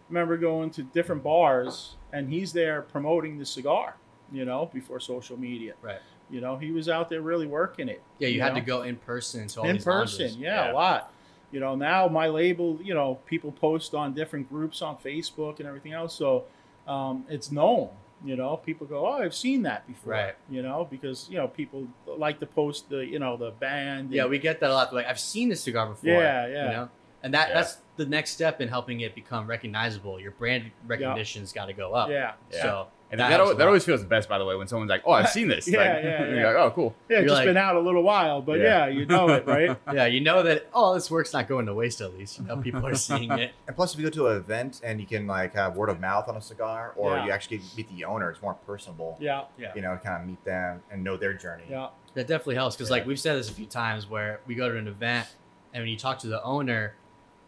remember 0.09 0.37
going 0.37 0.71
to 0.71 0.83
different 0.83 1.23
bars 1.23 1.95
and 2.11 2.29
he's 2.29 2.53
there 2.53 2.81
promoting 2.81 3.37
the 3.37 3.45
cigar, 3.45 3.95
you 4.31 4.45
know, 4.45 4.69
before 4.73 4.99
social 4.99 5.37
media. 5.37 5.73
Right. 5.81 5.99
You 6.31 6.41
know, 6.41 6.57
he 6.57 6.71
was 6.71 6.89
out 6.89 7.09
there 7.09 7.21
really 7.21 7.47
working 7.47 7.89
it. 7.89 8.01
Yeah, 8.19 8.29
you, 8.29 8.41
had 8.41 8.53
know? 8.53 8.59
to 8.59 8.65
go 8.65 8.81
in 8.83 8.95
person 8.97 9.47
to 9.47 9.61
all 9.61 9.65
in 9.67 9.81
person. 9.81 10.33
Yeah, 10.37 10.65
Yeah. 10.65 10.71
a 10.71 10.73
lot. 10.73 11.13
You 11.51 11.59
know, 11.59 11.75
now 11.75 12.07
my 12.07 12.27
label, 12.27 12.79
you 12.83 12.93
know, 12.93 13.15
people 13.25 13.51
post 13.51 13.95
on 13.95 14.13
different 14.13 14.47
groups 14.49 14.81
on 14.83 14.97
Facebook 14.97 15.57
and 15.59 15.67
everything 15.67 15.93
else. 15.93 16.13
So 16.13 16.45
um, 16.89 17.25
it's 17.29 17.51
known. 17.51 17.89
You 18.25 18.35
know, 18.35 18.57
people 18.57 18.85
go, 18.85 19.07
"Oh, 19.07 19.13
I've 19.23 19.33
seen 19.35 19.61
that 19.63 19.87
before." 19.87 20.11
Right. 20.13 20.35
You 20.49 20.61
know, 20.61 20.85
because 20.89 21.27
you 21.31 21.37
know 21.37 21.47
people 21.47 21.87
like 22.05 22.39
to 22.41 22.45
post 22.45 22.89
the, 22.89 23.05
you 23.05 23.19
know, 23.19 23.37
the 23.37 23.51
band. 23.51 24.11
Yeah, 24.11 24.23
and- 24.23 24.31
we 24.31 24.39
get 24.39 24.59
that 24.59 24.69
a 24.71 24.73
lot. 24.73 24.93
Like 24.93 25.05
I've 25.05 25.19
seen 25.33 25.47
this 25.49 25.61
cigar 25.61 25.87
before. 25.87 26.09
Yeah, 26.11 26.47
yeah. 26.47 26.65
You 26.65 26.71
know, 26.77 26.89
and 27.23 27.33
that 27.33 27.47
Yeah. 27.49 27.53
that's 27.55 27.77
the 27.99 28.05
next 28.05 28.31
step 28.31 28.61
in 28.61 28.67
helping 28.67 29.01
it 29.01 29.13
become 29.13 29.45
recognizable. 29.45 30.19
Your 30.19 30.31
brand 30.31 30.71
recognition's 30.87 31.53
got 31.53 31.65
to 31.67 31.73
go 31.73 31.93
up. 31.93 32.09
yeah, 32.09 32.33
Yeah. 32.51 32.61
So 32.63 32.87
And 33.11 33.19
that 33.19 33.29
that, 33.29 33.39
helps 33.39 33.57
that 33.57 33.67
always 33.67 33.83
feels 33.83 34.01
the 34.01 34.07
best, 34.07 34.29
by 34.29 34.37
the 34.37 34.45
way, 34.45 34.55
when 34.55 34.67
someone's 34.67 34.89
like, 34.89 35.01
"Oh, 35.05 35.11
I've 35.11 35.29
seen 35.37 35.47
this." 35.47 35.67
Yeah, 35.67 35.79
like, 35.79 36.03
yeah, 36.03 36.25
you're 36.29 36.35
yeah. 36.41 36.47
like, 36.47 36.55
"Oh, 36.57 36.71
cool." 36.71 36.95
yeah. 37.09 37.17
You're 37.19 37.27
Just 37.27 37.35
like- 37.39 37.45
been 37.47 37.57
out 37.57 37.75
a 37.75 37.79
little 37.79 38.03
while, 38.03 38.41
but 38.41 38.59
yeah, 38.59 38.85
Yeah. 38.85 38.87
you 38.87 39.05
know 39.05 39.27
it, 39.29 39.45
right? 39.47 39.77
yeah, 39.93 40.05
you 40.05 40.21
know 40.21 40.43
that. 40.43 40.67
Oh, 40.73 40.93
this 40.93 41.09
work's 41.11 41.33
not 41.33 41.47
going 41.47 41.65
to 41.65 41.73
waste. 41.73 42.01
At 42.01 42.13
least 42.17 42.39
you 42.39 42.45
know 42.45 42.57
people 42.57 42.85
are 42.87 42.95
seeing 42.95 43.31
it. 43.31 43.51
And 43.67 43.75
plus, 43.75 43.93
if 43.93 43.99
you 43.99 44.05
go 44.05 44.11
to 44.11 44.27
an 44.27 44.37
event 44.37 44.81
and 44.83 44.99
you 45.01 45.05
can 45.07 45.27
like 45.27 45.53
have 45.55 45.75
word 45.75 45.89
of 45.89 45.99
mouth 45.99 46.27
on 46.29 46.37
a 46.37 46.41
cigar, 46.41 46.93
or 46.95 47.15
Yeah. 47.17 47.25
you 47.25 47.31
actually 47.31 47.61
meet 47.75 47.89
the 47.95 48.05
owner, 48.05 48.29
it's 48.31 48.41
more 48.41 48.53
personable. 48.53 49.17
yeah, 49.19 49.43
Yeah. 49.57 49.73
You 49.75 49.81
know, 49.81 49.99
kind 50.03 50.21
of 50.21 50.27
meet 50.27 50.43
them 50.45 50.81
and 50.91 51.03
know 51.03 51.17
their 51.17 51.33
journey. 51.33 51.63
yeah, 51.69 51.87
That 52.13 52.27
definitely 52.27 52.55
helps 52.55 52.75
because, 52.75 52.89
Yeah. 52.89 52.97
like, 52.97 53.05
we've 53.07 53.19
said 53.19 53.35
this 53.37 53.49
a 53.49 53.53
few 53.53 53.65
times 53.65 54.07
where 54.07 54.39
we 54.47 54.53
go 54.55 54.69
to 54.71 54.77
an 54.77 54.87
event 54.87 55.27
and 55.73 55.81
when 55.81 55.89
you 55.89 55.97
talk 55.97 56.17
to 56.19 56.27
the 56.27 56.41
owner, 56.43 56.93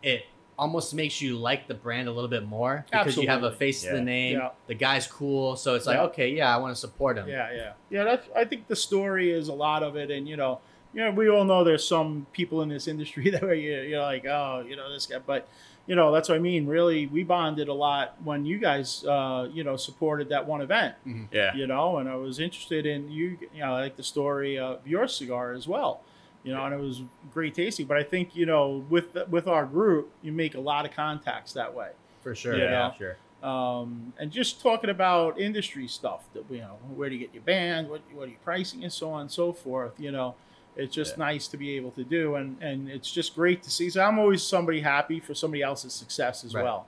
it 0.04 0.26
almost 0.58 0.94
makes 0.94 1.22
you 1.22 1.38
like 1.38 1.68
the 1.68 1.74
brand 1.74 2.08
a 2.08 2.12
little 2.12 2.30
bit 2.30 2.46
more 2.46 2.86
because 2.92 3.18
you 3.18 3.28
have 3.28 3.44
a 3.44 3.48
Absolutely. 3.48 3.58
face 3.58 3.82
to 3.84 3.92
the 3.94 4.02
name. 4.02 4.38
Yeah. 4.38 4.50
The 4.68 4.76
guy's 4.76 5.08
cool, 5.08 5.56
so 5.56 5.76
it's 5.76 5.86
like, 5.86 5.98
Yeah. 5.98 6.04
okay, 6.04 6.30
yeah, 6.30 6.54
I 6.54 6.58
want 6.60 6.74
to 6.76 6.80
support 6.80 7.18
him. 7.18 7.28
yeah, 7.28 7.52
yeah, 7.54 7.74
yeah. 7.90 8.04
That's. 8.04 8.28
I 8.36 8.46
think 8.46 8.68
the 8.68 8.76
story 8.76 9.32
is 9.32 9.48
a 9.48 9.54
lot 9.54 9.82
of 9.84 9.96
it, 9.96 10.12
and 10.12 10.28
you 10.28 10.38
know, 10.38 10.60
you 10.94 11.04
know, 11.04 11.12
we 11.12 11.30
all 11.30 11.46
know 11.46 11.64
there's 11.64 11.88
some 11.88 12.28
people 12.34 12.62
in 12.62 12.70
this 12.70 12.88
industry 12.88 13.30
that 13.32 13.42
were 13.42 13.54
you 13.54 13.80
you're 13.82 14.02
like, 14.02 14.26
oh, 14.26 14.64
you 14.68 14.76
know, 14.76 14.92
this 14.92 15.06
guy, 15.08 15.20
but 15.26 15.48
you 15.88 15.96
know, 15.96 16.12
that's 16.12 16.30
what 16.30 16.36
I 16.36 16.40
mean. 16.40 16.68
Really, 16.68 17.08
we 17.08 17.24
bonded 17.24 17.68
a 17.68 17.74
lot 17.74 18.16
when 18.24 18.46
you 18.46 18.60
guys, 18.60 19.04
uh, 19.04 19.50
you 19.52 19.64
know, 19.64 19.76
supported 19.78 20.30
that 20.30 20.46
one 20.46 20.62
event. 20.62 20.94
Yeah. 21.32 21.56
You 21.56 21.66
know, 21.66 21.98
and 21.98 22.08
I 22.08 22.16
was 22.16 22.40
interested 22.40 22.86
in 22.86 23.10
you. 23.10 23.38
You 23.54 23.62
know, 23.62 23.74
I 23.74 23.82
like 23.82 23.96
the 23.96 24.04
story 24.04 24.60
of 24.60 24.86
your 24.88 25.08
cigar 25.08 25.54
as 25.54 25.68
well. 25.68 26.02
You 26.44 26.54
know, 26.54 26.66
and 26.66 26.74
it 26.74 26.80
was 26.80 27.04
great 27.34 27.54
tasting. 27.54 27.86
But 27.86 27.98
I 27.98 28.04
think 28.04 28.36
you 28.36 28.46
know, 28.46 28.84
with 28.90 29.16
with 29.30 29.48
our 29.48 29.66
group, 29.66 30.12
you 30.22 30.32
make 30.32 30.56
a 30.56 30.60
lot 30.60 30.86
of 30.86 30.92
contacts 30.92 31.54
that 31.54 31.74
way. 31.74 31.90
for 32.22 32.34
sure. 32.36 32.58
Yeah. 32.58 32.94
Sure. 32.94 33.18
um, 33.44 34.14
and 34.20 34.32
just 34.32 34.62
talking 34.62 34.90
about 34.92 35.40
industry 35.40 35.88
stuff 35.88 36.24
that 36.34 36.44
you 36.52 36.60
know 36.60 36.78
where 36.96 37.10
do 37.10 37.16
you 37.16 37.22
get 37.22 37.34
your 37.34 37.42
band 37.44 37.90
what, 37.90 38.02
what 38.14 38.28
are 38.28 38.32
you 38.32 38.38
pricing 38.44 38.84
and 38.84 38.94
so 38.94 39.10
on 39.12 39.22
and 39.22 39.32
so 39.32 39.52
forth 39.52 39.94
you 40.00 40.12
know 40.12 40.36
it's 40.76 40.94
just 40.94 41.18
Yeah. 41.18 41.26
nice 41.26 41.48
to 41.48 41.58
be 41.58 41.76
able 41.76 41.90
to 41.92 42.04
do 42.04 42.36
and 42.36 42.62
and 42.62 42.88
it's 42.88 43.12
just 43.12 43.34
great 43.34 43.64
to 43.64 43.72
see 43.72 43.90
so 43.90 44.00
i'm 44.04 44.20
always 44.20 44.44
somebody 44.44 44.82
happy 44.82 45.20
for 45.20 45.34
somebody 45.34 45.64
else's 45.64 45.92
success 45.94 46.44
as 46.44 46.54
Right. 46.54 46.64
well 46.64 46.86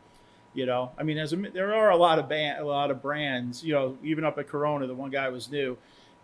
you 0.53 0.67
know 0.67 0.91
i 0.99 1.01
mean 1.01 1.17
as 1.17 1.33
a, 1.33 1.37
there 1.37 1.73
are 1.73 1.89
a 1.89 1.97
lot 1.97 2.19
of 2.19 2.29
band 2.29 2.59
a 2.61 2.65
lot 2.65 2.91
of 2.91 3.01
brands 3.01 3.63
you 3.63 3.73
know 3.73 3.97
even 4.03 4.23
up 4.23 4.37
at 4.37 4.47
corona 4.47 4.85
the 4.85 4.93
one 4.93 5.09
guy 5.09 5.29
was 5.29 5.49
new 5.49 5.75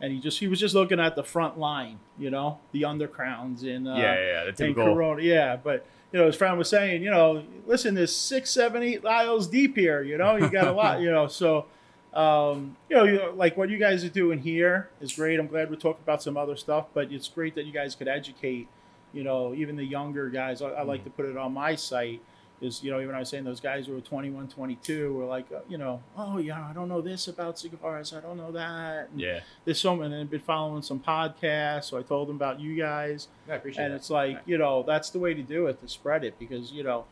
and 0.01 0.13
he 0.13 0.19
just 0.19 0.39
he 0.39 0.47
was 0.47 0.59
just 0.59 0.75
looking 0.75 0.99
at 0.99 1.15
the 1.15 1.23
front 1.23 1.57
line 1.57 1.99
you 2.17 2.29
know 2.29 2.59
the 2.71 2.83
undercrowns 2.83 3.63
and 3.63 3.87
uh, 3.87 3.93
yeah, 3.93 4.15
yeah. 4.15 4.43
The 4.45 4.51
typical. 4.51 4.93
Corona. 4.93 5.21
Yeah, 5.21 5.55
but 5.55 5.85
you 6.11 6.19
know, 6.19 6.25
his 6.25 6.35
friend 6.35 6.57
was 6.57 6.69
saying, 6.69 7.03
you 7.03 7.11
know, 7.11 7.43
listen, 7.67 7.93
there's 7.93 8.15
six, 8.15 8.49
seven, 8.49 8.81
eight 8.81 9.05
aisles 9.05 9.47
deep 9.47 9.75
here. 9.75 10.01
You 10.01 10.17
know, 10.17 10.37
you 10.37 10.49
got 10.49 10.67
a 10.67 10.71
lot. 10.71 10.99
You 11.09 11.11
know, 11.11 11.27
so 11.27 11.65
um, 12.13 12.75
you 12.89 12.95
know, 12.95 13.03
you 13.03 13.31
like 13.35 13.55
what 13.55 13.69
you 13.69 13.77
guys 13.77 14.03
are 14.03 14.09
doing 14.09 14.39
here 14.39 14.89
is 14.99 15.13
great. 15.13 15.39
I'm 15.39 15.47
glad 15.47 15.69
we're 15.69 15.75
talking 15.75 16.01
about 16.03 16.21
some 16.21 16.35
other 16.35 16.55
stuff, 16.55 16.87
but 16.93 17.11
it's 17.11 17.27
great 17.27 17.55
that 17.55 17.65
you 17.65 17.71
guys 17.71 17.95
could 17.95 18.07
educate. 18.07 18.67
You 19.13 19.23
know, 19.23 19.53
even 19.53 19.75
the 19.75 19.85
younger 19.85 20.29
guys. 20.29 20.61
I, 20.61 20.69
I 20.69 20.81
like 20.83 21.03
to 21.03 21.09
put 21.09 21.25
it 21.25 21.37
on 21.37 21.53
my 21.53 21.75
site. 21.75 22.21
Is 22.61 22.83
you 22.83 22.91
know, 22.91 22.99
even 22.99 23.15
I 23.15 23.19
was 23.19 23.29
saying 23.29 23.45
those 23.45 23.61
guys 23.61 23.87
who 23.87 23.93
were 23.93 24.01
21, 24.01 24.49
22 24.49 25.13
were 25.13 25.23
like, 25.25 25.45
uh, 25.51 25.59
you 25.69 25.77
know, 25.77 26.01
oh 26.17 26.37
yeah, 26.39 26.67
I 26.69 26.73
don't 26.73 26.89
know 26.89 26.99
this 27.01 27.27
about 27.29 27.57
cigars. 27.57 28.13
I 28.13 28.19
don't 28.19 28.35
know 28.35 28.51
that. 28.51 29.09
And 29.11 29.21
Yeah. 29.21 29.39
There's 29.63 29.79
so 29.79 29.95
many. 29.95 30.13
And 30.13 30.23
I've 30.23 30.29
been 30.29 30.41
following 30.41 30.81
some 30.81 30.99
podcasts, 30.99 31.85
so 31.85 31.97
I 31.97 32.01
told 32.01 32.27
them 32.27 32.35
about 32.35 32.59
you 32.59 32.75
guys 32.75 33.29
I 33.49 33.53
appreciate 33.55 33.85
and 33.85 33.93
it. 33.93 33.97
it's 33.97 34.09
like 34.09 34.39
you 34.45 34.57
know 34.57 34.83
that's 34.83 35.09
the 35.09 35.19
way 35.19 35.33
to 35.33 35.41
do 35.41 35.67
it 35.67 35.79
to 35.81 35.87
spread 35.87 36.23
it 36.25 36.37
because 36.37 36.71
you 36.73 36.83
know 36.83 37.05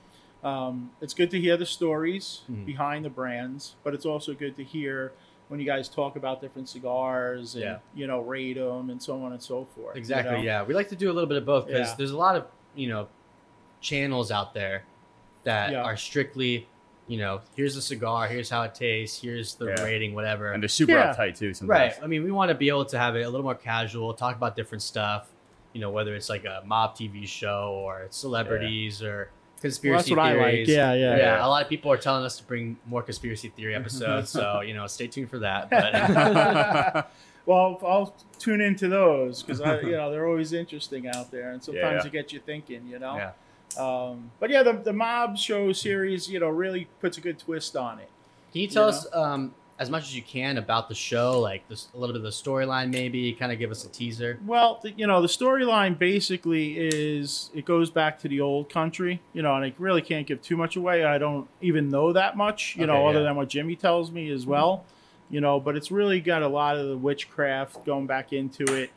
um, 0.44 0.92
it's 1.02 1.14
good 1.14 1.32
to 1.32 1.40
hear 1.40 1.56
the 1.58 1.66
stories 1.66 2.42
Mhm. 2.52 2.66
behind 2.66 3.06
the 3.06 3.10
brands 3.10 3.76
but 3.84 3.94
it's 3.94 4.06
also 4.06 4.34
good 4.34 4.56
to 4.58 4.64
hear 4.64 5.14
when 5.48 5.60
you 5.62 5.66
guys 5.66 5.88
talk 5.88 6.16
about 6.18 6.42
different 6.42 6.68
cigars 6.70 7.56
and 7.56 7.64
Yeah. 7.64 7.78
you 7.96 8.06
know 8.06 8.20
rate 8.20 8.54
them 8.58 8.90
and 8.90 9.02
so 9.02 9.24
on 9.24 9.32
and 9.32 9.42
so 9.42 9.66
forth 9.76 9.96
you 9.96 10.00
Exactly. 10.00 10.36
know? 10.38 10.42
Yeah, 10.44 10.64
we 10.64 10.74
like 10.74 10.90
to 10.90 10.96
do 10.98 11.10
a 11.10 11.14
little 11.14 11.28
bit 11.28 11.38
of 11.38 11.46
both 11.46 11.68
because 11.68 11.90
Yeah. 11.90 11.96
there's 11.98 12.12
a 12.12 12.18
lot 12.18 12.36
of 12.36 12.46
you 12.76 12.90
know 12.90 13.08
channels 13.82 14.30
out 14.32 14.54
there 14.54 14.84
that 15.48 15.72
Yeah. 15.72 15.82
are 15.84 15.96
strictly, 15.98 16.68
you 17.08 17.18
know, 17.18 17.42
here's 17.56 17.74
the 17.76 17.82
cigar, 17.82 18.28
here's 18.28 18.50
how 18.50 18.64
it 18.64 18.76
tastes, 18.76 19.22
here's 19.22 19.56
the 19.56 19.68
Yeah. 19.68 19.84
rating, 19.84 20.14
whatever. 20.14 20.52
And 20.52 20.62
they're 20.62 20.68
super 20.68 20.92
Yeah. 20.94 21.14
uptight 21.14 21.38
too. 21.38 21.54
Sometimes. 21.54 21.80
right. 21.96 22.04
I 22.04 22.08
mean, 22.08 22.24
we 22.24 22.32
want 22.32 22.50
to 22.50 22.56
be 22.56 22.68
able 22.70 22.86
to 22.86 22.98
have 23.00 23.16
it 23.16 23.22
a 23.22 23.30
little 23.30 23.44
more 23.44 23.56
casual, 23.56 24.14
talk 24.14 24.36
about 24.36 24.56
different 24.56 24.82
stuff. 24.82 25.30
You 25.74 25.82
know, 25.82 25.90
whether 25.90 26.16
it's 26.16 26.30
like 26.30 26.44
a 26.46 26.62
mob 26.66 26.96
TV 26.96 27.26
show 27.28 27.72
or 27.86 28.02
it's 28.02 28.18
celebrities 28.18 29.02
or 29.04 29.18
well, 29.30 29.62
conspiracy 29.62 29.98
that's 29.98 30.10
what 30.12 30.20
I 30.20 30.34
like 30.34 30.52
theories. 30.54 30.70
yeah 30.70 30.94
yeah, 30.94 31.10
Yeah, 31.12 31.18
Yeah. 31.18 31.46
a 31.46 31.48
lot 31.48 31.62
of 31.64 31.70
people 31.70 31.92
are 31.92 31.98
telling 31.98 32.24
us 32.26 32.38
to 32.40 32.44
bring 32.44 32.78
more 32.86 33.02
conspiracy 33.04 33.50
theory 33.50 33.76
episodes, 33.82 34.30
so 34.30 34.62
you 34.62 34.74
know, 34.74 34.86
stay 34.88 35.08
tuned 35.08 35.30
for 35.30 35.40
that. 35.40 35.70
But 35.70 35.92
well 37.46 37.80
I'll 37.86 38.14
tune 38.40 38.60
into 38.62 38.88
those 38.90 39.42
because 39.44 39.62
I 39.62 39.80
you 39.82 39.92
know 39.92 40.12
they're 40.12 40.28
always 40.28 40.52
interesting 40.54 41.08
out 41.08 41.32
there 41.32 41.52
and 41.52 41.64
sometimes 41.64 41.98
Yeah. 41.98 42.04
they 42.04 42.10
get 42.10 42.34
you 42.34 42.40
thinking 42.40 42.86
you 42.88 43.00
know 43.00 43.16
yeah, 43.16 43.32
um, 43.78 44.32
but 44.40 44.50
yeah 44.50 44.64
the, 44.64 44.74
the 44.74 44.94
mob 44.94 45.38
show 45.38 45.72
series 45.72 46.30
you 46.30 46.40
know 46.40 46.50
really 46.50 46.88
puts 47.00 47.18
a 47.18 47.22
good 47.22 47.38
twist 47.40 47.76
on 47.76 48.00
it 48.00 48.10
Can 48.52 48.62
you 48.62 48.68
tell 48.68 48.86
You 48.86 48.90
us 48.90 49.08
um, 49.14 49.54
as 49.80 49.90
much 49.92 50.04
as 50.04 50.16
you 50.16 50.24
can 50.24 50.58
about 50.58 50.90
the 50.90 50.96
show, 50.96 51.40
like 51.40 51.68
this, 51.70 51.88
a 51.94 51.98
little 52.00 52.14
bit 52.14 52.18
of 52.18 52.24
the 52.24 52.30
storyline, 52.30 52.92
maybe? 52.92 53.32
Kind 53.34 53.52
of 53.52 53.60
give 53.60 53.70
us 53.70 53.86
a 53.86 53.90
teaser. 53.90 54.40
Well, 54.44 54.80
the, 54.82 54.92
you 54.92 55.06
know, 55.06 55.22
the 55.22 55.28
storyline 55.28 56.00
basically 56.00 56.78
is 56.80 57.52
it 57.54 57.66
goes 57.66 57.92
back 57.92 58.18
to 58.22 58.28
the 58.28 58.42
old 58.42 58.72
country, 58.72 59.22
you 59.34 59.44
know, 59.44 59.54
and 59.56 59.64
I 59.64 59.74
really 59.78 60.02
can't 60.02 60.26
give 60.26 60.42
too 60.42 60.58
much 60.58 60.78
away. 60.78 61.06
I 61.06 61.20
don't 61.20 61.48
even 61.62 61.90
know 61.90 62.12
that 62.14 62.36
much, 62.36 62.76
you 62.76 62.88
know, 62.88 63.06
Okay, 63.06 63.10
other 63.10 63.24
than 63.24 63.36
what 63.36 63.50
Jimmy 63.50 63.76
tells 63.76 64.10
me 64.10 64.32
as 64.32 64.48
well, 64.48 64.84
you 65.30 65.42
know, 65.42 65.60
but 65.60 65.76
it's 65.76 65.92
really 65.92 66.22
got 66.22 66.42
a 66.42 66.48
lot 66.48 66.76
of 66.78 66.88
the 66.88 66.98
witchcraft 66.98 67.86
going 67.86 68.08
back 68.08 68.34
into 68.34 68.64
it. 68.74 68.90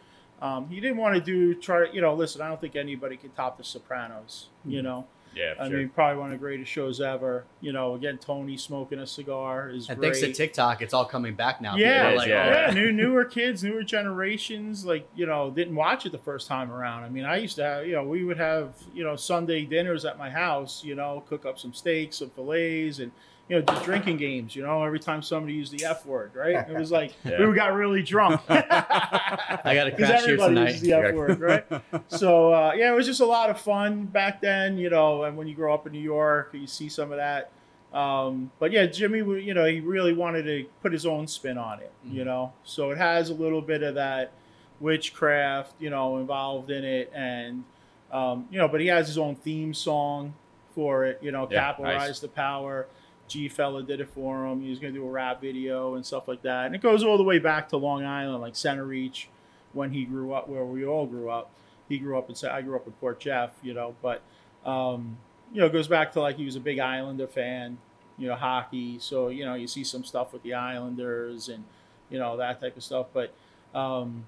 Um, 0.42 0.68
he 0.68 0.80
didn't 0.80 0.96
want 0.96 1.14
to 1.14 1.20
do 1.20 1.54
try, 1.54 1.86
you 1.92 2.00
know, 2.00 2.14
listen, 2.14 2.40
I 2.40 2.48
don't 2.48 2.60
think 2.60 2.76
anybody 2.76 3.16
could 3.16 3.34
top 3.36 3.58
The 3.58 3.64
Sopranos, 3.64 4.48
you 4.64 4.82
know. 4.82 5.06
Yeah. 5.32 5.54
I 5.60 5.68
sure. 5.68 5.78
mean, 5.78 5.90
probably 5.90 6.18
one 6.18 6.26
of 6.28 6.32
the 6.32 6.38
greatest 6.38 6.72
shows 6.72 7.00
ever. 7.00 7.44
You 7.60 7.72
know, 7.72 7.94
again, 7.94 8.18
Tony 8.18 8.56
smoking 8.56 8.98
a 8.98 9.06
cigar 9.06 9.70
is 9.70 9.88
And 9.88 9.98
great. 9.98 10.14
thanks 10.16 10.26
to 10.26 10.32
TikTok, 10.32 10.82
it's 10.82 10.92
all 10.92 11.04
coming 11.04 11.34
back 11.34 11.60
now. 11.60 11.76
Yeah, 11.76 11.86
People 11.86 12.06
are 12.06 12.10
It 12.10 12.12
is, 12.14 12.18
like, 12.18 12.28
yeah. 12.28 12.46
oh, 12.46 12.68
yeah, 12.68 12.74
new 12.74 12.90
newer 12.92 13.24
kids, 13.24 13.62
newer 13.62 13.84
generations, 13.84 14.84
like 14.84 15.08
you 15.14 15.26
know, 15.26 15.50
didn't 15.50 15.76
watch 15.76 16.04
it 16.04 16.10
the 16.12 16.18
first 16.18 16.48
time 16.48 16.72
around. 16.72 17.04
I 17.04 17.10
mean, 17.10 17.24
I 17.24 17.36
used 17.36 17.56
to 17.56 17.62
have, 17.62 17.86
you 17.86 17.92
know, 17.92 18.02
we 18.02 18.24
would 18.24 18.38
have, 18.38 18.74
you 18.92 19.04
know, 19.04 19.14
Sunday 19.14 19.64
dinners 19.64 20.04
at 20.04 20.18
my 20.18 20.30
house, 20.30 20.82
you 20.82 20.94
know, 20.96 21.22
cook 21.28 21.46
up 21.46 21.58
some 21.60 21.72
steaks, 21.74 22.18
some 22.18 22.30
fillets, 22.30 22.98
and 22.98 23.12
you 23.50 23.56
know, 23.60 23.62
drinking 23.82 24.16
games. 24.16 24.54
You 24.54 24.62
know, 24.62 24.82
every 24.84 25.00
time 25.00 25.22
somebody 25.22 25.54
used 25.54 25.72
the 25.76 25.84
F 25.84 26.06
word, 26.06 26.30
right? 26.34 26.66
It 26.68 26.74
was 26.78 26.90
like 26.92 27.12
Yeah. 27.24 27.46
we 27.46 27.54
got 27.54 27.74
really 27.74 28.02
drunk. 28.02 28.40
I 28.48 29.60
gotta 29.74 29.90
Because 29.90 30.08
crash 30.08 30.24
here 30.24 30.36
tonight. 30.36 30.66
uses 30.68 30.80
the 30.82 30.92
F 30.92 31.14
word, 31.14 31.40
right? 31.40 31.66
so 32.06 32.54
uh, 32.54 32.72
yeah, 32.76 32.92
it 32.92 32.94
was 32.96 33.06
just 33.06 33.20
a 33.20 33.26
lot 33.26 33.50
of 33.50 33.60
fun 33.60 34.04
back 34.06 34.40
then, 34.40 34.78
you 34.78 34.88
know. 34.88 35.24
And 35.24 35.36
when 35.36 35.48
you 35.48 35.54
grow 35.54 35.74
up 35.74 35.86
in 35.86 35.92
New 35.92 35.98
York, 36.00 36.50
you 36.54 36.66
see 36.68 36.88
some 36.88 37.10
of 37.10 37.18
that. 37.18 37.50
Um, 37.92 38.52
but 38.60 38.70
yeah, 38.70 38.86
Jimmy, 38.86 39.18
you 39.42 39.52
know, 39.52 39.64
he 39.64 39.80
really 39.80 40.12
wanted 40.12 40.44
to 40.44 40.64
put 40.80 40.92
his 40.92 41.04
own 41.04 41.26
spin 41.26 41.58
on 41.58 41.80
it, 41.80 41.90
you 42.08 42.22
Mhm. 42.22 42.26
know. 42.26 42.52
So 42.62 42.92
it 42.92 42.98
has 42.98 43.30
a 43.30 43.34
little 43.34 43.60
bit 43.60 43.82
of 43.82 43.96
that 43.96 44.30
witchcraft, 44.78 45.74
you 45.80 45.90
know, 45.90 46.18
involved 46.18 46.70
in 46.70 46.84
it, 46.84 47.10
and 47.14 47.64
um, 48.12 48.46
you 48.50 48.58
know, 48.58 48.66
but 48.68 48.80
he 48.80 48.88
has 48.88 49.06
his 49.06 49.18
own 49.18 49.36
theme 49.36 49.72
song 49.72 50.34
for 50.74 51.04
it, 51.04 51.18
you 51.22 51.30
know, 51.30 51.46
Yeah, 51.50 51.60
capitalize 51.60 52.08
nice. 52.08 52.20
the 52.20 52.28
power. 52.28 52.86
G 53.30 53.48
fella 53.48 53.82
did 53.82 54.00
it 54.00 54.10
for 54.10 54.46
him. 54.46 54.60
He 54.60 54.68
was 54.68 54.78
going 54.78 54.92
to 54.92 55.00
do 55.00 55.06
a 55.06 55.10
rap 55.10 55.40
video 55.40 55.94
and 55.94 56.04
stuff 56.04 56.28
like 56.28 56.42
that. 56.42 56.66
And 56.66 56.74
it 56.74 56.82
goes 56.82 57.02
all 57.02 57.16
the 57.16 57.24
way 57.24 57.38
back 57.38 57.70
to 57.70 57.78
Long 57.78 58.04
Island, 58.04 58.42
like 58.42 58.54
Centereach, 58.54 59.26
when 59.72 59.92
he 59.92 60.04
grew 60.04 60.32
up, 60.32 60.48
where 60.48 60.64
we 60.64 60.84
all 60.84 61.06
grew 61.06 61.30
up. 61.30 61.50
He 61.88 61.98
grew 61.98 62.18
up 62.18 62.28
in, 62.28 62.36
I 62.48 62.62
grew 62.62 62.76
up 62.76 62.86
in 62.86 62.92
Port 62.94 63.20
Jeff, 63.20 63.50
you 63.62 63.72
know, 63.72 63.94
but, 64.02 64.22
um, 64.64 65.16
you 65.52 65.60
know, 65.60 65.66
it 65.66 65.72
goes 65.72 65.88
back 65.88 66.12
to 66.12 66.20
like 66.20 66.36
he 66.36 66.44
was 66.44 66.56
a 66.56 66.60
big 66.60 66.78
Islander 66.78 67.26
fan, 67.26 67.78
you 68.18 68.28
know, 68.28 68.36
hockey. 68.36 68.98
So, 69.00 69.28
you 69.28 69.44
know, 69.44 69.54
you 69.54 69.66
see 69.66 69.82
some 69.82 70.04
stuff 70.04 70.32
with 70.32 70.42
the 70.42 70.54
Islanders 70.54 71.48
and, 71.48 71.64
you 72.10 72.18
know, 72.18 72.36
that 72.36 72.60
type 72.60 72.76
of 72.76 72.84
stuff. 72.84 73.06
But, 73.12 73.32
um, 73.74 74.26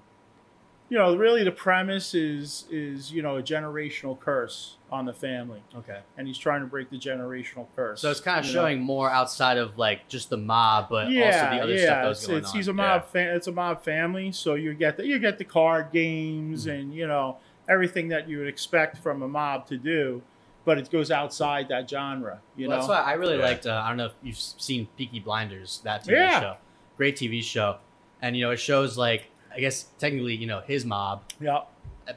you 0.89 0.97
know, 0.97 1.15
really 1.15 1.43
the 1.43 1.51
premise 1.51 2.13
is, 2.13 2.65
is, 2.69 3.11
you 3.11 3.21
know, 3.21 3.37
a 3.37 3.41
generational 3.41 4.19
curse 4.19 4.77
on 4.91 5.05
the 5.05 5.13
family. 5.13 5.63
Okay. 5.75 5.99
And 6.17 6.27
he's 6.27 6.37
trying 6.37 6.61
to 6.61 6.67
break 6.67 6.89
the 6.91 6.99
generational 6.99 7.65
curse. 7.75 8.01
So 8.01 8.11
it's 8.11 8.19
kind 8.19 8.39
of 8.39 8.45
you 8.45 8.53
know? 8.53 8.61
showing 8.61 8.81
more 8.81 9.09
outside 9.09 9.57
of 9.57 9.77
like 9.77 10.07
just 10.07 10.29
the 10.29 10.37
mob, 10.37 10.89
but 10.89 11.05
also 11.05 11.15
the 11.15 11.21
other 11.61 11.77
stuff 11.77 11.89
that 11.89 12.07
was 12.07 12.17
it's, 12.19 12.27
going 12.27 12.39
it's, 12.39 12.49
on. 12.51 12.55
He's 12.57 12.67
a 12.67 12.73
mob 12.73 13.07
fan. 13.07 13.35
It's 13.35 13.47
a 13.47 13.51
mob 13.51 13.83
family, 13.83 14.31
so 14.31 14.53
you 14.55 14.73
get 14.73 14.97
the 14.97 15.07
you 15.07 15.17
get 15.19 15.37
the 15.37 15.45
card 15.45 15.91
games 15.91 16.65
Mm-hmm. 16.65 16.69
and 16.69 16.93
you 16.93 17.07
know 17.07 17.37
everything 17.67 18.09
that 18.09 18.27
you 18.29 18.37
would 18.39 18.47
expect 18.47 18.97
from 18.97 19.21
a 19.23 19.27
mob 19.27 19.65
to 19.67 19.77
do, 19.77 20.21
but 20.65 20.77
it 20.77 20.91
goes 20.91 21.09
outside 21.09 21.69
that 21.69 21.89
genre. 21.89 22.39
You 22.55 22.67
well, 22.67 22.77
know, 22.77 22.87
that's 22.87 22.89
why 22.89 23.11
I 23.11 23.13
really 23.13 23.37
Yeah. 23.37 23.43
liked. 23.43 23.65
Uh, 23.65 23.81
I 23.83 23.87
don't 23.87 23.97
know 23.97 24.07
if 24.07 24.13
you've 24.21 24.37
seen 24.37 24.87
Peaky 24.97 25.21
Blinders, 25.21 25.81
that 25.85 26.03
TV 26.03 26.11
Yeah. 26.11 26.39
show. 26.39 26.57
Great 26.97 27.15
TV 27.15 27.41
show, 27.41 27.77
and 28.21 28.35
you 28.37 28.45
know 28.45 28.51
it 28.51 28.57
shows 28.59 28.97
like 28.97 29.29
I 29.55 29.59
guess 29.59 29.83
technically 29.99 30.35
you 30.35 30.47
know 30.47 30.61
his 30.61 30.85
mob, 30.85 31.23
yeah, 31.39 31.61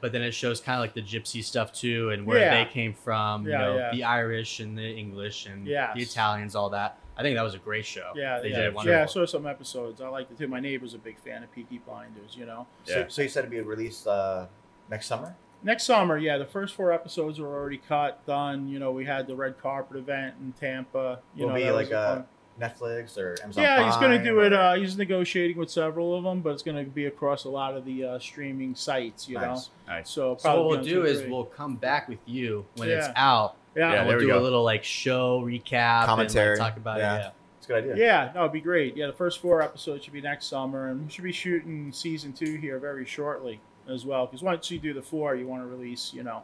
but 0.01 0.13
then 0.13 0.23
it 0.23 0.33
shows 0.33 0.61
kind 0.61 0.77
of 0.79 0.81
like 0.83 0.95
the 0.95 1.03
gypsy 1.03 1.43
stuff 1.45 1.73
too, 1.73 2.11
and 2.11 2.27
where 2.27 2.39
Yeah. 2.39 2.65
they 2.65 2.71
came 2.71 2.95
from. 2.95 3.45
You 3.47 3.53
know 3.53 3.77
yeah. 3.77 3.91
the 3.93 4.05
Irish 4.05 4.61
and 4.61 4.77
the 4.77 4.89
English 4.97 5.47
and 5.47 5.67
Yes. 5.67 5.95
the 5.95 6.03
Italians, 6.03 6.55
all 6.57 6.71
that. 6.71 6.99
I 7.19 7.23
think 7.23 7.37
that 7.37 7.43
was 7.43 7.55
a 7.55 7.59
great 7.59 7.87
show. 7.87 8.13
yeah, 8.15 8.41
they 8.41 8.49
yeah. 8.51 8.57
did 8.57 8.65
it 8.67 8.69
yeah. 8.71 8.75
wonderful. 8.77 9.03
I 9.03 9.07
saw 9.07 9.25
some 9.27 9.47
episodes. 9.47 10.01
I 10.03 10.09
liked 10.09 10.31
it 10.33 10.39
too. 10.39 10.49
My 10.49 10.61
neighbor's 10.61 10.93
a 10.95 10.99
big 10.99 11.19
fan 11.19 11.43
of 11.43 11.51
Peaky 11.53 11.79
Blinders. 11.79 12.37
You 12.37 12.45
know, 12.47 12.67
So, 12.85 12.99
Yeah. 13.01 13.05
so 13.09 13.23
you 13.23 13.29
said 13.29 13.41
it'd 13.41 13.51
be 13.51 13.61
released 13.61 14.07
uh, 14.07 14.47
next 14.91 15.07
summer? 15.07 15.35
next 15.63 15.85
summer, 15.85 16.17
yeah, 16.19 16.37
the 16.39 16.45
first 16.45 16.75
four 16.75 16.93
episodes 16.93 17.41
were 17.41 17.49
already 17.49 17.79
cut, 17.79 18.25
done. 18.27 18.69
You 18.69 18.79
know, 18.79 18.93
we 18.93 19.05
had 19.07 19.27
the 19.27 19.35
red 19.35 19.59
carpet 19.61 19.97
event 19.97 20.35
in 20.41 20.53
Tampa. 20.53 21.21
You 21.35 21.45
Will 21.47 21.49
know, 21.55 21.55
be 21.57 21.71
like 21.71 21.91
a 21.91 21.99
a- 21.99 22.15
fun- 22.17 22.27
Netflix 22.61 23.19
or 23.19 23.37
Amazon 23.43 23.63
Yeah, 23.63 23.85
he's 23.87 23.97
going 23.97 24.13
to 24.13 24.19
Prime 24.19 24.25
do 24.25 24.41
it. 24.41 24.53
Uh, 24.53 24.75
he's 24.75 24.97
negotiating 24.97 25.57
with 25.59 25.71
several 25.71 26.17
of 26.17 26.25
them, 26.25 26.41
but 26.41 26.51
it's 26.51 26.63
going 26.63 26.83
to 26.83 26.91
be 26.91 27.07
across 27.07 27.45
a 27.45 27.49
lot 27.49 27.77
of 27.77 27.85
the 27.85 28.05
uh, 28.05 28.19
streaming 28.19 28.75
sites. 28.75 29.29
You 29.29 29.37
Nice. 29.37 29.71
Nice. 29.87 30.17
know, 30.17 30.35
so 30.35 30.37
So 30.39 30.43
probably 30.43 30.65
what 30.65 30.71
we'll 30.77 30.85
do 30.85 31.05
is 31.05 31.21
three. 31.21 31.31
we'll 31.31 31.45
come 31.45 31.77
back 31.77 32.09
with 32.09 32.19
you 32.27 32.65
when 32.77 32.89
it's 32.89 33.09
out. 33.17 33.57
yeah, 33.75 33.83
Yeah, 33.89 33.93
yeah, 33.95 34.01
and 34.01 34.09
there 34.11 34.17
we'll 34.17 34.27
we 34.27 34.33
do 34.33 34.39
a 34.39 34.41
little 34.41 34.63
like 34.65 34.85
show 34.85 35.43
recap, 35.43 36.07
Commentary. 36.07 36.53
and 36.53 36.61
like, 36.61 36.71
talk 36.73 36.77
about 36.79 36.99
Yeah. 36.99 37.15
it. 37.17 37.19
Yeah. 37.21 37.31
It's 37.59 37.67
a 37.67 37.69
good 37.69 37.91
idea. 37.91 37.97
Yeah, 37.97 38.33
no, 38.35 38.41
it'd 38.43 38.53
be 38.53 38.61
great. 38.61 38.97
Yeah, 38.97 39.07
the 39.09 39.13
first 39.13 39.41
four 39.41 39.61
episodes 39.61 40.05
should 40.05 40.13
be 40.13 40.21
next 40.21 40.47
summer, 40.47 40.89
and 40.89 41.05
we 41.05 41.11
should 41.11 41.25
be 41.25 41.33
shooting 41.33 41.93
season 41.93 42.33
two 42.33 42.57
here 42.57 42.79
very 42.79 43.05
shortly 43.05 43.61
as 43.89 44.05
well. 44.07 44.27
Because 44.27 44.43
once 44.43 44.71
you 44.71 44.79
do 44.79 44.93
the 44.95 45.03
four, 45.03 45.35
you 45.35 45.47
want 45.47 45.63
to 45.63 45.67
release, 45.69 46.13
you 46.15 46.23
know, 46.23 46.43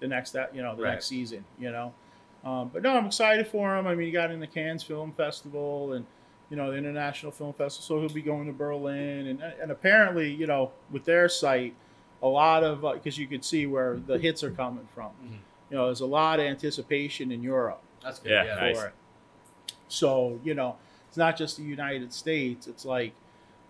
the 0.00 0.08
next 0.08 0.32
that 0.32 0.54
you 0.54 0.62
know 0.62 0.74
the 0.74 0.82
Right. 0.82 0.90
next 0.92 1.06
season. 1.06 1.44
You 1.58 1.70
know, 1.72 1.92
um, 2.44 2.70
but 2.72 2.82
no, 2.82 2.96
I'm 2.96 3.06
excited 3.06 3.46
for 3.46 3.76
him. 3.76 3.86
I 3.86 3.94
mean, 3.94 4.06
he 4.06 4.12
got 4.12 4.30
in 4.30 4.40
the 4.40 4.46
Cannes 4.46 4.82
Film 4.82 5.12
Festival 5.12 5.92
and. 5.94 6.06
You 6.50 6.56
know 6.58 6.70
the 6.70 6.76
International 6.76 7.32
Film 7.32 7.54
Festival, 7.54 7.82
so 7.82 7.98
he'll 8.06 8.14
be 8.14 8.20
going 8.20 8.46
to 8.46 8.52
Berlin, 8.52 9.26
and 9.28 9.42
and 9.62 9.70
apparently, 9.70 10.30
you 10.34 10.46
know, 10.46 10.70
with 10.90 11.02
their 11.06 11.26
site, 11.26 11.74
a 12.22 12.28
lot 12.28 12.62
of 12.62 12.82
because 12.92 13.16
you 13.16 13.26
could 13.26 13.42
see 13.42 13.64
where 13.64 13.96
the 13.96 14.18
hits 14.18 14.44
are 14.44 14.50
coming 14.50 14.86
from. 14.94 15.12
Mhm. 15.24 15.38
You 15.70 15.76
know, 15.78 15.86
there's 15.86 16.02
a 16.02 16.06
lot 16.06 16.40
of 16.40 16.44
anticipation 16.44 17.32
in 17.32 17.42
Europe 17.42 17.80
That's 18.02 18.18
good. 18.18 18.32
Yeah, 18.32 18.44
Yeah. 18.44 18.54
nice. 18.56 18.84
So 19.88 20.40
you 20.44 20.52
know, 20.52 20.76
it's 21.08 21.16
not 21.16 21.38
just 21.38 21.56
the 21.56 21.62
United 21.62 22.12
States. 22.12 22.66
It's 22.66 22.84
like, 22.84 23.12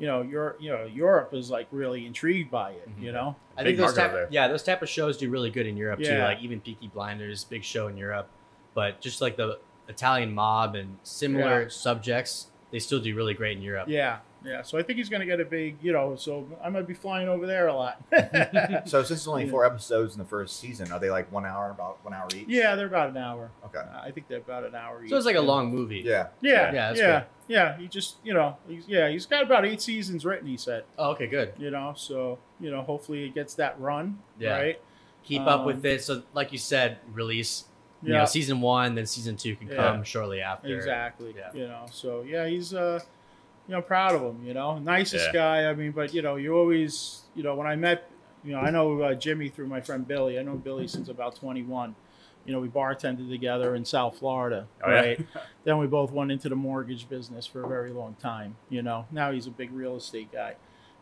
you 0.00 0.08
know, 0.08 0.22
Europe. 0.22 0.56
You 0.60 0.72
know, 0.72 0.84
Europe 0.84 1.34
is 1.34 1.50
like 1.50 1.68
really 1.70 2.04
intrigued 2.04 2.50
by 2.50 2.72
it. 2.72 2.88
Mhm. 2.98 3.02
You 3.02 3.12
know, 3.12 3.36
I 3.56 3.62
Big 3.62 3.76
think 3.76 3.78
those 3.86 3.96
market 3.96 4.00
type, 4.00 4.12
there. 4.12 4.28
yeah, 4.32 4.48
those 4.48 4.62
type 4.64 4.82
of 4.82 4.88
shows 4.88 5.16
do 5.16 5.30
really 5.30 5.50
good 5.50 5.66
in 5.66 5.76
Europe 5.76 6.00
too. 6.02 6.18
Like 6.18 6.40
even 6.40 6.60
Peaky 6.60 6.88
Blinders, 6.88 7.44
big 7.44 7.62
show 7.62 7.86
in 7.86 7.96
Europe, 7.96 8.28
but 8.74 9.00
just 9.00 9.20
like 9.20 9.36
the 9.36 9.58
Italian 9.88 10.34
mob 10.34 10.74
and 10.74 10.96
similar 11.02 11.62
Yeah. 11.62 11.68
subjects, 11.68 12.48
they 12.70 12.78
still 12.78 13.00
do 13.00 13.14
really 13.14 13.34
great 13.34 13.56
in 13.56 13.62
Europe. 13.62 13.86
yeah, 13.88 14.18
yeah. 14.44 14.62
So 14.62 14.78
I 14.78 14.82
think 14.82 14.96
he's 14.96 15.08
going 15.10 15.20
to 15.20 15.26
get 15.26 15.40
a 15.40 15.44
big, 15.44 15.76
you 15.82 15.92
know. 15.92 16.16
So 16.16 16.48
I 16.64 16.68
might 16.70 16.86
be 16.86 16.94
flying 16.94 17.28
over 17.28 17.46
there 17.46 17.66
a 17.68 17.74
lot. 17.74 18.00
So 18.86 19.02
since 19.02 19.10
it's 19.20 19.28
only 19.28 19.48
four 19.48 19.64
episodes 19.66 20.14
in 20.14 20.18
the 20.18 20.24
first 20.24 20.58
season, 20.58 20.90
are 20.90 20.98
they 20.98 21.10
like 21.10 21.30
one 21.30 21.44
hour, 21.46 21.70
about 21.70 22.02
one 22.04 22.14
hour 22.14 22.28
each? 22.34 22.48
yeah, 22.48 22.74
they're 22.74 22.86
about 22.86 23.10
an 23.10 23.16
hour. 23.18 23.50
Okay. 23.66 23.78
I 23.78 24.10
think 24.10 24.28
they're 24.28 24.38
about 24.38 24.64
an 24.64 24.74
hour. 24.74 25.04
Each. 25.04 25.10
So 25.10 25.16
it's 25.16 25.26
like 25.26 25.36
a 25.36 25.40
long 25.40 25.70
movie. 25.70 26.00
Yeah. 26.04 26.28
Yeah, 26.40 26.50
Yeah, 26.50 26.64
yeah, 26.72 26.72
that's 26.88 26.98
yeah. 27.00 27.18
good. 27.20 27.26
yeah. 27.48 27.76
He 27.78 27.88
just, 27.88 28.16
you 28.24 28.32
know, 28.34 28.56
he's 28.66 28.88
yeah, 28.88 29.08
he's 29.10 29.26
got 29.26 29.42
about 29.42 29.66
eight 29.66 29.82
seasons 29.82 30.24
written. 30.24 30.48
He 30.48 30.56
said, 30.56 30.84
Oh, 30.98 31.10
okay, 31.10 31.26
good. 31.26 31.52
you 31.58 31.70
know, 31.70 31.92
so 31.96 32.38
you 32.58 32.70
know, 32.70 32.82
hopefully 32.82 33.24
it 33.24 33.34
gets 33.34 33.54
that 33.56 33.78
run. 33.78 34.18
Yeah. 34.38 34.56
Right. 34.58 34.80
Keep 35.24 35.42
up 35.42 35.64
with 35.66 35.76
Um, 35.76 35.86
it. 35.86 36.02
So, 36.02 36.22
like 36.34 36.50
you 36.52 36.58
said, 36.58 36.98
release. 37.12 37.64
You 38.02 38.12
Yeah. 38.12 38.18
know, 38.20 38.24
season 38.24 38.60
one, 38.60 38.94
then 38.94 39.06
season 39.06 39.36
two 39.36 39.54
can 39.56 39.68
Yeah. 39.68 39.76
come 39.76 40.02
shortly 40.04 40.40
after. 40.40 40.74
Exactly. 40.74 41.34
Yeah. 41.36 41.50
You 41.54 41.68
know, 41.68 41.86
so 41.90 42.22
yeah, 42.22 42.46
he's 42.46 42.74
uh 42.74 43.00
you 43.68 43.74
know, 43.76 43.80
proud 43.82 44.14
of 44.16 44.22
him, 44.22 44.44
you 44.44 44.54
know. 44.54 44.78
Nicest 44.80 45.26
Yeah. 45.26 45.32
guy. 45.32 45.70
I 45.70 45.74
mean, 45.74 45.92
but 45.92 46.12
you 46.12 46.20
know, 46.20 46.34
you 46.36 46.54
always 46.56 47.22
you 47.34 47.42
know, 47.42 47.54
when 47.54 47.66
I 47.66 47.76
met 47.76 48.08
you 48.44 48.50
know, 48.52 48.58
I 48.58 48.70
know 48.70 49.00
uh, 49.00 49.14
Jimmy 49.14 49.48
through 49.48 49.68
my 49.68 49.80
friend 49.80 50.06
Billy. 50.06 50.36
I 50.36 50.42
know 50.42 50.56
Billy 50.56 50.88
since 50.88 51.08
about 51.08 51.36
twenty 51.36 51.62
one. 51.62 51.94
You 52.44 52.52
know, 52.52 52.58
we 52.58 52.66
bartended 52.66 53.30
together 53.30 53.76
in 53.76 53.84
South 53.84 54.18
Florida, 54.18 54.66
Oh, 54.82 54.90
yeah? 54.90 54.96
right? 54.96 55.26
then 55.64 55.78
we 55.78 55.86
both 55.86 56.10
went 56.10 56.32
into 56.32 56.48
the 56.48 56.56
mortgage 56.56 57.08
business 57.08 57.46
for 57.46 57.62
a 57.62 57.68
very 57.68 57.92
long 57.92 58.16
time. 58.20 58.56
You 58.68 58.82
know, 58.82 59.06
now 59.12 59.30
he's 59.30 59.46
a 59.46 59.50
big 59.52 59.70
real 59.72 59.94
estate 59.94 60.32
guy. 60.32 60.56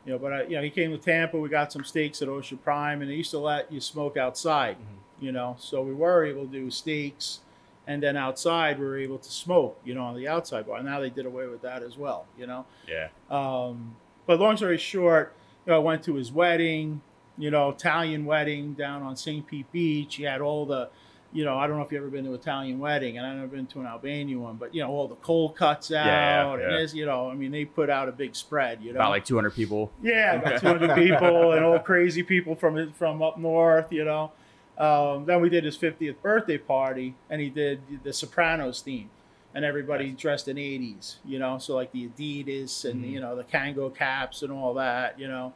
You 0.05 0.13
know, 0.13 0.19
but 0.19 0.33
I, 0.35 0.43
you 0.43 0.57
know, 0.57 0.63
he 0.63 0.69
came 0.69 0.91
to 0.91 0.99
Tampa. 0.99 1.39
We 1.39 1.49
got 1.49 1.73
some 1.73 1.83
steaks 1.83 2.21
at 2.21 2.29
Ocean 2.29 2.59
Prime, 2.59 3.01
and 3.01 3.11
they 3.11 3.15
used 3.15 3.31
to 3.31 3.39
let 3.39 3.73
you 3.73 3.81
smoke 3.81 4.19
outside. 4.19 4.77
Mhm. 4.77 4.99
You 5.21 5.33
know, 5.33 5.57
so 5.59 5.83
we 5.83 5.93
were 5.95 6.25
able 6.25 6.47
to 6.47 6.53
do 6.53 6.71
steaks, 6.71 7.41
and 7.87 8.03
then 8.03 8.17
outside 8.17 8.79
we 8.79 8.85
were 8.87 8.99
able 8.99 9.19
to 9.19 9.31
smoke. 9.31 9.79
You 9.85 9.95
know, 9.95 10.03
on 10.05 10.17
the 10.17 10.27
outside 10.29 10.67
bar. 10.67 10.83
Now 10.83 11.01
they 11.01 11.11
did 11.11 11.27
away 11.27 11.47
with 11.47 11.63
that 11.63 11.83
as 11.83 11.97
well. 11.99 12.27
You 12.39 12.47
know, 12.47 12.67
Yeah. 12.89 13.09
um, 13.31 13.97
but 14.27 14.41
long 14.41 14.57
story 14.57 14.79
short, 14.79 15.35
you 15.67 15.71
know, 15.73 15.77
I 15.77 15.79
went 15.81 16.03
to 16.05 16.15
his 16.15 16.33
wedding. 16.33 17.03
You 17.39 17.51
know, 17.51 17.71
Italian 17.71 18.27
wedding 18.27 18.75
down 18.75 19.03
on 19.03 19.17
St. 19.17 19.47
Pete 19.47 19.71
Beach. 19.73 20.17
He 20.17 20.25
had 20.25 20.41
all 20.41 20.67
the 20.67 20.89
you 21.33 21.45
know, 21.45 21.57
I 21.57 21.69
don't 21.69 21.77
know 21.77 21.85
if 21.85 21.93
you've 21.93 22.03
ever 22.03 22.11
been 22.11 22.25
to 22.25 22.31
an 22.31 22.35
Italian 22.41 22.81
wedding, 22.81 23.17
and 23.17 23.25
I've 23.25 23.37
never 23.37 23.47
been 23.47 23.67
to 23.69 23.79
an 23.79 23.87
Albanian 23.87 24.43
one, 24.43 24.57
but 24.57 24.75
you 24.75 24.83
know, 24.83 24.91
all 24.91 25.07
the 25.07 25.15
cold 25.15 25.55
cuts 25.55 25.93
out, 25.93 26.05
Yeah, 26.05 26.47
yeah. 26.49 26.53
and 26.55 26.61
there's, 26.75 26.93
you 26.93 27.07
know, 27.07 27.31
I 27.31 27.35
mean, 27.35 27.53
they 27.53 27.65
put 27.65 27.89
out 27.89 28.09
a 28.09 28.13
big 28.13 28.35
spread, 28.35 28.83
you 28.83 28.93
know, 28.93 28.97
About 28.99 29.11
like 29.11 29.25
200 29.25 29.51
people. 29.55 29.93
yeah, 30.03 30.35
about 30.35 30.61
200 30.61 30.93
people 30.97 31.53
and 31.53 31.65
all 31.65 31.79
crazy 31.79 32.25
people 32.25 32.57
from 32.57 32.93
from 32.95 33.23
up 33.23 33.39
north, 33.39 33.93
you 33.93 34.05
know. 34.05 34.33
Um, 34.81 35.27
then 35.27 35.41
we 35.43 35.51
did 35.51 35.65
his 35.65 35.77
50th 35.77 36.23
birthday 36.23 36.57
party, 36.59 37.15
and 37.29 37.41
he 37.41 37.51
did 37.51 37.81
the 38.03 38.13
Sopranos 38.13 38.81
theme, 38.81 39.11
and 39.55 39.65
everybody 39.65 40.11
dressed 40.13 40.49
in 40.49 40.57
80s, 40.57 41.17
you 41.25 41.39
know. 41.39 41.59
So 41.59 41.75
like 41.75 41.93
the 41.93 42.09
Adidas 42.09 42.89
and 42.91 43.05
Mhm. 43.05 43.11
you 43.13 43.21
know 43.21 43.37
the 43.37 43.45
Kangol 43.45 43.95
caps 43.95 44.43
and 44.43 44.51
all 44.51 44.75
that, 44.75 45.19
you 45.21 45.29
know. 45.29 45.53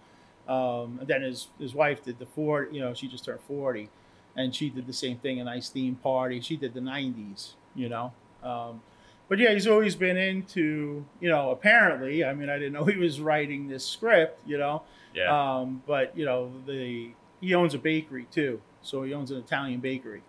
Um, 0.46 0.98
and 1.00 1.08
then 1.08 1.22
his 1.22 1.48
his 1.58 1.74
wife 1.74 2.04
did 2.04 2.18
the 2.18 2.26
40, 2.26 2.74
you 2.76 2.80
know, 2.82 2.92
she 2.92 3.08
just 3.08 3.24
turned 3.24 3.40
40, 3.40 3.88
and 4.36 4.54
she 4.54 4.68
did 4.68 4.86
the 4.86 4.92
same 4.92 5.16
thing, 5.16 5.40
a 5.40 5.44
nice 5.44 5.70
theme 5.70 5.94
party. 5.94 6.40
She 6.42 6.56
did 6.58 6.74
the 6.74 6.80
90s, 6.82 7.54
you 7.74 7.88
know. 7.88 8.12
Um, 8.42 8.82
but 9.26 9.38
yeah, 9.38 9.52
he's 9.54 9.66
always 9.66 9.96
been 9.96 10.18
into, 10.18 11.06
you 11.18 11.30
know, 11.30 11.50
apparently, 11.50 12.22
I 12.26 12.34
mean, 12.34 12.50
I 12.50 12.58
didn't 12.58 12.74
know 12.74 12.84
he 12.94 12.98
was 12.98 13.22
writing 13.22 13.68
this 13.68 13.86
script, 13.86 14.38
you 14.46 14.58
know, 14.58 14.82
Yeah. 15.14 15.30
um, 15.60 15.82
but 15.86 16.14
you 16.14 16.26
know, 16.26 16.52
the 16.66 17.12
he 17.40 17.54
owns 17.54 17.72
a 17.72 17.78
bakery 17.78 18.26
too, 18.30 18.60
so 18.84 19.02
he 19.02 19.12
owns 19.14 19.30
an 19.30 19.38
Italian 19.38 19.80
bakery, 19.80 20.22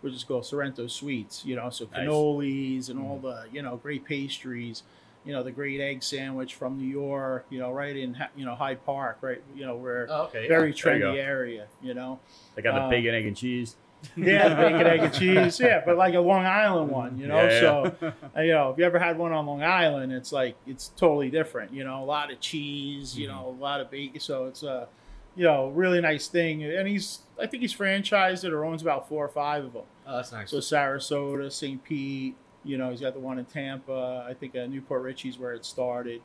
which 0.00 0.14
is 0.14 0.24
called 0.24 0.44
Sorrento 0.46 0.86
Sweets. 0.88 1.44
You 1.44 1.56
know, 1.56 1.70
so 1.70 1.86
Nice. 1.92 2.06
cannolis 2.08 2.88
and 2.90 2.98
all 2.98 3.18
the 3.18 3.44
you 3.52 3.62
know 3.62 3.76
great 3.76 4.04
pastries. 4.04 4.82
You 5.24 5.34
know, 5.34 5.42
the 5.42 5.52
great 5.52 5.80
egg 5.82 6.02
sandwich 6.02 6.54
from 6.54 6.78
New 6.78 6.88
York. 6.88 7.44
You 7.50 7.58
know, 7.58 7.70
right 7.72 7.94
in 7.94 8.16
you 8.36 8.44
know 8.46 8.54
Hyde 8.54 8.84
Park, 8.86 9.18
right? 9.20 9.42
You 9.54 9.66
know, 9.66 9.76
where 9.76 10.06
Oh, 10.10 10.22
okay. 10.24 10.48
very 10.48 10.68
you 10.68 10.74
trendy 10.74 11.00
go. 11.00 11.12
area. 11.12 11.66
You 11.82 11.94
know, 11.94 12.20
They 12.54 12.62
got 12.62 12.74
the 12.74 12.80
uh, 12.82 12.88
bacon, 12.90 13.14
egg, 13.14 13.26
and 13.26 13.36
cheese. 13.36 13.76
Yeah, 14.16 14.48
the 14.48 14.54
bacon, 14.54 14.86
egg, 14.86 15.00
and 15.00 15.12
cheese. 15.12 15.60
Yeah, 15.60 15.82
but 15.84 15.98
like 15.98 16.14
a 16.14 16.20
Long 16.20 16.46
Island 16.46 16.90
one, 16.90 17.18
you 17.18 17.26
know. 17.26 17.36
Yeah, 17.36 17.50
yeah. 17.52 17.60
So, 17.60 18.12
uh, 18.34 18.40
you 18.40 18.52
know, 18.52 18.70
if 18.70 18.78
you 18.78 18.84
ever 18.86 18.98
had 18.98 19.18
one 19.18 19.32
on 19.32 19.44
Long 19.44 19.62
Island, 19.62 20.10
it's 20.10 20.32
like 20.32 20.56
it's 20.66 20.88
totally 20.96 21.28
different. 21.28 21.74
You 21.74 21.84
know, 21.84 22.02
a 22.02 22.06
lot 22.06 22.32
of 22.32 22.40
cheese. 22.40 23.18
You 23.18 23.28
know, 23.28 23.54
a 23.54 23.60
lot 23.62 23.82
of 23.82 23.90
bacon. 23.90 24.18
So 24.20 24.46
it's 24.46 24.62
a, 24.62 24.88
you 25.36 25.44
know, 25.44 25.68
really 25.68 26.00
nice 26.00 26.28
thing. 26.28 26.64
And 26.64 26.88
he's, 26.88 27.18
I 27.40 27.46
think 27.46 27.62
he's 27.62 27.74
franchised 27.74 28.44
it 28.44 28.52
or 28.52 28.64
owns 28.64 28.82
about 28.82 29.08
four 29.08 29.24
or 29.24 29.28
five 29.28 29.64
of 29.64 29.72
them. 29.72 29.82
Oh, 30.06 30.16
that's 30.16 30.32
nice. 30.32 30.50
So 30.50 30.58
Sarasota, 30.58 31.50
St. 31.50 31.82
Pete. 31.82 32.36
You 32.62 32.76
know, 32.76 32.90
he's 32.90 33.00
got 33.00 33.14
the 33.14 33.20
one 33.20 33.38
in 33.38 33.46
Tampa. 33.46 34.26
I 34.28 34.34
think 34.34 34.54
uh, 34.54 34.66
New 34.66 34.82
Port 34.82 35.02
Richey's 35.02 35.38
where 35.38 35.52
it 35.54 35.64
started. 35.64 36.20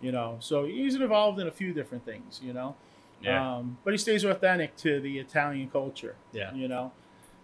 You 0.00 0.12
know, 0.12 0.36
so 0.40 0.64
he's 0.64 0.94
involved 0.96 1.38
in 1.40 1.46
a 1.46 1.50
few 1.52 1.72
different 1.72 2.04
things. 2.04 2.40
You 2.42 2.52
know. 2.52 2.74
Yeah. 3.22 3.56
Um, 3.56 3.78
but 3.84 3.92
he 3.92 3.98
stays 3.98 4.24
authentic 4.24 4.76
to 4.78 5.00
the 5.00 5.18
Italian 5.18 5.70
culture. 5.70 6.16
Yeah. 6.32 6.52
You 6.54 6.68
know, 6.68 6.92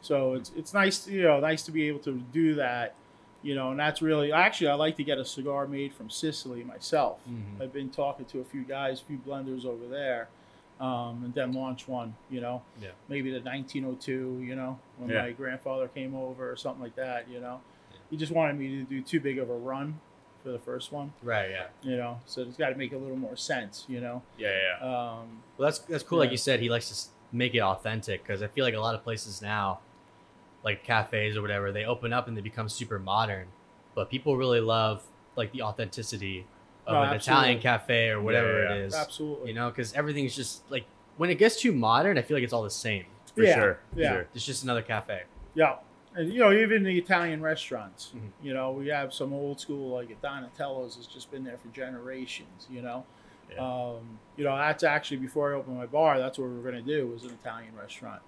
so 0.02 0.34
it's 0.34 0.52
it's 0.56 0.74
nice, 0.74 1.06
you 1.06 1.22
know, 1.22 1.40
nice 1.40 1.62
to 1.64 1.70
be 1.72 1.88
able 1.88 2.00
to 2.00 2.12
do 2.32 2.54
that. 2.56 2.94
You 3.42 3.54
know, 3.54 3.70
and 3.70 3.80
that's 3.80 4.02
really 4.02 4.32
actually 4.32 4.68
I 4.68 4.74
like 4.74 4.96
to 4.96 5.04
get 5.04 5.16
a 5.18 5.24
cigar 5.24 5.66
made 5.66 5.94
from 5.94 6.10
Sicily 6.10 6.62
myself. 6.64 7.18
Mhm. 7.30 7.62
I've 7.62 7.72
been 7.72 7.88
talking 7.88 8.26
to 8.26 8.40
a 8.40 8.44
few 8.44 8.62
guys, 8.62 9.00
a 9.00 9.04
few 9.04 9.16
blenders 9.18 9.64
over 9.64 9.86
there, 9.86 10.28
um, 10.80 11.22
and 11.24 11.34
then 11.34 11.52
launch 11.52 11.86
one. 11.86 12.14
You 12.30 12.40
know, 12.40 12.62
Yeah. 12.80 12.90
maybe 13.08 13.30
the 13.30 13.40
1902. 13.40 14.40
You 14.42 14.56
know, 14.56 14.78
when 14.98 15.10
Yeah. 15.10 15.22
my 15.22 15.30
grandfather 15.32 15.88
came 15.88 16.14
over 16.14 16.50
or 16.50 16.56
something 16.56 16.82
like 16.82 16.96
that. 16.96 17.28
You 17.28 17.40
know, 17.40 17.60
Yeah. 17.92 17.98
he 18.10 18.16
just 18.16 18.32
wanted 18.32 18.56
me 18.58 18.68
to 18.78 18.82
do 18.84 19.02
too 19.02 19.20
big 19.20 19.38
of 19.38 19.50
a 19.50 19.56
run 19.56 20.00
for 20.42 20.50
the 20.50 20.58
first 20.58 20.90
one. 20.90 21.12
Right. 21.22 21.50
Yeah. 21.50 21.66
You 21.82 21.96
know, 21.98 22.20
so 22.26 22.40
it's 22.42 22.56
got 22.56 22.70
to 22.70 22.74
make 22.76 22.92
a 22.92 22.96
little 22.96 23.16
more 23.16 23.36
sense. 23.36 23.84
You 23.88 24.00
know. 24.00 24.22
Yeah, 24.38 24.56
yeah. 24.80 24.86
Um, 24.86 25.42
Well, 25.58 25.66
that's 25.66 25.78
that's 25.80 26.02
cool. 26.02 26.18
Like 26.18 26.30
you 26.30 26.36
said, 26.38 26.60
he 26.60 26.68
likes 26.70 26.88
to 26.90 27.36
make 27.36 27.54
it 27.54 27.60
authentic 27.60 28.22
because 28.22 28.42
I 28.42 28.48
feel 28.48 28.64
like 28.64 28.74
a 28.74 28.80
lot 28.80 28.94
of 28.94 29.04
places 29.04 29.40
now, 29.42 29.80
like 30.64 30.82
cafes 30.82 31.36
or 31.36 31.42
whatever, 31.42 31.70
they 31.72 31.84
open 31.84 32.12
up 32.12 32.26
and 32.26 32.36
they 32.36 32.40
become 32.40 32.68
super 32.68 32.98
modern, 32.98 33.48
but 33.94 34.10
people 34.10 34.36
really 34.36 34.60
love 34.60 35.04
like 35.36 35.52
the 35.52 35.62
authenticity 35.62 36.46
of 36.86 36.96
Oh, 36.96 37.02
an 37.02 37.14
absolutely. 37.14 37.16
Italian 37.42 37.60
cafe 37.60 38.08
or 38.08 38.20
whatever 38.22 38.62
Yeah, 38.64 38.72
it 38.72 38.78
yeah. 38.78 38.84
is. 38.86 38.94
absolutely. 38.94 39.48
You 39.48 39.54
know, 39.54 39.68
because 39.70 39.92
everything's 39.94 40.34
just 40.34 40.68
like 40.70 40.84
when 41.16 41.30
it 41.30 41.36
gets 41.36 41.60
too 41.60 41.72
modern, 41.72 42.16
I 42.18 42.22
feel 42.22 42.36
like 42.36 42.44
it's 42.44 42.52
all 42.52 42.62
the 42.62 42.70
same. 42.70 43.04
For 43.34 43.42
Yeah, 43.44 43.54
sure. 43.54 43.78
Yeah. 43.94 44.12
sure. 44.12 44.26
It's 44.34 44.44
just 44.46 44.64
another 44.64 44.82
cafe. 44.82 45.22
Yeah, 45.54 45.76
and 46.16 46.32
you 46.32 46.40
know, 46.40 46.52
even 46.52 46.82
the 46.82 46.96
Italian 46.98 47.42
restaurants. 47.42 48.12
Mhm. 48.16 48.30
You 48.42 48.54
know, 48.54 48.72
we 48.72 48.88
have 48.88 49.12
some 49.12 49.32
old 49.32 49.60
school 49.60 49.90
like 49.94 50.10
at 50.10 50.20
Donatello's 50.22 50.96
has 50.96 51.06
just 51.06 51.30
been 51.30 51.44
there 51.44 51.58
for 51.58 51.68
generations. 51.68 52.66
You 52.70 52.82
know, 52.82 53.04
Yeah. 53.52 53.58
um, 53.64 54.18
you 54.36 54.44
know 54.44 54.56
that's 54.56 54.82
actually 54.82 55.18
before 55.18 55.52
I 55.52 55.56
opened 55.56 55.76
my 55.76 55.86
bar. 55.86 56.18
That's 56.18 56.38
what 56.38 56.48
we 56.48 56.56
were 56.56 56.62
going 56.70 56.82
to 56.84 56.88
do 56.96 57.06
was 57.08 57.24
an 57.24 57.30
Italian 57.30 57.74
restaurant. 57.76 58.22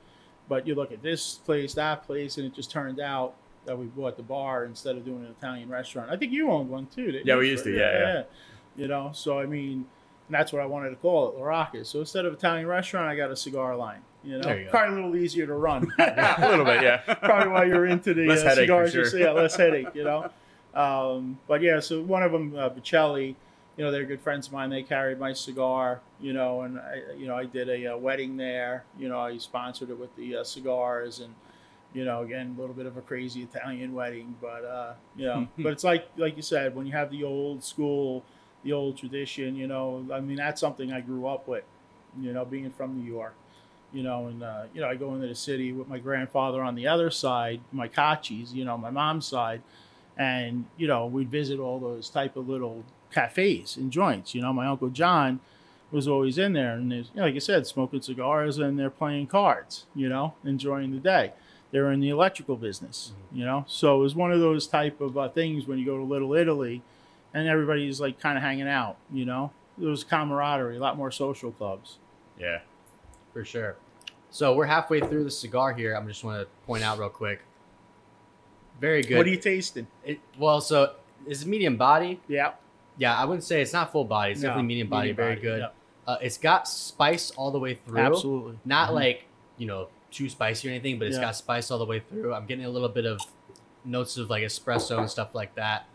But 0.48 0.66
you 0.66 0.74
look 0.74 0.92
at 0.92 1.02
this 1.02 1.36
place, 1.36 1.74
that 1.74 2.02
place, 2.04 2.36
and 2.36 2.46
it 2.46 2.54
just 2.54 2.70
turned 2.70 3.00
out 3.00 3.34
that 3.64 3.78
we 3.78 3.86
bought 3.86 4.16
the 4.16 4.22
bar 4.22 4.64
instead 4.64 4.96
of 4.96 5.04
doing 5.04 5.24
an 5.24 5.34
Italian 5.38 5.68
restaurant. 5.68 6.10
I 6.10 6.16
think 6.16 6.32
you 6.32 6.50
owned 6.50 6.68
one 6.68 6.86
too. 6.86 7.12
Didn't 7.12 7.26
Yeah, 7.26 7.36
we 7.36 7.48
used 7.50 7.64
to, 7.64 7.70
yeah, 7.70 7.98
yeah. 7.98 8.22
You 8.76 8.88
know, 8.88 9.10
so 9.14 9.38
I 9.38 9.46
mean, 9.46 9.86
that's 10.30 10.52
what 10.52 10.62
I 10.62 10.66
wanted 10.66 10.90
to 10.90 10.96
call 10.96 11.28
it, 11.28 11.38
La 11.38 11.44
Rocca. 11.44 11.84
So 11.84 12.00
instead 12.00 12.24
of 12.24 12.32
Italian 12.32 12.66
restaurant, 12.66 13.08
I 13.08 13.16
got 13.16 13.30
a 13.30 13.36
cigar 13.36 13.76
line. 13.76 14.00
You 14.24 14.38
know, 14.38 14.52
you 14.52 14.68
probably 14.70 14.92
a 14.92 15.04
little 15.04 15.16
easier 15.16 15.46
to 15.46 15.54
run. 15.54 15.92
a 15.98 16.48
little 16.48 16.64
bit, 16.64 16.82
yeah. 16.82 16.98
probably 17.22 17.52
why 17.52 17.64
you're 17.64 17.86
into 17.86 18.14
the 18.14 18.26
Less 18.26 18.44
uh, 18.44 18.54
cigars. 18.54 18.92
sure. 18.92 19.18
Yeah, 19.18 19.32
less 19.32 19.56
headache, 19.56 19.88
you 19.94 20.04
know. 20.04 20.30
Um, 20.74 21.38
but 21.48 21.60
yeah, 21.60 21.80
so 21.80 22.00
one 22.02 22.22
of 22.22 22.32
them, 22.32 22.54
uh, 22.56 22.70
Bocelli, 22.70 23.34
you 23.76 23.84
know, 23.84 23.90
they're 23.90 24.04
good 24.04 24.20
friends 24.20 24.46
of 24.46 24.52
mine. 24.52 24.70
They 24.70 24.82
carried 24.82 25.18
my 25.18 25.32
cigar, 25.32 26.00
you 26.20 26.32
know, 26.32 26.62
and 26.62 26.78
I, 26.78 27.02
you 27.18 27.26
know, 27.26 27.36
I 27.36 27.46
did 27.46 27.68
a, 27.68 27.94
uh 27.94 27.96
wedding 27.96 28.36
there. 28.36 28.84
You 28.98 29.08
know, 29.08 29.18
I 29.18 29.36
sponsored 29.38 29.90
it 29.90 29.98
with 29.98 30.14
the 30.16 30.36
uh, 30.36 30.44
cigars, 30.44 31.20
and 31.20 31.34
you 31.94 32.04
know, 32.04 32.22
again, 32.22 32.54
a 32.56 32.60
little 32.60 32.74
bit 32.74 32.86
of 32.86 32.96
a 32.96 33.02
crazy 33.02 33.42
Italian 33.42 33.92
wedding, 33.92 34.34
but 34.40 34.64
uh, 34.64 34.94
you 35.16 35.26
know, 35.26 35.48
but 35.58 35.72
it's 35.72 35.84
like 35.84 36.08
like 36.16 36.36
you 36.36 36.42
said, 36.42 36.74
when 36.74 36.86
you 36.86 36.92
have 36.92 37.10
the 37.10 37.24
old 37.24 37.62
school, 37.62 38.24
the 38.64 38.72
old 38.72 38.96
tradition, 38.96 39.56
you 39.56 39.66
know, 39.66 40.06
I 40.12 40.20
mean, 40.20 40.36
that's 40.36 40.60
something 40.60 40.92
I 40.92 41.00
grew 41.00 41.26
up 41.26 41.46
with, 41.48 41.64
you 42.20 42.32
know, 42.32 42.44
being 42.44 42.70
from 42.70 42.98
New 42.98 43.10
York 43.10 43.34
you 43.92 44.02
know, 44.02 44.26
and 44.26 44.42
uh, 44.42 44.64
you 44.74 44.80
know, 44.80 44.88
I 44.88 44.94
go 44.94 45.14
into 45.14 45.26
the 45.26 45.34
city 45.34 45.72
with 45.72 45.88
my 45.88 45.98
grandfather 45.98 46.62
on 46.62 46.74
the 46.74 46.86
other 46.86 47.10
side, 47.10 47.60
my 47.72 47.88
Kachis, 47.88 48.52
you 48.52 48.64
know, 48.64 48.78
my 48.78 48.90
mom's 48.90 49.26
side, 49.26 49.62
and 50.16 50.64
you 50.76 50.86
know, 50.86 51.06
we'd 51.06 51.30
visit 51.30 51.58
all 51.58 51.78
those 51.78 52.08
type 52.08 52.36
of 52.36 52.48
little 52.48 52.84
cafes 53.12 53.76
and 53.76 53.90
joints. 53.90 54.34
You 54.34 54.40
know, 54.40 54.52
my 54.52 54.66
uncle 54.66 54.88
John 54.88 55.40
was 55.90 56.08
always 56.08 56.38
in 56.38 56.54
there, 56.54 56.74
and 56.74 56.90
you 56.90 57.04
know, 57.14 57.22
like 57.22 57.34
I 57.34 57.38
said, 57.38 57.66
smoking 57.66 58.00
cigars 58.00 58.58
and 58.58 58.78
they're 58.78 58.90
playing 58.90 59.26
cards. 59.26 59.84
You 59.94 60.08
know, 60.08 60.34
enjoying 60.44 60.92
the 60.92 60.98
day. 60.98 61.32
They're 61.72 61.90
in 61.90 61.98
the 62.00 62.10
electrical 62.10 62.56
business. 62.56 63.12
You 63.32 63.44
know, 63.44 63.64
so 63.66 63.96
it 63.98 64.02
was 64.02 64.14
one 64.14 64.30
of 64.32 64.38
those 64.40 64.66
type 64.68 65.00
of 65.00 65.18
uh, 65.18 65.28
things 65.30 65.66
when 65.66 65.78
you 65.78 65.84
go 65.84 65.96
to 65.96 66.04
Little 66.04 66.34
Italy, 66.34 66.82
and 67.34 67.48
everybody's 67.48 68.00
like 68.00 68.20
kind 68.20 68.36
of 68.38 68.44
hanging 68.44 68.68
out. 68.68 68.96
You 69.12 69.24
know, 69.24 69.50
there 69.78 69.88
was 69.90 70.04
camaraderie, 70.04 70.76
a 70.76 70.80
lot 70.80 70.96
more 70.96 71.10
social 71.10 71.50
clubs. 71.50 71.98
Yeah. 72.38 72.60
For 73.32 73.44
sure. 73.44 73.76
So 74.30 74.54
we're 74.54 74.66
halfway 74.66 75.00
through 75.00 75.24
the 75.24 75.30
cigar 75.30 75.72
here. 75.74 75.94
I'm 75.94 76.06
just 76.06 76.22
want 76.24 76.40
to 76.42 76.46
point 76.66 76.82
out 76.82 76.98
real 76.98 77.08
quick. 77.08 77.40
Very 78.80 79.02
good. 79.02 79.16
What 79.18 79.26
are 79.26 79.30
you 79.30 79.36
tasting? 79.36 79.86
It, 80.04 80.20
well, 80.38 80.60
so 80.60 80.94
it's 81.26 81.42
it 81.42 81.48
medium 81.48 81.76
body? 81.76 82.20
Yeah. 82.28 82.52
Yeah, 82.98 83.16
I 83.16 83.24
wouldn't 83.24 83.44
say 83.44 83.62
it's 83.62 83.72
not 83.72 83.92
full 83.92 84.04
body. 84.04 84.32
It's 84.32 84.42
No, 84.42 84.48
definitely 84.48 84.66
medium 84.68 84.88
body. 84.88 85.02
medium 85.08 85.16
very 85.16 85.34
body, 85.36 85.40
good. 85.42 85.60
yeah. 85.60 85.68
Uh, 86.12 86.18
it's 86.20 86.36
got 86.36 86.66
spice 86.68 87.30
all 87.32 87.50
the 87.50 87.58
way 87.58 87.74
through. 87.74 87.98
Absolutely. 88.00 88.58
Not 88.64 88.90
Mhm. 88.90 88.94
like 88.94 89.24
you 89.56 89.66
know 89.66 89.88
too 90.12 90.28
spicy 90.28 90.68
or 90.68 90.70
anything, 90.70 90.98
but 90.98 91.08
it's 91.08 91.16
Yeah. 91.16 91.22
got 91.24 91.36
spice 91.36 91.70
all 91.70 91.78
the 91.78 91.84
way 91.86 92.00
through. 92.00 92.32
I'm 92.34 92.46
getting 92.46 92.64
a 92.64 92.68
little 92.70 92.88
bit 92.88 93.06
of 93.06 93.20
notes 93.84 94.16
of 94.16 94.30
like 94.30 94.44
espresso 94.44 94.98
and 94.98 95.10
stuff 95.10 95.34
like 95.34 95.54
that. 95.56 95.86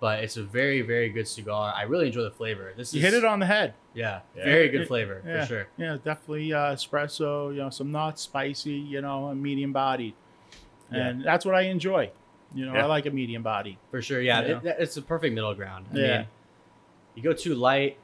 But 0.00 0.22
it's 0.22 0.36
a 0.36 0.42
very 0.42 0.82
very 0.82 1.08
good 1.08 1.26
cigar. 1.26 1.72
I 1.74 1.82
really 1.82 2.08
enjoy 2.08 2.22
the 2.22 2.30
flavor. 2.30 2.72
This 2.76 2.92
You 2.92 2.98
is 2.98 3.04
hit 3.04 3.14
it 3.14 3.24
on 3.24 3.38
the 3.40 3.46
head. 3.46 3.74
Yeah, 3.94 4.20
Yeah. 4.36 4.44
very 4.44 4.68
good 4.68 4.82
It- 4.82 4.88
flavor 4.88 5.22
yeah. 5.26 5.40
for 5.40 5.46
sure. 5.46 5.68
Yeah, 5.78 5.96
definitely 6.04 6.52
uh, 6.52 6.74
espresso. 6.74 7.50
You 7.54 7.60
know, 7.62 7.70
some 7.70 7.90
not 7.90 8.18
spicy. 8.18 8.72
You 8.72 9.00
know, 9.00 9.28
and 9.28 9.42
medium 9.42 9.72
bodied, 9.72 10.14
and 10.90 11.24
that's 11.24 11.44
what 11.46 11.54
I 11.54 11.62
enjoy. 11.62 12.10
You 12.54 12.66
know, 12.66 12.74
Yeah. 12.74 12.82
I 12.84 12.86
like 12.86 13.06
a 13.06 13.10
medium 13.10 13.42
body. 13.42 13.78
For 13.90 14.00
sure, 14.02 14.20
yeah. 14.20 14.42
Yeah. 14.42 14.58
It, 14.62 14.76
it's 14.78 14.96
a 14.96 15.02
perfect 15.02 15.34
middle 15.34 15.54
ground. 15.54 15.86
I 15.92 15.96
Yeah. 15.96 16.18
mean, 16.18 16.26
you 17.16 17.22
go 17.22 17.32
too 17.32 17.54
light, 17.54 17.96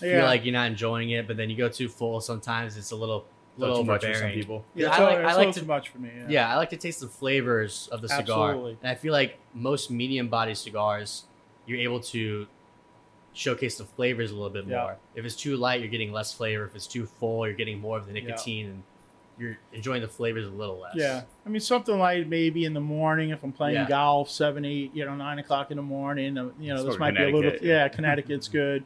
you 0.00 0.08
Yeah. 0.08 0.18
feel 0.20 0.26
like 0.26 0.44
you're 0.44 0.52
not 0.52 0.68
enjoying 0.68 1.10
it, 1.10 1.26
but 1.26 1.36
then 1.36 1.50
you 1.50 1.56
go 1.56 1.68
too 1.68 1.88
full. 1.88 2.20
Sometimes 2.20 2.76
it's 2.76 2.90
a 2.92 2.96
little, 2.96 3.26
little 3.58 3.76
Little 3.84 3.84
too 3.84 3.90
much 3.92 4.04
for 4.04 4.14
some 4.20 4.30
people. 4.32 4.64
Yeah, 4.74 4.88
it's 4.88 4.96
I 4.98 5.00
a- 5.00 5.04
like- 5.04 5.18
it's 5.18 5.28
I 5.28 5.32
a 5.32 5.36
like 5.44 5.54
to- 5.54 5.60
too 5.60 5.66
much 5.66 5.88
for 5.88 5.98
me. 5.98 6.10
Yeah. 6.16 6.26
Yeah, 6.28 6.52
I 6.52 6.56
like 6.56 6.70
to 6.70 6.76
taste 6.76 7.00
the 7.00 7.08
flavors 7.08 7.88
of 7.90 8.02
the 8.02 8.08
cigar, 8.08 8.50
Absolutely. 8.50 8.76
and 8.82 8.90
I 8.90 8.94
feel 8.94 9.12
like 9.12 9.38
most 9.54 9.90
medium 9.90 10.28
body 10.28 10.54
cigars, 10.54 11.24
you're 11.66 11.78
able 11.80 12.00
to 12.00 12.46
showcase 13.32 13.78
the 13.78 13.84
flavors 13.84 14.30
a 14.30 14.34
little 14.34 14.50
bit 14.50 14.66
Yeah. 14.66 14.80
more. 14.82 14.96
If 15.14 15.24
it's 15.24 15.36
too 15.36 15.56
light, 15.56 15.80
you're 15.80 15.90
getting 15.90 16.12
less 16.12 16.32
flavor. 16.32 16.64
If 16.64 16.74
it's 16.74 16.86
too 16.86 17.06
full, 17.06 17.46
you're 17.46 17.56
getting 17.56 17.80
more 17.80 17.98
of 17.98 18.06
the 18.06 18.12
Yeah. 18.14 18.20
nicotine, 18.26 18.66
and 18.66 18.82
you're 19.38 19.58
enjoying 19.72 20.00
the 20.00 20.08
flavors 20.08 20.46
a 20.46 20.50
little 20.50 20.78
less. 20.78 20.94
Yeah, 20.96 21.22
I 21.44 21.48
mean 21.50 21.60
something 21.60 21.98
like 21.98 22.26
maybe 22.26 22.64
in 22.64 22.72
the 22.72 22.80
morning 22.80 23.30
if 23.30 23.42
I'm 23.44 23.52
playing 23.52 23.74
Yeah. 23.76 23.88
golf, 23.88 24.30
seven, 24.30 24.64
eight, 24.64 24.90
you 24.94 25.04
know, 25.04 25.14
nine 25.14 25.38
o'clock 25.38 25.70
in 25.70 25.76
the 25.76 25.82
morning. 25.82 26.38
uh, 26.38 26.50
You 26.58 26.68
know, 26.68 26.76
this 26.76 26.82
Sort 26.84 26.94
of 26.94 27.00
might 27.00 27.14
be 27.16 27.22
a 27.22 27.26
little. 27.26 27.40
Connecticut. 27.42 27.66
Yeah, 27.66 27.88
Connecticut's 27.88 28.48
good. 28.62 28.84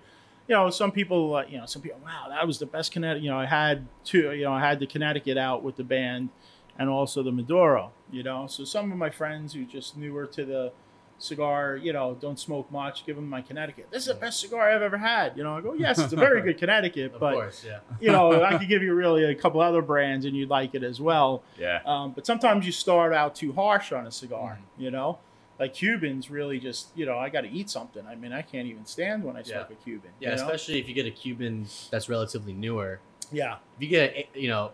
You 0.51 0.57
know, 0.57 0.69
some 0.69 0.91
people, 0.91 1.37
uh, 1.37 1.45
you 1.49 1.59
know, 1.59 1.67
some 1.67 1.81
people, 1.81 2.01
wow, 2.05 2.27
that 2.29 2.45
was 2.45 2.59
the 2.59 2.67
best 2.67 2.91
Connecticut. 2.91 3.23
You 3.23 3.31
know, 3.31 3.39
I 3.39 3.47
had 3.47 3.87
two. 4.03 4.33
You 4.33 4.47
know, 4.47 4.53
I 4.53 4.59
had 4.59 4.81
the 4.81 4.87
Connecticut 4.89 5.39
out 5.39 5.63
with 5.63 5.77
the 5.77 5.85
band, 5.85 6.31
and 6.77 6.91
also 6.91 7.23
the 7.23 7.31
Maduro. 7.31 7.93
You 8.11 8.25
know, 8.25 8.49
so 8.49 8.65
some 8.65 8.91
of 8.91 8.99
my 8.99 9.11
friends 9.11 9.55
who 9.55 9.65
just 9.65 9.97
newer 9.97 10.27
to 10.27 10.45
the 10.45 10.73
cigar, 11.19 11.77
you 11.77 11.93
know, 11.93 12.17
don't 12.21 12.41
smoke 12.41 12.69
much, 12.73 13.07
give 13.07 13.15
them 13.15 13.29
my 13.29 13.43
Connecticut. 13.43 13.87
This 13.93 14.03
is 14.03 14.09
the 14.09 14.15
best 14.15 14.41
cigar 14.41 14.71
I've 14.73 14.83
ever 14.83 14.99
had. 14.99 15.37
You 15.37 15.45
know, 15.45 15.57
I 15.57 15.61
go, 15.61 15.75
yes, 15.75 16.01
it's 16.01 16.13
a 16.15 16.17
very 16.29 16.43
good 16.43 16.59
Connecticut, 16.59 17.15
of 17.15 17.21
but 17.21 17.35
course, 17.35 17.65
yeah. 17.65 17.79
you 18.01 18.11
know, 18.11 18.43
I 18.51 18.59
could 18.59 18.69
give 18.69 18.83
you 18.83 18.93
really 18.95 19.23
a 19.25 19.35
couple 19.37 19.61
other 19.61 19.83
brands 19.83 20.25
and 20.25 20.35
you'd 20.35 20.49
like 20.49 20.75
it 20.75 20.83
as 20.83 21.01
well. 21.01 21.45
Yeah. 21.59 21.81
Um, 21.85 22.11
but 22.13 22.27
sometimes 22.27 22.67
you 22.67 22.73
start 22.73 23.13
out 23.13 23.37
too 23.37 23.53
harsh 23.53 23.93
on 23.93 24.07
a 24.07 24.11
cigar, 24.11 24.59
Mm-hmm. 24.63 24.83
you 24.83 24.91
know? 24.91 25.19
Like 25.61 25.75
Cubans 25.75 26.31
really 26.31 26.59
just, 26.59 26.89
you 26.97 27.05
know, 27.07 27.19
I 27.19 27.29
got 27.29 27.43
to 27.43 27.51
eat 27.51 27.69
something. 27.71 28.05
I 28.07 28.15
mean, 28.17 28.33
I 28.33 28.41
can't 28.43 28.67
even 28.67 28.87
stand 28.87 29.23
when 29.23 29.37
I 29.37 29.43
smoke 29.43 29.67
Yeah. 29.71 29.77
a 29.77 29.85
Cuban. 29.85 30.11
Yeah, 30.19 30.31
you 30.31 30.37
know? 30.37 30.43
especially 30.43 30.79
if 30.81 30.89
you 30.89 30.95
get 30.95 31.05
a 31.07 31.11
Cuban 31.11 31.67
that's 31.91 32.09
relatively 32.09 32.55
newer. 32.55 33.01
Yeah, 33.31 33.57
If 33.77 33.83
you 33.83 33.89
get, 33.89 34.15
a, 34.17 34.29
you 34.35 34.49
know, 34.49 34.71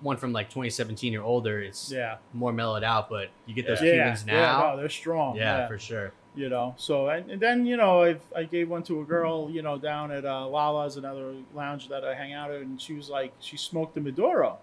one 0.00 0.18
from 0.18 0.32
like 0.32 0.48
2017 0.50 1.16
or 1.16 1.22
older, 1.22 1.60
it's 1.62 1.90
yeah. 1.90 2.18
more 2.34 2.52
mellowed 2.52 2.84
out. 2.84 3.08
But 3.08 3.30
you 3.46 3.54
get 3.54 3.66
those 3.66 3.80
yeah, 3.82 3.92
Cubans 3.94 4.24
yeah, 4.28 4.34
now, 4.34 4.70
no, 4.72 4.76
they're 4.76 4.88
strong. 4.90 5.36
yeah, 5.36 5.60
Yeah, 5.60 5.68
for 5.68 5.78
sure. 5.78 6.12
you 6.36 6.50
know. 6.50 6.74
So 6.76 7.08
and, 7.08 7.30
and 7.30 7.40
then 7.40 7.64
you 7.64 7.78
know 7.78 8.02
I've, 8.02 8.20
I 8.36 8.44
gave 8.44 8.68
one 8.68 8.82
to 8.84 9.00
a 9.00 9.04
girl 9.04 9.48
you 9.50 9.62
know 9.62 9.78
down 9.78 10.12
at 10.12 10.26
uh, 10.26 10.46
Lala's 10.46 10.98
another 10.98 11.34
lounge 11.54 11.88
that 11.88 12.04
I 12.04 12.14
hang 12.14 12.34
out 12.34 12.50
at, 12.50 12.60
and 12.60 12.78
she 12.80 12.92
was 12.92 13.08
like 13.08 13.32
she 13.40 13.56
smoked 13.56 13.96
a 13.96 14.00
Maduro, 14.02 14.58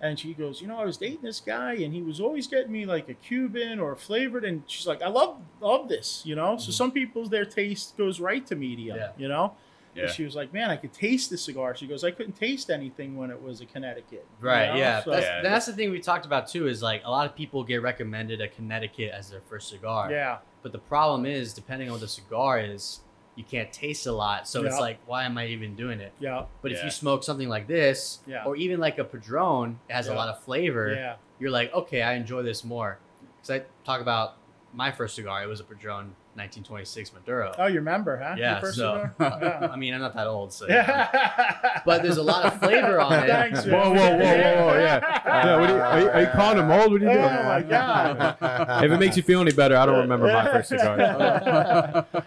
and 0.00 0.18
she 0.18 0.34
goes, 0.34 0.60
you 0.60 0.68
know, 0.68 0.78
I 0.78 0.84
was 0.84 0.96
dating 0.96 1.22
this 1.22 1.40
guy, 1.40 1.74
and 1.74 1.92
he 1.94 2.02
was 2.02 2.20
always 2.20 2.46
getting 2.46 2.72
me 2.72 2.84
like 2.86 3.08
a 3.08 3.14
Cuban 3.14 3.78
or 3.80 3.92
a 3.92 3.96
flavored, 3.96 4.44
and 4.44 4.62
she's 4.66 4.86
like, 4.86 5.02
I 5.02 5.08
love 5.08 5.36
love 5.60 5.88
this, 5.88 6.22
you 6.24 6.34
know. 6.34 6.56
So 6.58 6.70
Mhm. 6.70 6.74
some 6.74 6.90
people's 6.92 7.30
their 7.30 7.44
taste 7.44 7.96
goes 7.96 8.20
right 8.20 8.46
to 8.46 8.54
medium, 8.56 8.96
Yeah. 8.98 9.12
you 9.16 9.28
know. 9.28 9.54
Yeah. 9.94 10.08
She 10.08 10.24
was 10.24 10.36
like, 10.36 10.52
"Man, 10.52 10.68
I 10.68 10.76
could 10.76 10.92
taste 10.92 11.30
the 11.30 11.38
cigar." 11.38 11.74
She 11.74 11.86
goes, 11.86 12.04
"I 12.04 12.10
couldn't 12.10 12.34
taste 12.36 12.68
anything 12.68 13.16
when 13.16 13.30
it 13.30 13.40
was 13.40 13.62
a 13.62 13.64
Connecticut." 13.64 14.26
you 14.42 14.46
Right. 14.46 14.66
know? 14.68 14.76
Yeah. 14.76 15.02
So- 15.02 15.10
That's, 15.12 15.24
Yeah. 15.24 15.40
that's 15.40 15.64
the 15.64 15.72
thing 15.72 15.90
we 15.90 16.00
talked 16.00 16.26
about 16.26 16.48
too. 16.48 16.66
Is 16.68 16.82
like 16.82 17.00
a 17.06 17.10
lot 17.10 17.24
of 17.24 17.34
people 17.34 17.64
get 17.64 17.80
recommended 17.80 18.42
a 18.42 18.48
Connecticut 18.48 19.10
as 19.12 19.30
their 19.30 19.40
first 19.40 19.68
cigar. 19.70 20.10
yeah. 20.12 20.38
But 20.62 20.72
the 20.72 20.78
problem 20.80 21.24
is, 21.24 21.54
depending 21.54 21.88
on 21.88 21.92
what 21.92 22.00
the 22.02 22.08
cigar 22.08 22.60
is, 22.60 23.00
you 23.36 23.44
can't 23.44 23.70
taste 23.72 24.06
a 24.06 24.12
lot. 24.12 24.48
So 24.48 24.64
it's 24.64 24.78
like, 24.80 24.98
why 25.06 25.24
am 25.24 25.36
I 25.38 25.46
even 25.48 25.76
doing 25.76 26.00
it? 26.00 26.12
Yeah. 26.18 26.46
But 26.62 26.72
if 26.72 26.82
you 26.82 26.90
smoke 26.90 27.22
something 27.22 27.48
like 27.48 27.66
this, 27.68 28.20
Yeah. 28.26 28.44
or 28.44 28.56
even 28.56 28.80
like 28.80 28.98
a 28.98 29.04
Padron, 29.04 29.78
it 29.88 29.92
has 29.92 30.08
a 30.08 30.14
lot 30.14 30.28
of 30.28 30.42
flavor. 30.42 30.94
Yeah. 30.94 31.16
You're 31.38 31.50
like, 31.50 31.72
okay, 31.74 32.02
I 32.02 32.14
enjoy 32.14 32.42
this 32.42 32.64
more. 32.64 32.98
Because 33.36 33.50
I 33.50 33.62
talk 33.84 34.00
about 34.00 34.36
my 34.72 34.90
first 34.90 35.14
cigar. 35.16 35.42
It 35.42 35.46
was 35.48 35.60
a 35.60 35.64
Padron 35.64 36.14
1926 36.34 37.12
Maduro. 37.14 37.54
Oh, 37.58 37.66
you 37.66 37.76
remember, 37.76 38.16
huh? 38.18 38.30
Your 38.36 38.38
yeah. 38.38 38.60
first 38.60 38.76
So 38.78 39.10
cigar? 39.18 39.38
Yeah. 39.62 39.68
I 39.70 39.76
mean, 39.76 39.94
I'm 39.94 40.00
not 40.00 40.14
that 40.14 40.26
old, 40.26 40.52
so. 40.52 40.66
Yeah. 40.68 41.80
But 41.84 42.02
there's 42.02 42.16
a 42.16 42.22
lot 42.22 42.44
of 42.46 42.58
flavor 42.58 43.00
on 43.00 43.12
it. 43.12 43.26
Thanks. 43.26 43.64
Whoa, 43.64 43.90
whoa, 43.90 43.94
whoa, 43.94 44.18
whoa, 44.18 44.66
whoa, 44.66 44.78
yeah. 44.78 45.20
Yeah, 45.26 45.60
what 45.60 45.70
are 45.70 45.74
you, 45.76 45.80
are 45.82 46.00
you, 46.00 46.08
are 46.10 46.20
you 46.22 46.26
calling 46.28 46.58
him 46.58 46.70
old? 46.70 46.92
What 46.92 47.02
are 47.02 47.04
you 47.04 47.10
doing? 47.12 47.24
Oh 47.24 47.42
my 47.44 47.62
God. 47.62 48.84
If 48.84 48.92
it 48.92 48.98
makes 48.98 49.16
you 49.16 49.22
feel 49.22 49.40
any 49.40 49.52
better, 49.52 49.76
I 49.76 49.84
don't 49.86 49.98
remember 50.00 50.26
my 50.26 50.44
first 50.50 50.70
cigar. 50.70 52.06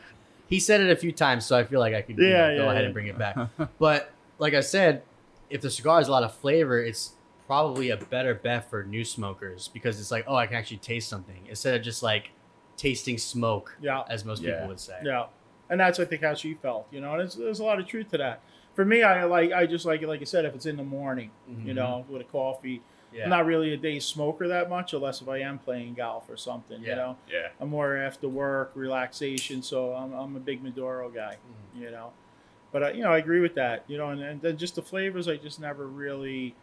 He 0.50 0.60
said 0.60 0.82
it 0.82 0.90
a 0.90 0.96
few 0.96 1.12
times, 1.12 1.46
so 1.46 1.58
I 1.58 1.64
feel 1.64 1.80
like 1.80 1.94
I 1.94 2.02
could 2.02 2.18
you 2.18 2.26
Yeah, 2.28 2.56
go 2.56 2.66
yeah, 2.66 2.72
ahead 2.72 2.84
and 2.86 2.94
bring 2.94 3.08
it 3.08 3.18
back. 3.18 3.38
but 3.80 4.12
like 4.40 4.54
I 4.56 4.62
said, 4.62 5.04
if 5.50 5.62
the 5.62 5.70
cigar 5.70 5.98
has 6.00 6.08
a 6.08 6.12
lot 6.12 6.24
of 6.24 6.34
flavor, 6.34 6.80
it's 6.84 7.14
probably 7.46 7.90
a 7.92 7.98
better 7.98 8.34
bet 8.34 8.70
for 8.70 8.84
new 8.84 9.04
smokers 9.06 9.68
because 9.68 10.00
it's 10.00 10.12
like, 10.12 10.26
oh, 10.28 10.36
I 10.36 10.48
can 10.48 10.56
actually 10.56 10.78
taste 10.78 11.08
something 11.10 11.46
instead 11.48 11.76
of 11.76 11.82
just 11.84 12.02
like 12.04 12.32
tasting 12.78 13.18
smoke, 13.18 13.76
Yeah. 13.82 14.04
as 14.10 14.26
most 14.26 14.42
Yeah. 14.42 14.54
people 14.54 14.68
would 14.70 14.80
say. 14.80 15.00
Yeah, 15.04 15.26
and 15.70 15.80
that's 15.80 16.00
I 16.00 16.06
think 16.06 16.24
how 16.24 16.34
she 16.34 16.56
felt. 16.56 16.88
You 16.92 17.02
know, 17.02 17.14
and 17.14 17.22
it's, 17.22 17.36
there's 17.36 17.60
a 17.60 17.64
lot 17.64 17.80
of 17.80 17.86
truth 17.88 18.10
to 18.12 18.18
that. 18.18 18.42
For 18.76 18.86
me, 18.86 19.04
I 19.04 19.26
like 19.26 19.52
I 19.52 19.66
just 19.66 19.86
like 19.86 20.02
it. 20.02 20.08
Like 20.08 20.22
I 20.22 20.26
said, 20.26 20.46
if 20.46 20.56
it's 20.56 20.66
in 20.66 20.78
the 20.78 20.84
morning, 20.84 21.32
you 21.48 21.74
Mhm. 21.74 21.76
know, 21.76 22.06
with 22.10 22.22
a 22.22 22.26
coffee. 22.26 22.82
Yeah. 23.14 23.24
I'm 23.24 23.30
not 23.30 23.46
really 23.46 23.74
a 23.74 23.78
day 23.78 24.00
smoker 24.00 24.48
that 24.50 24.70
much, 24.70 24.94
unless 24.94 25.22
if 25.22 25.28
I 25.30 25.40
am 25.40 25.58
playing 25.60 25.96
golf 25.96 26.30
or 26.30 26.38
something. 26.38 26.82
Yeah. 26.82 26.90
You 26.90 26.96
know, 26.96 27.18
Yeah. 27.32 27.48
I'm 27.60 27.70
more 27.70 27.98
after 27.98 28.28
work 28.30 28.72
relaxation, 28.76 29.62
so 29.64 29.94
I'm, 29.94 30.14
I'm 30.14 30.36
a 30.36 30.40
big 30.40 30.62
Maduro 30.64 31.10
guy. 31.10 31.38
Mhm. 31.76 31.82
You 31.82 31.92
know, 31.92 32.12
but 32.72 32.84
uh, 32.84 32.88
you 32.90 33.02
know 33.04 33.12
I 33.12 33.18
agree 33.18 33.40
with 33.40 33.56
that. 33.56 33.84
You 33.88 33.98
know, 33.98 34.10
and, 34.10 34.22
and 34.22 34.42
then 34.42 34.58
just 34.58 34.76
the 34.76 34.82
flavors, 34.82 35.28
I 35.28 35.38
just 35.38 35.60
never 35.60 35.88
really 35.88 36.56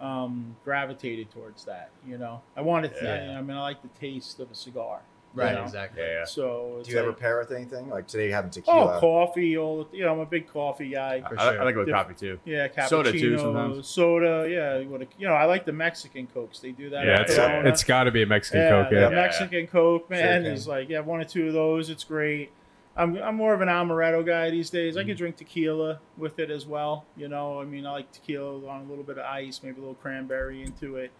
um, 0.00 0.56
gravitated 0.64 1.30
towards 1.30 1.64
that. 1.66 1.90
You 2.06 2.16
know, 2.18 2.40
I 2.56 2.62
wanted. 2.62 2.94
To, 2.96 3.04
Yeah. 3.04 3.38
I 3.38 3.42
mean, 3.42 3.56
I 3.56 3.60
like 3.60 3.82
the 3.82 3.88
taste 4.00 4.40
of 4.40 4.50
a 4.50 4.54
cigar. 4.54 5.00
Right, 5.32 5.50
you 5.52 5.58
know? 5.58 5.62
exactly. 5.64 6.02
Yeah. 6.02 6.10
Yeah. 6.10 6.24
So 6.24 6.76
it's 6.78 6.88
Do 6.88 6.94
you 6.94 7.00
ever 7.00 7.10
like- 7.10 7.20
pair 7.20 7.38
with 7.38 7.52
anything? 7.52 7.88
Like 7.88 8.08
today, 8.08 8.26
you 8.26 8.32
having 8.32 8.50
oh, 8.50 8.52
tequila? 8.52 8.96
Oh, 8.96 9.00
coffee. 9.00 9.56
All 9.56 9.88
you 9.92 10.04
know, 10.04 10.12
I'm 10.12 10.18
a 10.20 10.26
big 10.26 10.48
coffee 10.48 10.90
guy. 10.90 11.20
For 11.20 11.38
I, 11.38 11.56
I 11.56 11.62
like 11.62 11.74
it 11.74 11.78
with 11.78 11.86
Diff- 11.86 11.94
coffee 11.94 12.14
too. 12.14 12.38
Yeah, 12.44 12.68
cappuccino, 12.68 12.88
Soda, 12.88 13.12
too, 13.12 13.38
Sometimes. 13.38 13.88
soda. 13.88 14.26
sometimes. 14.26 14.52
yeah, 14.52 14.90
what 14.90 15.02
a, 15.02 15.06
you 15.18 15.28
know, 15.28 15.34
I 15.34 15.44
like 15.44 15.64
the 15.64 15.72
Mexican 15.72 16.26
cokes. 16.26 16.58
They 16.58 16.72
do 16.72 16.90
that. 16.90 17.04
Yeah, 17.04 17.20
it's, 17.22 17.36
Corona. 17.36 17.68
it's 17.68 17.84
got 17.84 18.04
to 18.04 18.10
be 18.10 18.22
a 18.22 18.26
Mexican 18.26 18.60
yeah, 18.60 18.70
Coke. 18.70 18.90
the 18.90 18.96
Yeah. 18.96 19.08
Yeah. 19.10 19.14
Mexican 19.14 19.66
Coke, 19.68 20.10
man, 20.10 20.42
Sure 20.42 20.52
is 20.52 20.66
like 20.66 20.88
yeah, 20.88 21.00
one 21.00 21.20
or 21.20 21.24
two 21.24 21.46
of 21.48 21.52
those. 21.52 21.90
It's 21.90 22.04
great. 22.04 22.50
I'm 22.96 23.16
I'm 23.18 23.36
more 23.36 23.54
of 23.54 23.60
an 23.60 23.68
amaretto 23.68 24.26
guy 24.26 24.50
these 24.50 24.68
days. 24.68 24.96
I 24.96 25.04
could 25.04 25.14
mm. 25.14 25.18
drink 25.18 25.36
tequila 25.36 26.00
with 26.18 26.38
it 26.38 26.50
as 26.50 26.66
well. 26.66 27.04
You 27.16 27.28
know, 27.28 27.60
I 27.60 27.64
mean, 27.64 27.86
I 27.86 27.92
like 27.92 28.10
tequila 28.10 28.66
on 28.68 28.82
a 28.82 28.84
little 28.84 29.04
bit 29.04 29.16
of 29.16 29.24
ice, 29.24 29.60
maybe 29.62 29.76
a 29.76 29.80
little 29.80 29.94
cranberry 29.94 30.62
into 30.62 30.96
it. 30.96 31.12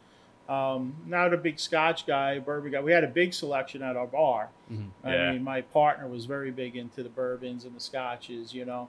Um, 0.50 0.96
not 1.06 1.32
a 1.32 1.36
big 1.36 1.60
Scotch 1.60 2.06
guy, 2.06 2.38
bourbon 2.40 2.72
guy. 2.72 2.80
We 2.80 2.90
had 2.92 3.04
a 3.04 3.08
big 3.08 3.32
selection 3.32 3.82
at 3.82 3.96
our 3.96 4.06
bar. 4.08 4.48
Mhm. 4.70 4.88
I 5.04 5.14
Yeah. 5.14 5.32
mean, 5.32 5.44
my 5.44 5.60
partner 5.60 6.08
was 6.08 6.24
very 6.26 6.50
big 6.50 6.74
into 6.76 7.02
the 7.04 7.08
bourbons 7.08 7.64
and 7.64 7.74
the 7.76 7.80
scotches, 7.80 8.52
you 8.52 8.64
know. 8.64 8.88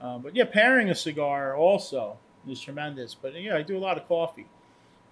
Um, 0.00 0.20
but 0.22 0.34
yeah, 0.34 0.44
pairing 0.44 0.90
a 0.90 0.94
cigar 0.94 1.54
also 1.56 2.18
is 2.48 2.60
tremendous. 2.60 3.14
But 3.14 3.40
yeah, 3.40 3.56
I 3.56 3.62
do 3.62 3.76
a 3.76 3.78
lot 3.78 3.96
of 3.96 4.08
coffee. 4.08 4.46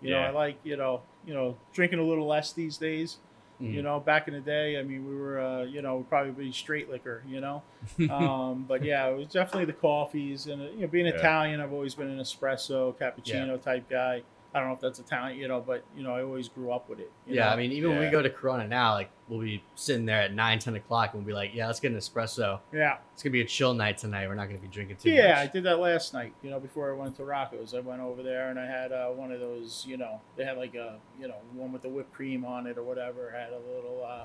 You 0.03 0.11
know, 0.11 0.19
I 0.19 0.31
like 0.31 0.57
you 0.65 0.77
know, 0.77 1.03
you 1.25 1.33
know, 1.33 1.57
drinking 1.73 2.01
a 2.01 2.05
little 2.05 2.27
less 2.27 2.53
these 2.53 2.77
days. 2.77 3.19
Mhm. 3.61 3.73
You 3.73 3.83
know, 3.83 4.01
back 4.01 4.27
in 4.27 4.35
the 4.35 4.41
day, 4.41 4.77
I 4.79 4.83
mean, 4.83 5.07
we 5.09 5.15
were, 5.15 5.39
uh, 5.41 5.63
you 5.63 5.81
know, 5.81 6.05
probably 6.09 6.51
straight 6.51 6.91
liquor, 6.91 7.23
you 7.27 7.41
know. 7.41 7.63
Um, 8.11 8.65
but 8.67 8.83
yeah, 8.85 9.07
it 9.09 9.17
was 9.17 9.29
definitely 9.29 9.67
the 9.67 9.73
coffees 9.75 10.49
and 10.49 10.61
uh, 10.61 10.65
you 10.73 10.81
know, 10.81 10.87
being 10.89 11.07
Yeah. 11.07 11.13
Italian, 11.15 11.61
I've 11.61 11.73
always 11.73 11.95
been 11.95 12.09
an 12.11 12.19
espresso, 12.19 12.95
cappuccino 12.99 13.47
Yeah. 13.53 13.57
type 13.59 13.89
guy. 13.89 14.23
I 14.55 14.61
don't 14.61 14.69
know 14.69 14.75
if 14.75 14.81
that's 14.81 15.01
a 15.01 15.03
talent, 15.03 15.37
you 15.37 15.49
know, 15.49 15.61
but 15.61 15.83
you 15.97 16.05
know, 16.05 16.15
I 16.15 16.23
always 16.23 16.49
grew 16.49 16.71
up 16.71 16.89
with 16.89 17.01
it. 17.01 17.11
you 17.27 17.35
Yeah, 17.35 17.47
know? 17.47 17.51
I 17.51 17.57
mean, 17.57 17.73
even 17.73 17.91
when 17.91 17.99
we 17.99 18.09
go 18.09 18.23
to 18.23 18.31
Corona 18.31 18.69
now, 18.69 18.93
like 18.93 19.11
we'll 19.29 19.41
be 19.41 19.65
sitting 19.75 20.07
there 20.07 20.21
at 20.23 20.33
nine, 20.33 20.61
ten 20.61 20.77
o'clock, 20.77 21.13
and 21.13 21.23
we'll 21.23 21.27
be 21.27 21.33
like, 21.35 21.53
"Yeah, 21.55 21.67
let's 21.67 21.81
get 21.81 21.91
an 21.91 21.99
espresso. 21.99 22.61
yeah. 22.73 22.99
It's 23.15 23.23
gonna 23.23 23.33
be 23.33 23.41
a 23.41 23.45
chill 23.45 23.75
night 23.75 23.99
tonight. 23.99 24.29
We're 24.29 24.35
not 24.37 24.47
gonna 24.47 24.61
be 24.61 24.69
drinking 24.69 24.99
too 24.99 25.11
Yeah, 25.11 25.39
I 25.41 25.49
did 25.49 25.65
that 25.65 25.81
last 25.81 26.15
night. 26.15 26.35
You 26.43 26.51
know, 26.51 26.61
before 26.61 26.89
I 26.89 26.95
went 26.97 27.17
to 27.17 27.25
Rocco's, 27.25 27.75
I 27.75 27.81
went 27.81 28.01
over 28.01 28.23
there 28.23 28.51
and 28.51 28.59
I 28.61 28.67
had 28.67 28.93
uh, 28.93 29.09
one 29.09 29.33
of 29.33 29.41
those. 29.41 29.85
You 29.89 29.97
know, 29.97 30.21
they 30.37 30.45
had 30.45 30.57
like 30.57 30.77
a 30.77 30.99
you 31.21 31.27
know 31.27 31.37
one 31.53 31.73
with 31.73 31.83
the 31.83 31.89
whipped 31.89 32.13
cream 32.13 32.45
on 32.45 32.67
it 32.69 32.79
or 32.79 32.85
whatever. 32.85 33.31
Had 33.37 33.53
a 33.53 33.59
little 33.75 34.05
uh, 34.07 34.25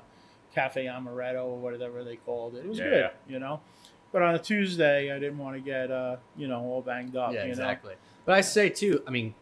cafe 0.53 0.85
amaretto 0.85 1.43
or 1.45 1.57
whatever 1.57 2.03
they 2.03 2.17
called 2.17 2.55
it. 2.55 2.65
It 2.65 2.69
was 2.69 2.77
Yeah, 2.77 2.83
good. 2.85 2.99
yeah. 2.99 3.33
You 3.33 3.39
know, 3.39 3.61
but 4.11 4.21
on 4.21 4.35
a 4.35 4.39
Tuesday, 4.39 5.11
I 5.11 5.17
didn't 5.17 5.39
want 5.39 5.55
to 5.55 5.61
get 5.61 5.89
uh, 5.89 6.17
you 6.37 6.47
know 6.47 6.61
all 6.65 6.81
banged 6.83 7.15
up. 7.15 7.33
yeah, 7.33 7.45
exactly. 7.45 7.95
But 8.25 8.35
I 8.35 8.41
say 8.41 8.69
too, 8.69 9.01
I 9.07 9.11
mean, 9.11 9.33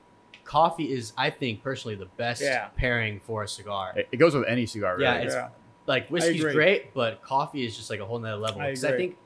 coffee 0.48 0.92
is, 0.92 1.14
I 1.18 1.30
think, 1.30 1.62
personally, 1.62 1.96
the 1.96 2.06
best 2.18 2.42
Yeah. 2.42 2.70
pairing 2.76 3.20
for 3.20 3.44
a 3.44 3.48
cigar. 3.48 3.94
It, 3.96 4.08
it 4.14 4.18
goes 4.18 4.34
with 4.34 4.46
any 4.48 4.66
cigar. 4.66 4.94
Really. 4.94 5.04
Yeah, 5.04 5.16
it's- 5.18 5.34
yeah, 5.34 5.50
Like 5.86 6.10
whiskey's 6.10 6.42
great, 6.44 6.94
but 6.94 7.22
coffee 7.22 7.66
is 7.66 7.76
just 7.78 7.90
like 7.90 8.00
a 8.00 8.06
whole 8.06 8.20
nother 8.20 8.38
level. 8.38 8.62
Because 8.62 8.84
I 8.84 8.90
agree. 8.90 9.00
think 9.08 9.18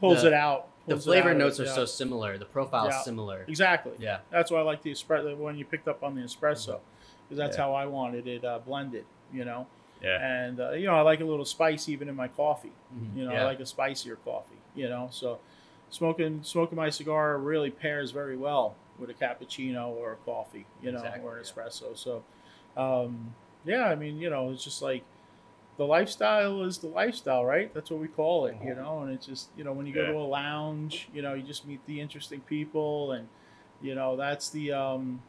pulls 0.00 0.22
the- 0.22 0.28
it 0.28 0.32
out. 0.34 0.68
the 0.86 0.94
pulls 0.94 1.06
it 1.06 1.10
flavor 1.10 1.30
out 1.30 1.36
notes 1.36 1.58
it, 1.58 1.62
are 1.62 1.66
yeah. 1.66 1.74
so 1.74 1.84
similar. 1.84 2.38
The 2.38 2.44
profile 2.44 2.86
Yeah. 2.86 3.00
similar. 3.02 3.44
exactly. 3.48 3.92
Yeah. 3.98 4.18
That's 4.30 4.50
why 4.50 4.58
I 4.58 4.62
like 4.62 4.82
the 4.82 4.92
espresso 4.92 5.36
when 5.36 5.56
you 5.56 5.64
picked 5.64 5.88
up 5.88 6.02
on 6.04 6.14
the 6.14 6.20
espresso 6.22 6.78
because 7.24 7.38
that's 7.38 7.56
Yeah. 7.56 7.64
how 7.64 7.74
I 7.74 7.86
wanted 7.86 8.26
it 8.28 8.44
uh, 8.44 8.58
blended. 8.60 9.04
You 9.32 9.44
know, 9.44 9.66
Yeah. 10.02 10.18
and 10.24 10.60
uh, 10.60 10.70
you 10.72 10.86
know 10.86 10.94
I 10.94 11.00
like 11.00 11.20
a 11.20 11.24
little 11.24 11.44
spice 11.44 11.88
even 11.88 12.08
in 12.08 12.14
my 12.14 12.28
coffee. 12.28 12.70
Mhm. 12.94 13.16
You 13.16 13.24
know, 13.24 13.32
yeah. 13.32 13.42
I 13.42 13.44
like 13.44 13.58
a 13.60 13.66
spicier 13.66 14.16
coffee. 14.24 14.60
You 14.76 14.88
know, 14.88 15.08
so 15.10 15.38
smoking 15.90 16.42
smoking 16.44 16.76
my 16.76 16.90
cigar 16.90 17.36
really 17.38 17.70
pairs 17.70 18.10
very 18.12 18.36
well 18.36 18.76
with 18.98 19.10
a 19.10 19.14
cappuccino 19.14 19.88
or 19.88 20.12
a 20.12 20.16
coffee. 20.24 20.66
You 20.82 20.92
know, 20.92 20.98
Exactly, 20.98 21.22
or 21.24 21.36
an 21.38 21.44
yeah. 21.44 21.50
espresso. 21.64 21.96
So, 21.96 22.22
um, 22.76 23.34
yeah, 23.64 23.84
I 23.84 23.94
mean, 23.94 24.18
you 24.18 24.30
know, 24.30 24.50
it's 24.50 24.64
just 24.64 24.82
like 24.82 25.02
the 25.76 25.84
lifestyle 25.86 26.62
is 26.62 26.78
the 26.78 26.86
lifestyle, 26.88 27.44
right? 27.44 27.72
That's 27.74 27.90
what 27.90 28.00
we 28.00 28.08
call 28.08 28.46
it. 28.46 28.56
You 28.64 28.74
know, 28.74 29.00
and 29.02 29.12
it's 29.12 29.26
just 29.26 29.48
you 29.56 29.64
know 29.64 29.72
when 29.72 29.86
you 29.86 29.92
go 29.92 30.06
to 30.06 30.12
a 30.12 30.18
lounge, 30.20 31.08
you 31.12 31.22
know, 31.22 31.34
you 31.34 31.42
just 31.42 31.66
meet 31.66 31.84
the 31.86 32.00
interesting 32.00 32.40
people, 32.40 33.12
and 33.12 33.28
you 33.82 33.94
know 33.94 34.16
that's 34.16 34.48
the 34.50 34.72
um, 34.72 35.20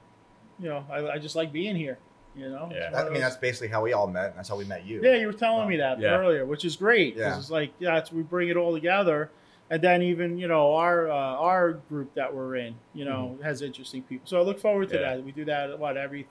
you 0.59 0.69
know, 0.69 0.85
I, 0.89 1.07
I 1.11 1.17
just 1.19 1.35
like 1.35 1.51
being 1.51 1.75
here. 1.75 1.97
You 2.35 2.49
know, 2.49 2.69
Yeah. 2.71 2.91
That- 2.91 3.05
of 3.05 3.07
I 3.07 3.09
mean, 3.13 3.21
that's 3.21 3.35
basically 3.35 3.69
how 3.69 3.81
we 3.81 3.93
all 3.93 4.05
met. 4.05 4.27
and 4.27 4.35
That's 4.37 4.47
how 4.49 4.57
we 4.57 4.65
met 4.65 4.85
you. 4.85 5.01
yeah, 5.03 5.15
you 5.15 5.25
were 5.25 5.33
telling 5.33 5.67
me 5.67 5.77
that 5.77 5.99
Yeah. 5.99 6.09
earlier, 6.17 6.45
which 6.45 6.65
is 6.65 6.75
great 6.75 7.15
Yeah. 7.15 7.35
it's 7.35 7.49
like 7.49 7.71
yeah, 7.79 7.97
it's, 7.97 8.11
we 8.11 8.21
bring 8.21 8.49
it 8.49 8.55
all 8.57 8.71
together, 8.73 9.31
and 9.69 9.81
then 9.81 10.01
even 10.01 10.37
you 10.37 10.47
know 10.47 10.73
our 10.75 11.09
uh, 11.09 11.13
our 11.15 11.73
group 11.89 12.13
that 12.15 12.33
we're 12.33 12.55
in, 12.55 12.75
you 12.93 13.05
know, 13.05 13.37
has 13.43 13.61
interesting 13.61 14.01
people. 14.03 14.27
So 14.27 14.39
I 14.39 14.43
look 14.43 14.59
forward 14.59 14.89
to 14.89 14.95
Yeah. 14.95 15.15
that. 15.15 15.23
We 15.23 15.31
do 15.31 15.45
that 15.45 15.77
what 15.79 15.97
every 15.97 16.27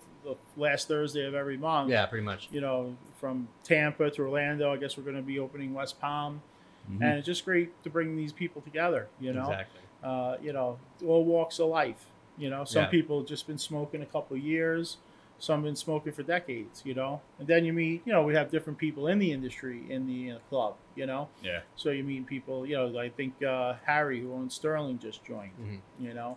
last 0.57 0.89
Thursday 0.89 1.24
of 1.26 1.34
every 1.34 1.57
month. 1.57 1.91
Yeah, 1.91 2.05
pretty 2.07 2.24
much. 2.24 2.49
You 2.51 2.61
know, 2.61 2.97
from 3.20 3.49
Tampa 3.62 4.11
to 4.11 4.22
Orlando. 4.22 4.72
I 4.72 4.76
guess 4.76 4.97
we're 4.97 5.05
going 5.05 5.16
to 5.16 5.22
be 5.22 5.39
opening 5.39 5.72
West 5.74 6.01
Palm, 6.01 6.43
Mhm. 6.91 7.01
and 7.03 7.18
it's 7.18 7.26
just 7.26 7.45
great 7.45 7.70
to 7.84 7.91
bring 7.91 8.16
these 8.16 8.32
people 8.32 8.62
together. 8.62 9.09
You 9.20 9.32
know, 9.32 9.43
Exactly. 9.51 9.80
uh, 10.03 10.37
you 10.43 10.53
know, 10.53 10.78
all 11.07 11.24
walks 11.24 11.59
of 11.61 11.68
life. 11.68 12.07
You 12.39 12.51
know, 12.51 12.64
some 12.64 12.82
Yeah. 12.84 12.89
people 12.89 13.22
just 13.22 13.47
been 13.47 13.57
smoking 13.59 14.03
a 14.03 14.07
couple 14.07 14.37
of 14.37 14.43
years, 14.43 14.99
some 15.39 15.62
been 15.62 15.76
smoking 15.76 16.12
for 16.12 16.22
decades. 16.22 16.82
You 16.84 16.95
know, 16.95 17.20
and 17.39 17.47
then 17.49 17.64
you 17.64 17.72
meet, 17.72 18.03
you 18.05 18.12
know, 18.12 18.22
we 18.22 18.34
have 18.34 18.51
different 18.51 18.78
people 18.78 19.07
in 19.09 19.18
the 19.18 19.32
industry 19.32 19.82
in 19.89 20.07
the 20.07 20.32
uh, 20.32 20.39
club. 20.49 20.74
You 20.95 21.07
know, 21.07 21.28
Yeah. 21.43 21.61
so 21.76 21.91
you 21.91 22.03
meet 22.05 22.26
people. 22.26 22.66
You 22.66 22.76
know, 22.76 22.99
I 22.99 23.09
think 23.11 23.43
uh, 23.43 23.74
Harry, 23.84 24.20
who 24.20 24.32
owns 24.32 24.55
Sterling, 24.55 24.99
just 24.99 25.24
joined. 25.24 25.53
Mhm. 25.61 25.80
You 26.01 26.14
know, 26.14 26.37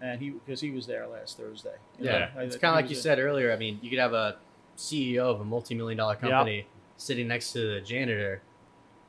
and 0.00 0.20
he 0.20 0.30
because 0.30 0.60
he 0.60 0.70
was 0.70 0.86
there 0.86 1.06
last 1.06 1.36
Thursday. 1.38 1.76
Yeah, 1.98 2.30
know. 2.34 2.40
It's 2.42 2.56
kind 2.56 2.70
of 2.72 2.76
like 2.76 2.90
you 2.90 2.96
was 2.96 3.02
said 3.02 3.18
earlier. 3.18 3.52
I 3.52 3.56
mean, 3.56 3.78
you 3.82 3.90
could 3.90 3.98
have 3.98 4.12
a 4.12 4.36
CEO 4.76 5.24
of 5.30 5.40
a 5.40 5.44
multi-million 5.44 5.96
dollar 5.98 6.14
Yeah. 6.14 6.20
company 6.30 6.66
sitting 6.96 7.28
next 7.28 7.52
to 7.52 7.74
the 7.74 7.80
janitor, 7.80 8.40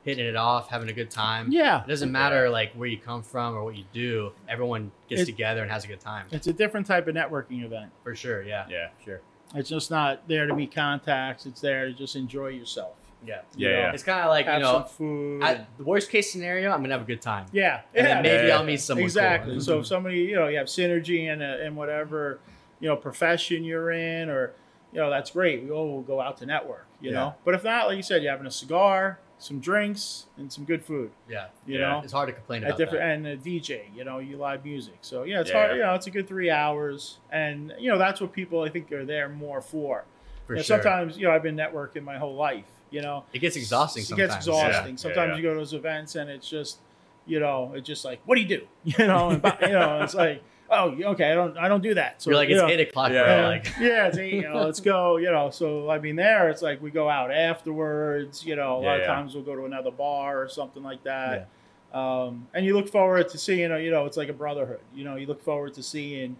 hitting 0.06 0.24
it 0.24 0.36
off, 0.36 0.70
having 0.70 0.88
a 0.88 0.92
good 0.92 1.10
time. 1.10 1.50
Yeah, 1.50 1.82
It 1.82 1.88
doesn't 1.88 2.12
matter 2.12 2.48
like 2.48 2.72
where 2.74 2.88
you 2.88 2.96
come 2.96 3.22
from 3.24 3.54
or 3.56 3.64
what 3.64 3.76
you 3.76 3.84
do. 3.92 4.32
Everyone 4.48 4.92
gets 5.08 5.22
It- 5.22 5.26
together 5.26 5.60
and 5.62 5.70
has 5.70 5.84
a 5.84 5.88
good 5.88 5.98
time. 6.00 6.26
it's 6.30 6.46
a 6.46 6.52
different 6.52 6.86
type 6.86 7.08
of 7.08 7.14
networking 7.16 7.64
event. 7.64 7.90
For 8.04 8.14
sure. 8.14 8.42
Yeah. 8.42 8.66
Yeah. 8.70 8.88
Sure. 9.04 9.20
It's 9.56 9.68
just 9.68 9.90
not 9.90 10.26
there 10.28 10.46
to 10.46 10.54
meet 10.54 10.72
contacts. 10.72 11.44
It's 11.44 11.60
there 11.60 11.86
to 11.86 11.92
just 11.92 12.14
enjoy 12.14 12.48
yourself. 12.48 12.94
Yeah. 13.26 13.40
You 13.56 13.68
Yeah, 13.68 13.74
know, 13.74 13.80
yeah. 13.80 13.92
It's 13.94 14.02
kind 14.04 14.20
of 14.20 14.28
like 14.28 14.46
you 14.46 14.58
know, 14.60 14.72
some 14.72 14.84
food. 14.84 15.42
I, 15.42 15.66
the 15.76 15.82
worst 15.84 16.08
case 16.10 16.30
scenario, 16.30 16.70
I'm 16.70 16.82
gonna 16.82 16.94
have 16.94 17.02
a 17.02 17.06
good 17.06 17.20
time. 17.22 17.46
yeah, 17.50 17.80
And 17.92 18.06
yeah. 18.06 18.14
then 18.14 18.22
maybe 18.22 18.46
Yeah. 18.48 18.56
I'll 18.58 18.64
meet 18.64 18.80
someone. 18.80 19.00
cool. 19.02 19.06
exactly. 19.06 19.58
So 19.60 19.80
if 19.80 19.86
somebody, 19.94 20.18
you 20.20 20.36
know, 20.36 20.46
you 20.46 20.58
have 20.58 20.68
synergy 20.68 21.26
in, 21.32 21.42
a, 21.42 21.58
in 21.58 21.74
whatever, 21.74 22.38
you 22.78 22.88
know, 22.88 22.94
profession 22.94 23.64
you're 23.64 23.90
in, 23.90 24.28
or 24.30 24.52
you 24.92 25.00
know, 25.00 25.10
that's 25.10 25.32
great. 25.32 25.64
We 25.64 25.70
all 25.70 25.88
will 25.90 26.02
go 26.02 26.20
out 26.20 26.36
to 26.38 26.46
network, 26.46 26.86
you 27.00 27.10
Yeah. 27.10 27.16
know. 27.16 27.34
But 27.44 27.54
if 27.54 27.64
not, 27.64 27.88
like 27.88 27.96
you 27.96 28.02
said, 28.04 28.22
you're 28.22 28.30
having 28.30 28.46
a 28.46 28.50
cigar, 28.52 29.18
some 29.38 29.60
drinks, 29.60 30.26
and 30.38 30.50
some 30.52 30.64
good 30.64 30.82
food, 30.82 31.10
Yeah. 31.28 31.48
you 31.66 31.78
Yeah. 31.78 31.92
know. 31.92 32.00
It's 32.02 32.12
hard 32.12 32.28
to 32.28 32.32
complain 32.32 32.62
At 32.62 32.68
about 32.70 32.78
different 32.78 33.02
that. 33.04 33.10
and 33.16 33.26
a 33.26 33.36
DJ, 33.36 33.82
you 33.94 34.02
know, 34.04 34.18
you 34.18 34.36
live 34.38 34.64
music. 34.64 34.96
So 35.02 35.24
yeah, 35.24 35.40
it's 35.40 35.50
Yeah. 35.50 35.56
hard. 35.66 35.76
You 35.76 35.82
know, 35.82 35.94
it's 35.94 36.06
a 36.06 36.10
good 36.10 36.26
three 36.26 36.50
hours, 36.50 37.18
and 37.30 37.72
you 37.78 37.90
know 37.90 37.98
that's 37.98 38.20
what 38.20 38.32
people 38.32 38.62
I 38.62 38.68
think 38.70 38.90
are 38.92 39.04
there 39.04 39.28
more 39.28 39.60
for. 39.60 40.04
For 40.46 40.54
You 40.54 40.58
know, 40.58 40.62
sure. 40.62 40.82
Sometimes 40.82 41.18
you 41.18 41.26
know 41.26 41.32
I've 41.32 41.42
been 41.42 41.56
networking 41.56 42.02
my 42.02 42.16
whole 42.18 42.34
life. 42.34 42.64
You 42.90 43.02
know, 43.02 43.24
it 43.32 43.40
gets 43.40 43.56
exhausting 43.56 44.02
it 44.02 44.06
sometimes. 44.06 44.28
gets 44.34 44.36
exhausting. 44.46 44.92
Yeah. 44.92 44.96
Sometimes 44.96 45.30
Yeah, 45.30 45.36
you 45.36 45.42
go 45.42 45.50
to 45.54 45.58
those 45.58 45.74
events 45.74 46.14
and 46.14 46.30
it's 46.30 46.48
just, 46.48 46.78
you 47.26 47.40
know, 47.40 47.72
it's 47.74 47.86
just 47.86 48.04
like, 48.04 48.20
what 48.24 48.36
do 48.36 48.42
you 48.42 48.48
do? 48.48 48.66
You 48.84 49.06
know, 49.08 49.30
and, 49.30 49.42
you 49.60 49.68
know, 49.72 50.02
it's 50.02 50.14
like, 50.14 50.42
oh, 50.70 50.90
okay, 51.12 51.30
I 51.32 51.34
don't, 51.34 51.56
I 51.58 51.68
don't 51.68 51.82
do 51.82 51.94
that. 51.94 52.22
So 52.22 52.30
You're 52.30 52.38
like, 52.38 52.48
you 52.48 52.54
it's 52.54 52.62
know, 52.62 52.68
eight 52.68 52.80
o'clock, 52.80 53.12
Yeah. 53.12 53.22
bro. 53.24 53.36
yeah, 53.36 53.46
Like, 53.48 53.72
yeah, 53.78 54.06
it's 54.08 54.18
eight, 54.18 54.32
you 54.34 54.42
know, 54.42 54.64
let's 54.64 54.80
go, 54.80 55.16
you 55.16 55.30
know. 55.30 55.50
So 55.50 55.88
I 55.90 55.98
mean, 55.98 56.16
there 56.16 56.48
it's 56.50 56.62
like 56.62 56.80
we 56.82 56.90
go 56.90 57.08
out 57.08 57.30
afterwards. 57.32 58.44
You 58.44 58.56
know, 58.56 58.78
a 58.78 58.80
Yeah, 58.80 58.86
lot 58.86 58.96
of 58.96 59.02
yeah. 59.02 59.06
times 59.14 59.34
we'll 59.34 59.44
go 59.44 59.54
to 59.56 59.64
another 59.64 59.90
bar 59.90 60.42
or 60.42 60.48
something 60.48 60.82
like 60.82 61.02
that. 61.04 61.48
Um, 61.92 62.48
and 62.52 62.66
you 62.66 62.74
look 62.74 62.88
forward 62.88 63.28
to 63.30 63.38
seeing, 63.38 63.70
you 63.70 63.90
know, 63.90 64.06
it's 64.06 64.16
like 64.16 64.28
a 64.28 64.32
brotherhood. 64.34 64.80
You 64.94 65.04
know, 65.04 65.16
you 65.16 65.26
look 65.26 65.42
forward 65.42 65.74
to 65.74 65.82
seeing, 65.82 66.36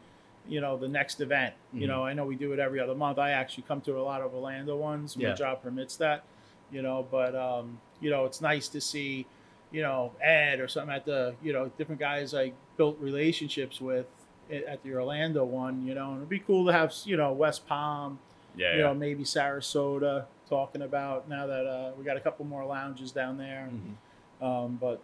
you 0.48 0.60
know, 0.60 0.76
the 0.76 0.88
next 0.88 1.20
event. 1.20 1.54
You 1.72 1.86
Mhm. 1.86 1.88
know, 1.88 2.04
I 2.04 2.12
know 2.12 2.26
we 2.26 2.36
do 2.36 2.52
it 2.52 2.58
every 2.58 2.80
other 2.80 2.94
month. 2.94 3.18
I 3.18 3.30
actually 3.30 3.64
come 3.64 3.80
to 3.82 3.98
a 3.98 4.02
lot 4.02 4.20
of 4.22 4.34
Orlando 4.34 4.76
ones. 4.76 5.16
My 5.16 5.24
job 5.34 5.62
permits 5.62 5.96
that. 5.96 6.24
You 6.72 6.82
know, 6.82 7.06
but 7.10 7.34
um, 7.36 7.78
you 8.00 8.10
know, 8.10 8.24
it's 8.24 8.40
nice 8.40 8.66
to 8.68 8.80
see, 8.80 9.24
you 9.70 9.82
know, 9.82 10.12
Ed 10.20 10.58
or 10.60 10.66
something 10.68 10.94
at 10.94 11.04
the, 11.04 11.34
you 11.42 11.52
know, 11.52 11.70
different 11.78 12.00
guys 12.00 12.34
I 12.34 12.52
built 12.76 12.98
relationships 13.00 13.80
with 13.80 14.06
at 14.50 14.82
the 14.82 14.94
Orlando 14.94 15.44
one. 15.44 15.86
You 15.86 15.94
know, 15.94 16.08
and 16.10 16.16
it'd 16.18 16.28
be 16.28 16.38
cool 16.40 16.66
to 16.66 16.72
have, 16.72 16.92
you 17.04 17.16
know, 17.16 17.32
West 17.32 17.66
Palm 17.66 18.18
Yeah, 18.56 18.72
you 18.72 18.78
yeah. 18.78 18.84
know, 18.86 18.94
maybe 18.94 19.24
Sarasota 19.24 20.24
talking 20.48 20.82
about 20.82 21.28
now 21.28 21.46
that 21.46 21.66
uh, 21.66 21.90
we 21.98 22.04
got 22.04 22.16
a 22.16 22.20
couple 22.20 22.44
more 22.44 22.64
lounges 22.64 23.12
down 23.12 23.36
there. 23.38 23.68
Mhm. 23.70 24.44
Um, 24.46 24.78
but 24.80 25.00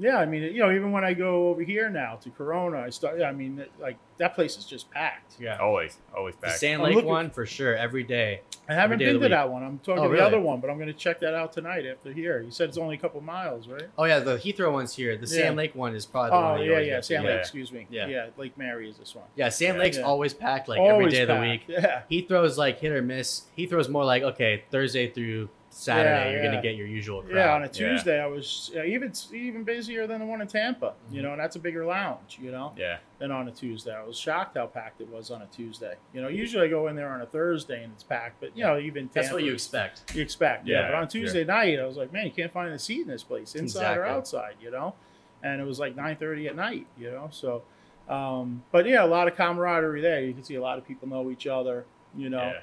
yeah, 0.00 0.16
I 0.16 0.26
mean, 0.26 0.42
you 0.42 0.58
know, 0.58 0.72
even 0.72 0.90
when 0.92 1.04
I 1.04 1.12
go 1.14 1.48
over 1.50 1.62
here 1.62 1.88
now 1.90 2.16
to 2.22 2.30
Corona, 2.30 2.78
I 2.80 2.90
start. 2.90 3.20
I 3.22 3.30
mean, 3.32 3.64
like 3.78 3.98
that 4.16 4.34
place 4.34 4.56
is 4.56 4.64
just 4.64 4.90
packed. 4.90 5.36
yeah. 5.38 5.58
always, 5.58 5.98
always 6.16 6.34
packed. 6.36 6.54
The. 6.54 6.58
Sand 6.58 6.82
Lake 6.82 6.94
looking- 6.94 7.08
one 7.10 7.30
for 7.30 7.46
sure. 7.46 7.76
Every 7.76 8.02
day. 8.02 8.40
I 8.68 8.74
haven't 8.74 8.94
Every 8.94 9.06
day 9.06 9.10
of 9.10 9.14
been 9.14 9.30
to 9.30 9.36
week. 9.36 9.40
that 9.46 9.50
one. 9.50 9.62
I'm 9.64 9.78
talking 9.80 10.04
Oh, 10.04 10.06
really? 10.06 10.18
the 10.18 10.26
other 10.26 10.40
one, 10.40 10.60
but 10.60 10.70
I'm 10.70 10.76
going 10.76 10.86
to 10.88 10.92
check 10.94 11.18
that 11.20 11.34
out 11.34 11.52
tonight 11.52 11.84
after 11.86 12.12
here. 12.12 12.40
You 12.40 12.52
said 12.52 12.68
it's 12.68 12.78
only 12.78 12.94
a 12.94 12.98
couple 12.98 13.20
miles, 13.20 13.66
right? 13.66 13.88
Oh 13.98 14.04
yeah, 14.04 14.20
the 14.20 14.36
Heathrow 14.36 14.72
one's 14.72 14.94
here. 14.94 15.16
The 15.16 15.26
Sand 15.26 15.56
Lake 15.56 15.74
one 15.74 15.94
is 15.94 16.06
probably 16.06 16.30
the 16.30 16.36
Oh 16.36 16.50
one. 16.52 16.62
you 16.62 16.70
yeah, 16.72 16.78
yeah, 16.78 16.84
get 16.84 16.96
to. 16.96 17.02
Sand 17.02 17.24
Yeah. 17.24 17.30
Lake. 17.30 17.40
Excuse 17.40 17.72
me. 17.72 17.86
Yeah. 17.90 18.06
Yeah, 18.06 18.26
Lake 18.36 18.56
Mary 18.56 18.88
is 18.88 18.96
this 18.98 19.14
one. 19.14 19.24
Yeah, 19.34 19.48
Sand 19.48 19.76
Yeah. 19.76 19.82
Lake's 19.82 19.96
Yeah. 19.98 20.04
always 20.04 20.34
packed 20.34 20.68
like 20.68 20.78
every 20.78 20.90
Always 20.92 21.12
day 21.14 21.22
of 21.22 21.28
the 21.28 21.34
packed. 21.34 21.68
week. 21.68 21.76
Yeah. 21.82 22.02
Heathrow's 22.10 22.56
like 22.58 22.78
hit 22.78 22.92
or 22.92 23.02
miss. 23.02 23.42
Heathrow's 23.58 23.88
more 23.88 24.04
like 24.04 24.22
okay, 24.22 24.62
Thursday 24.70 25.08
through 25.10 25.48
Saturday, 25.72 26.10
Yeah, 26.10 26.30
you're 26.32 26.42
yeah. 26.44 26.50
gonna 26.50 26.62
get 26.62 26.74
your 26.74 26.88
usual 26.88 27.22
crowd. 27.22 27.36
Yeah, 27.36 27.54
on 27.54 27.62
a 27.62 27.66
Yeah. 27.66 27.70
Tuesday, 27.70 28.20
I 28.20 28.26
was 28.26 28.72
uh, 28.76 28.82
even 28.82 29.12
even 29.32 29.62
busier 29.62 30.06
than 30.08 30.18
the 30.18 30.26
one 30.26 30.40
in 30.40 30.48
Tampa. 30.48 30.86
Mm-hmm. 30.86 31.14
You 31.14 31.22
know, 31.22 31.30
and 31.32 31.40
that's 31.40 31.54
a 31.54 31.60
bigger 31.60 31.84
lounge. 31.86 32.38
You 32.42 32.50
know, 32.50 32.72
yeah, 32.76 32.98
than 33.18 33.30
on 33.30 33.46
a 33.46 33.52
Tuesday. 33.52 33.94
I 33.94 34.02
was 34.02 34.18
shocked 34.18 34.56
how 34.56 34.66
packed 34.66 35.00
it 35.00 35.08
was 35.08 35.30
on 35.30 35.42
a 35.42 35.46
Tuesday. 35.46 35.94
You 36.12 36.22
know, 36.22 36.28
usually 36.28 36.66
I 36.66 36.68
go 36.68 36.88
in 36.88 36.96
there 36.96 37.08
on 37.12 37.20
a 37.22 37.26
Thursday 37.26 37.84
and 37.84 37.92
it's 37.92 38.02
packed, 38.02 38.40
but 38.40 38.56
you 38.56 38.64
know, 38.64 38.78
even 38.78 39.08
That's 39.12 39.30
what 39.32 39.44
you 39.44 39.52
expect. 39.52 40.12
you 40.14 40.22
expect. 40.22 40.66
Yeah, 40.66 40.80
Yeah, 40.80 40.86
but 40.88 40.94
on 40.96 41.08
Tuesday 41.08 41.44
night, 41.44 41.78
I 41.78 41.84
was 41.86 41.96
like, 41.96 42.12
man, 42.12 42.26
you 42.26 42.32
can't 42.32 42.52
find 42.52 42.72
a 42.72 42.78
seat 42.78 43.02
in 43.02 43.08
this 43.08 43.22
place, 43.22 43.54
inside 43.54 43.96
or 43.96 44.04
outside. 44.04 44.56
You 44.60 44.72
know, 44.72 44.94
and 45.42 45.60
it 45.60 45.64
was 45.64 45.78
like 45.78 45.94
nine 45.94 46.16
thirty 46.16 46.48
at 46.48 46.56
night. 46.56 46.86
You 46.98 47.12
know, 47.12 47.28
so. 47.30 47.62
Um, 48.08 48.64
but 48.72 48.86
yeah, 48.86 49.04
a 49.04 49.06
lot 49.06 49.28
of 49.28 49.36
camaraderie 49.36 50.00
there. 50.00 50.20
You 50.20 50.34
can 50.34 50.42
see 50.42 50.56
a 50.56 50.60
lot 50.60 50.78
of 50.78 50.84
people 50.88 51.06
know 51.06 51.30
each 51.30 51.46
other. 51.46 51.84
You 52.16 52.28
know, 52.28 52.54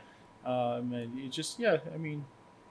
yeah, 0.46 0.76
um, 0.76 0.92
and 0.92 1.18
you 1.18 1.30
just 1.30 1.58
yeah, 1.58 1.78
I 1.94 1.98
mean, 1.98 2.26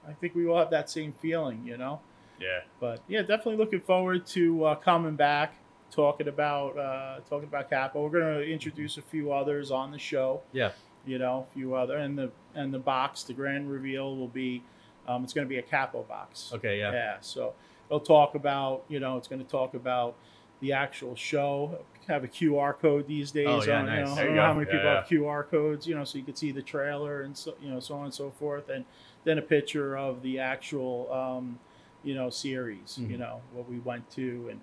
I 0.07 0.13
think 0.13 0.35
we 0.35 0.47
all 0.47 0.57
have 0.57 0.69
that 0.71 0.89
same 0.89 1.13
feeling. 1.13 1.63
You 1.65 1.77
know. 1.77 2.01
yeah. 2.39 2.61
But 2.79 3.01
yeah, 3.07 3.21
definitely 3.21 3.57
looking 3.57 3.81
forward 3.81 4.25
to 4.27 4.63
uh, 4.65 4.75
coming 4.75 5.15
back, 5.15 5.55
talking 5.91 6.27
about 6.27 6.77
uh, 6.77 7.19
talking 7.29 7.47
about 7.47 7.69
Capo. 7.69 8.03
We're 8.03 8.09
going 8.19 8.35
to 8.39 8.43
introduce 8.51 8.97
a 8.97 9.01
few 9.01 9.31
others 9.31 9.71
on 9.71 9.91
the 9.91 9.99
show. 9.99 10.41
Yeah. 10.53 10.71
You 11.05 11.19
know, 11.19 11.47
a 11.49 11.53
few 11.53 11.73
other 11.75 11.97
and 11.97 12.17
the 12.17 12.31
and 12.55 12.73
the 12.73 12.79
box, 12.79 13.23
the 13.23 13.33
grand 13.33 13.71
reveal 13.71 14.15
will 14.17 14.27
be, 14.27 14.63
um, 15.07 15.23
it's 15.23 15.31
going 15.33 15.45
to 15.45 15.49
be 15.49 15.57
a 15.57 15.61
Capo 15.61 16.03
box. 16.03 16.51
Okay, 16.53 16.79
yeah. 16.79 16.91
Yeah. 16.91 17.17
So 17.21 17.53
it'll 17.89 17.99
talk 18.01 18.35
about 18.35 18.83
you 18.89 18.99
know 18.99 19.17
it's 19.17 19.27
going 19.27 19.43
to 19.43 19.49
talk 19.49 19.73
about 19.73 20.15
the 20.59 20.73
actual 20.73 21.15
show. 21.15 21.79
Have 22.07 22.23
a 22.23 22.27
QR 22.27 22.77
code 22.77 23.05
these 23.07 23.31
days. 23.31 23.47
Oh, 23.49 23.63
yeah, 23.63 23.79
on, 23.79 23.85
nice. 23.85 23.99
You 24.09 24.15
know, 24.15 24.21
I 24.21 24.21
you 24.21 24.25
don't 24.27 24.35
know 24.35 24.41
go. 24.41 24.45
how 24.47 24.53
many 24.53 24.65
Yeah, 24.65 24.71
people 24.71 24.85
yeah. 24.85 24.95
have 24.95 25.07
QR 25.07 25.49
codes. 25.49 25.87
You 25.87 25.95
know, 25.95 26.03
so 26.03 26.17
you 26.17 26.23
could 26.25 26.37
see 26.37 26.51
the 26.51 26.61
trailer 26.61 27.21
and 27.21 27.37
so 27.37 27.53
you 27.61 27.69
know 27.69 27.79
so 27.79 27.95
on 27.95 28.05
and 28.05 28.13
so 28.13 28.31
forth, 28.31 28.67
and 28.69 28.83
then 29.23 29.37
a 29.37 29.41
picture 29.41 29.97
of 29.97 30.21
the 30.21 30.39
actual 30.39 31.11
um, 31.11 31.59
you 32.03 32.15
know 32.15 32.29
series. 32.29 32.99
Mhm. 33.01 33.11
You 33.11 33.17
know 33.17 33.41
what 33.53 33.69
we 33.69 33.79
went 33.79 34.09
to, 34.11 34.47
and 34.49 34.61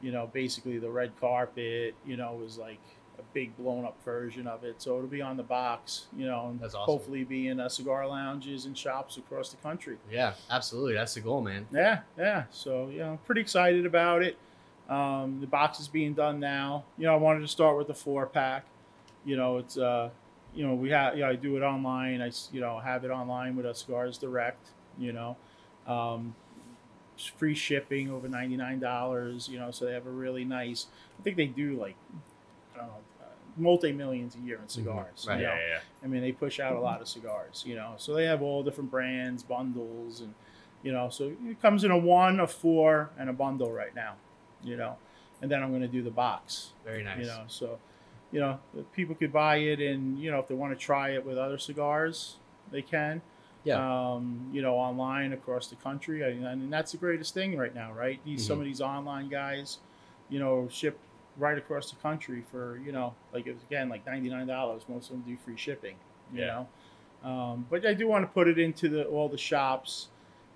you 0.00 0.12
know 0.12 0.28
basically 0.32 0.78
the 0.78 0.90
red 0.90 1.12
carpet. 1.20 1.94
You 2.06 2.16
know 2.16 2.34
was 2.34 2.58
like 2.58 2.80
a 3.18 3.22
big 3.32 3.56
blown 3.56 3.84
up 3.84 3.96
version 4.04 4.46
of 4.46 4.64
it. 4.64 4.82
So 4.82 4.96
it'll 4.96 5.08
be 5.08 5.22
on 5.22 5.36
the 5.36 5.42
box. 5.42 6.06
You 6.16 6.26
know, 6.26 6.48
and 6.48 6.62
awesome. 6.62 6.80
hopefully 6.80 7.24
be 7.24 7.48
in 7.48 7.60
uh, 7.60 7.68
cigar 7.68 8.06
lounges 8.06 8.66
and 8.66 8.76
shops 8.76 9.16
across 9.16 9.50
the 9.50 9.56
country. 9.58 9.96
Yeah, 10.10 10.34
absolutely. 10.50 10.94
That's 10.94 11.14
the 11.14 11.20
goal, 11.20 11.40
man. 11.40 11.66
Yeah, 11.72 12.00
yeah. 12.18 12.44
So 12.50 12.90
yeah, 12.94 13.10
I'm 13.10 13.18
pretty 13.18 13.40
excited 13.40 13.86
about 13.86 14.22
it. 14.22 14.36
Um, 14.88 15.40
the 15.40 15.46
box 15.46 15.80
is 15.80 15.88
being 15.88 16.12
done 16.12 16.40
now. 16.40 16.84
You 16.98 17.06
know, 17.06 17.14
I 17.14 17.16
wanted 17.16 17.40
to 17.40 17.48
start 17.48 17.78
with 17.78 17.86
the 17.86 17.94
four 17.94 18.26
pack. 18.26 18.64
You 19.24 19.36
know, 19.36 19.56
it's 19.58 19.78
uh, 19.78 20.10
you 20.54 20.66
know, 20.66 20.74
we 20.74 20.90
have, 20.90 21.16
know, 21.16 21.28
I 21.28 21.34
do 21.36 21.56
it 21.56 21.62
online. 21.62 22.20
I, 22.22 22.30
you 22.52 22.60
know, 22.60 22.78
have 22.78 23.04
it 23.04 23.10
online 23.10 23.56
with 23.56 23.66
us 23.66 23.84
Cigars 23.84 24.18
Direct. 24.18 24.68
You 24.98 25.12
know, 25.12 25.36
um, 25.86 26.34
free 27.36 27.54
shipping 27.54 28.10
over 28.10 28.28
ninety 28.28 28.56
nine 28.56 28.80
dollars. 28.80 29.48
You 29.48 29.58
know, 29.58 29.70
so 29.70 29.84
they 29.86 29.92
have 29.92 30.06
a 30.06 30.10
really 30.10 30.44
nice. 30.44 30.86
I 31.18 31.22
think 31.22 31.36
they 31.36 31.46
do 31.46 31.74
like, 31.74 31.96
I 32.74 32.78
don't 32.78 32.86
know, 32.88 32.94
uh, 33.20 33.26
multi 33.56 33.92
millions 33.92 34.36
a 34.36 34.38
year 34.46 34.58
in 34.62 34.68
cigars. 34.68 35.26
Right. 35.28 35.38
you 35.38 35.42
Yeah, 35.44 35.48
know? 35.54 35.60
yeah, 35.60 35.78
I 36.02 36.06
mean, 36.06 36.22
they 36.22 36.32
push 36.32 36.60
out 36.60 36.76
a 36.76 36.80
lot 36.80 37.00
of 37.00 37.08
cigars, 37.08 37.64
you 37.66 37.74
know. 37.74 37.94
So 37.96 38.14
they 38.14 38.24
have 38.26 38.42
all 38.42 38.62
different 38.62 38.90
brands, 38.90 39.42
bundles, 39.42 40.20
and 40.20 40.34
you 40.82 40.92
know, 40.92 41.08
so 41.08 41.32
it 41.46 41.60
comes 41.62 41.82
in 41.84 41.90
a 41.90 41.98
one, 41.98 42.40
a 42.40 42.46
four, 42.46 43.10
and 43.18 43.30
a 43.30 43.32
bundle 43.32 43.72
right 43.72 43.94
now, 43.94 44.14
you 44.62 44.76
know. 44.76 44.96
And 45.42 45.50
then 45.50 45.62
I'm 45.62 45.70
going 45.70 45.82
to 45.82 45.88
do 45.88 46.02
the 46.02 46.10
box, 46.10 46.70
Very 46.84 47.02
nice. 47.02 47.18
you 47.18 47.26
know. 47.26 47.42
So, 47.48 47.78
you 48.34 48.40
know, 48.40 48.58
people 48.92 49.14
could 49.14 49.32
buy 49.32 49.56
it, 49.56 49.80
and 49.80 50.18
you 50.18 50.30
know, 50.30 50.40
if 50.40 50.48
they 50.48 50.54
want 50.54 50.76
to 50.78 50.84
try 50.84 51.10
it 51.10 51.24
with 51.24 51.38
other 51.38 51.56
cigars, 51.56 52.36
they 52.72 52.82
can. 52.82 53.22
Yeah. 53.62 53.76
Um, 54.14 54.50
you 54.52 54.60
know, 54.60 54.74
online 54.74 55.32
across 55.32 55.68
the 55.68 55.76
country. 55.76 56.22
I, 56.22 56.50
I 56.50 56.54
mean, 56.54 56.68
that's 56.68 56.92
the 56.92 56.98
greatest 56.98 57.32
thing 57.32 57.56
right 57.56 57.74
now, 57.74 57.92
right? 57.92 58.20
These 58.24 58.44
some 58.46 58.58
of 58.58 58.64
these 58.66 58.80
online 58.82 59.28
guys, 59.30 59.78
you 60.28 60.38
know, 60.38 60.68
ship 60.70 60.98
right 61.38 61.56
across 61.56 61.90
the 61.90 61.96
country 61.96 62.44
for 62.50 62.78
you 62.84 62.92
know, 62.92 63.14
like 63.32 63.46
it 63.46 63.54
was 63.54 63.62
again 63.62 63.88
like 63.88 64.04
ninety 64.04 64.28
nine 64.28 64.46
dollars. 64.48 64.82
Most 64.88 65.06
of 65.10 65.12
them 65.16 65.24
do 65.26 65.36
free 65.44 65.56
shipping. 65.56 65.94
You 66.32 66.40
Yeah. 66.40 66.64
know, 67.24 67.30
um, 67.30 67.66
but 67.70 67.86
I 67.86 67.94
do 67.94 68.06
want 68.08 68.24
to 68.24 68.32
put 68.32 68.48
it 68.48 68.58
into 68.58 68.88
the 68.90 69.04
all 69.04 69.28
the 69.30 69.38
shops. 69.38 70.08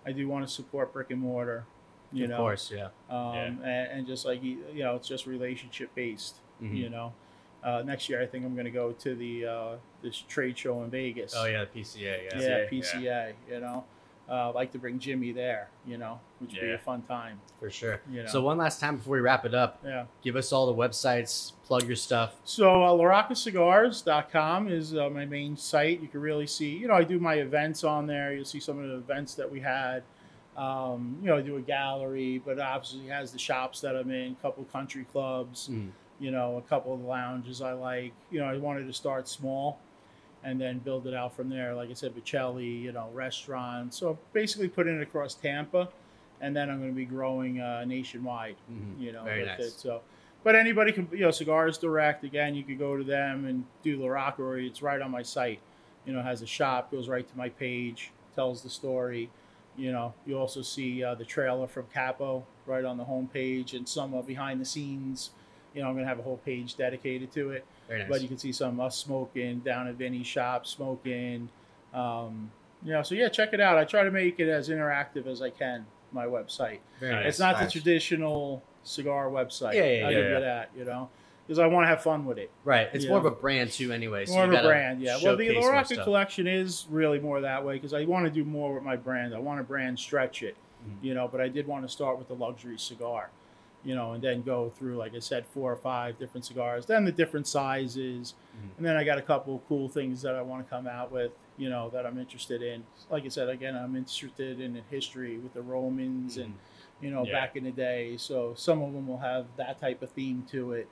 I 0.04 0.12
do 0.12 0.26
want 0.28 0.46
to 0.46 0.52
support 0.52 0.92
brick 0.92 1.10
and 1.10 1.20
mortar. 1.20 1.64
You 2.12 2.24
of 2.24 2.30
know, 2.30 2.36
course, 2.38 2.70
yeah. 2.74 2.86
um, 3.10 3.34
Yeah. 3.34 3.44
and, 3.44 3.62
and 3.64 4.06
just 4.06 4.24
like 4.26 4.42
you 4.42 4.58
know, 4.76 4.96
it's 4.96 5.08
just 5.08 5.26
relationship 5.26 5.94
based. 5.94 6.36
Mhm. 6.62 6.76
You 6.76 6.88
know, 6.90 7.12
uh, 7.64 7.82
next 7.84 8.08
year 8.08 8.20
I 8.22 8.26
think 8.26 8.44
I'm 8.44 8.54
going 8.54 8.64
to 8.66 8.70
go 8.70 8.92
to 8.92 9.14
the 9.14 9.46
uh, 9.46 9.68
this 10.02 10.22
trade 10.28 10.56
show 10.58 10.82
in 10.84 10.90
Vegas. 10.90 11.34
Oh 11.36 11.44
yeah, 11.46 11.64
the 11.72 11.80
PCA. 11.80 12.00
Yeah. 12.00 12.40
yeah, 12.40 12.58
PCA, 12.70 12.70
PCA. 12.70 13.32
You 13.50 13.60
know, 13.60 13.84
uh, 14.28 14.48
I'd 14.50 14.54
like 14.54 14.72
to 14.72 14.78
bring 14.78 14.98
Jimmy 14.98 15.32
there. 15.32 15.68
You 15.86 15.98
know, 15.98 16.20
which 16.38 16.52
would 16.52 16.60
be 16.60 16.70
a 16.72 16.78
fun 16.78 17.02
time. 17.02 17.40
for 17.58 17.70
sure. 17.70 18.00
You 18.10 18.22
know. 18.22 18.28
So 18.28 18.40
one 18.42 18.58
last 18.58 18.78
time 18.80 18.96
before 18.96 19.14
we 19.14 19.20
wrap 19.20 19.44
it 19.44 19.54
up, 19.54 19.80
Yeah. 19.84 20.04
give 20.22 20.36
us 20.36 20.52
all 20.52 20.66
the 20.66 20.74
websites, 20.74 21.52
plug 21.64 21.86
your 21.86 21.96
stuff. 21.96 22.34
So 22.44 22.82
uh, 22.84 22.90
laroccacigars.com 23.72 24.68
is 24.68 24.94
uh, 24.94 25.10
my 25.10 25.24
main 25.24 25.56
site. 25.56 26.00
You 26.00 26.08
can 26.08 26.20
really 26.20 26.46
see, 26.46 26.70
you 26.70 26.88
know, 26.88 26.94
I 26.94 27.04
do 27.04 27.18
my 27.18 27.34
events 27.34 27.84
on 27.84 28.06
there. 28.06 28.32
You'll 28.34 28.44
see 28.44 28.60
some 28.60 28.78
of 28.78 28.88
the 28.88 28.96
events 28.96 29.34
that 29.34 29.50
we 29.50 29.60
had. 29.60 30.02
Um, 30.56 31.18
you 31.22 31.28
know, 31.28 31.36
I 31.36 31.40
do 31.42 31.56
a 31.56 31.60
gallery, 31.60 32.42
but 32.44 32.58
obviously 32.58 33.06
it 33.06 33.10
has 33.12 33.30
the 33.32 33.38
shops 33.38 33.80
that 33.80 33.94
I'm 33.96 34.10
in, 34.10 34.32
a 34.32 34.42
couple 34.42 34.64
country 34.64 35.04
clubs, 35.12 35.68
Mm. 35.70 35.90
You 36.20 36.30
know, 36.30 36.56
a 36.56 36.62
couple 36.62 36.92
of 36.94 37.00
lounges 37.00 37.62
I 37.62 37.72
like. 37.72 38.12
You 38.30 38.40
know, 38.40 38.46
I 38.46 38.56
wanted 38.56 38.86
to 38.86 38.92
start 38.92 39.28
small 39.28 39.78
and 40.44 40.60
then 40.60 40.78
build 40.78 41.06
it 41.06 41.14
out 41.14 41.34
from 41.34 41.48
there. 41.48 41.74
Like 41.74 41.90
I 41.90 41.94
said, 41.94 42.14
Bocelli, 42.14 42.82
you 42.82 42.92
know, 42.92 43.08
restaurants. 43.12 43.96
So 43.98 44.18
basically 44.32 44.68
putting 44.68 44.96
it 44.96 45.02
across 45.02 45.34
Tampa, 45.34 45.88
and 46.40 46.54
then 46.54 46.70
I'm 46.70 46.78
going 46.78 46.90
to 46.90 46.96
be 46.96 47.04
growing 47.04 47.60
uh, 47.60 47.84
nationwide 47.84 48.56
Mhm. 48.70 49.00
you 49.00 49.12
know, 49.12 49.24
Very 49.24 49.40
with 49.40 49.48
nice. 49.48 49.60
it. 49.60 49.70
So, 49.72 50.00
but 50.44 50.54
anybody 50.54 50.92
can, 50.92 51.08
you 51.12 51.20
know, 51.20 51.30
Cigars 51.32 51.78
Direct. 51.78 52.22
Again, 52.24 52.54
you 52.54 52.62
could 52.62 52.78
go 52.78 52.96
to 52.96 53.02
them 53.04 53.44
and 53.46 53.64
do 53.82 54.00
La 54.00 54.08
Rockery. 54.08 54.66
It's 54.66 54.82
right 54.82 55.00
on 55.00 55.10
my 55.10 55.22
site. 55.22 55.60
You 56.06 56.12
know, 56.12 56.22
has 56.22 56.40
a 56.42 56.46
shop, 56.46 56.90
goes 56.92 57.08
right 57.08 57.28
to 57.28 57.36
my 57.36 57.48
page, 57.48 58.12
tells 58.34 58.62
the 58.62 58.70
story. 58.70 59.30
You 59.76 59.92
know, 59.92 60.14
you 60.26 60.38
also 60.38 60.62
see 60.62 61.02
uh, 61.04 61.14
the 61.16 61.24
trailer 61.24 61.66
from 61.68 61.86
Capo 61.92 62.44
right 62.66 62.84
on 62.84 62.96
the 62.96 63.04
homepage 63.04 63.74
and 63.74 63.88
some 63.88 64.14
uh, 64.14 64.22
behind 64.22 64.60
the 64.60 64.64
scenes. 64.64 65.30
You 65.78 65.84
know, 65.84 65.90
I'm 65.90 65.94
gonna 65.94 66.08
have 66.08 66.18
a 66.18 66.22
whole 66.22 66.38
page 66.38 66.74
dedicated 66.74 67.30
to 67.34 67.50
it. 67.52 67.64
Nice. 67.88 68.08
But 68.08 68.20
you 68.20 68.26
can 68.26 68.36
see 68.36 68.50
some 68.50 68.80
us 68.80 68.96
smoking 68.96 69.60
down 69.60 69.86
at 69.86 69.94
Vinny's 69.94 70.26
shop, 70.26 70.66
smoking. 70.66 71.48
Um, 71.94 72.50
you 72.84 72.90
know, 72.90 73.04
so 73.04 73.14
yeah, 73.14 73.28
check 73.28 73.52
it 73.52 73.60
out. 73.60 73.78
I 73.78 73.84
try 73.84 74.02
to 74.02 74.10
make 74.10 74.40
it 74.40 74.48
as 74.48 74.70
interactive 74.70 75.28
as 75.28 75.40
I 75.40 75.50
can. 75.50 75.86
My 76.10 76.26
website. 76.26 76.78
Nice. 77.00 77.26
It's 77.26 77.38
not 77.38 77.54
Nice. 77.60 77.66
the 77.66 77.70
traditional 77.80 78.60
cigar 78.82 79.28
website. 79.28 79.74
Yeah, 79.74 79.84
yeah, 79.84 80.06
I 80.06 80.10
yeah, 80.10 80.10
give 80.10 80.24
yeah. 80.24 80.34
you 80.34 80.40
that. 80.40 80.70
You 80.76 80.84
know, 80.84 81.10
because 81.46 81.60
I 81.60 81.66
want 81.68 81.84
to 81.84 81.88
have 81.88 82.02
fun 82.02 82.26
with 82.26 82.38
it. 82.38 82.50
Right. 82.64 82.88
It's 82.92 83.06
more 83.06 83.18
of 83.18 83.24
a 83.24 83.30
brand 83.30 83.70
too, 83.70 83.92
anyway. 83.92 84.26
So 84.26 84.32
more 84.32 84.46
you 84.46 84.54
of 84.56 84.64
a 84.64 84.66
brand, 84.66 85.00
yeah. 85.00 85.18
Well, 85.22 85.36
the 85.36 85.46
showcase 85.46 85.62
more 85.62 85.72
LaRocca 85.74 85.86
stuff. 85.86 86.04
collection 86.04 86.48
is 86.48 86.86
really 86.90 87.20
more 87.20 87.40
that 87.42 87.64
way 87.64 87.74
because 87.74 87.94
I 87.94 88.04
want 88.04 88.24
to 88.24 88.30
do 88.32 88.44
more 88.44 88.74
with 88.74 88.82
my 88.82 88.96
brand. 88.96 89.32
I 89.32 89.38
want 89.38 89.60
to 89.60 89.64
brand 89.64 89.96
stretch 90.00 90.42
it, 90.42 90.56
Mhm. 90.84 91.04
you 91.04 91.14
know. 91.14 91.28
But 91.28 91.40
I 91.40 91.46
did 91.48 91.68
want 91.68 91.84
to 91.86 91.88
start 91.88 92.18
with 92.18 92.26
the 92.26 92.34
luxury 92.34 92.78
cigar, 92.78 93.30
you 93.88 93.94
know, 93.94 94.12
and 94.12 94.22
then 94.22 94.42
go 94.42 94.68
through, 94.76 94.96
like 94.96 95.14
I 95.14 95.18
said, 95.18 95.46
four 95.46 95.72
or 95.72 95.76
five 95.76 96.18
different 96.18 96.44
cigars, 96.44 96.84
then 96.84 97.06
the 97.06 97.12
different 97.12 97.46
sizes, 97.46 98.34
Mhm. 98.58 98.76
and 98.76 98.84
then 98.86 98.96
I 98.98 99.02
got 99.04 99.16
a 99.16 99.22
couple 99.22 99.54
of 99.56 99.66
cool 99.66 99.88
things 99.88 100.20
that 100.22 100.34
I 100.34 100.42
want 100.42 100.62
to 100.62 100.68
come 100.68 100.86
out 100.86 101.10
with, 101.10 101.32
you 101.56 101.70
know, 101.70 101.88
that 101.94 102.04
I'm 102.04 102.18
interested 102.18 102.60
in. 102.60 102.84
Like 103.08 103.24
I 103.24 103.28
said, 103.28 103.48
again, 103.48 103.74
I'm 103.74 103.96
interested 103.96 104.60
in 104.60 104.74
history 104.90 105.38
with 105.38 105.54
the 105.54 105.62
Romans 105.62 106.36
and 106.36 106.54
you 107.00 107.12
know, 107.12 107.24
Yeah. 107.24 107.32
back 107.32 107.54
in 107.56 107.62
the 107.62 107.70
day. 107.70 108.16
So 108.16 108.54
some 108.56 108.82
of 108.82 108.92
them 108.92 109.06
will 109.06 109.18
have 109.18 109.46
that 109.56 109.78
type 109.78 110.02
of 110.02 110.10
theme 110.10 110.44
to 110.50 110.72
it. 110.72 110.88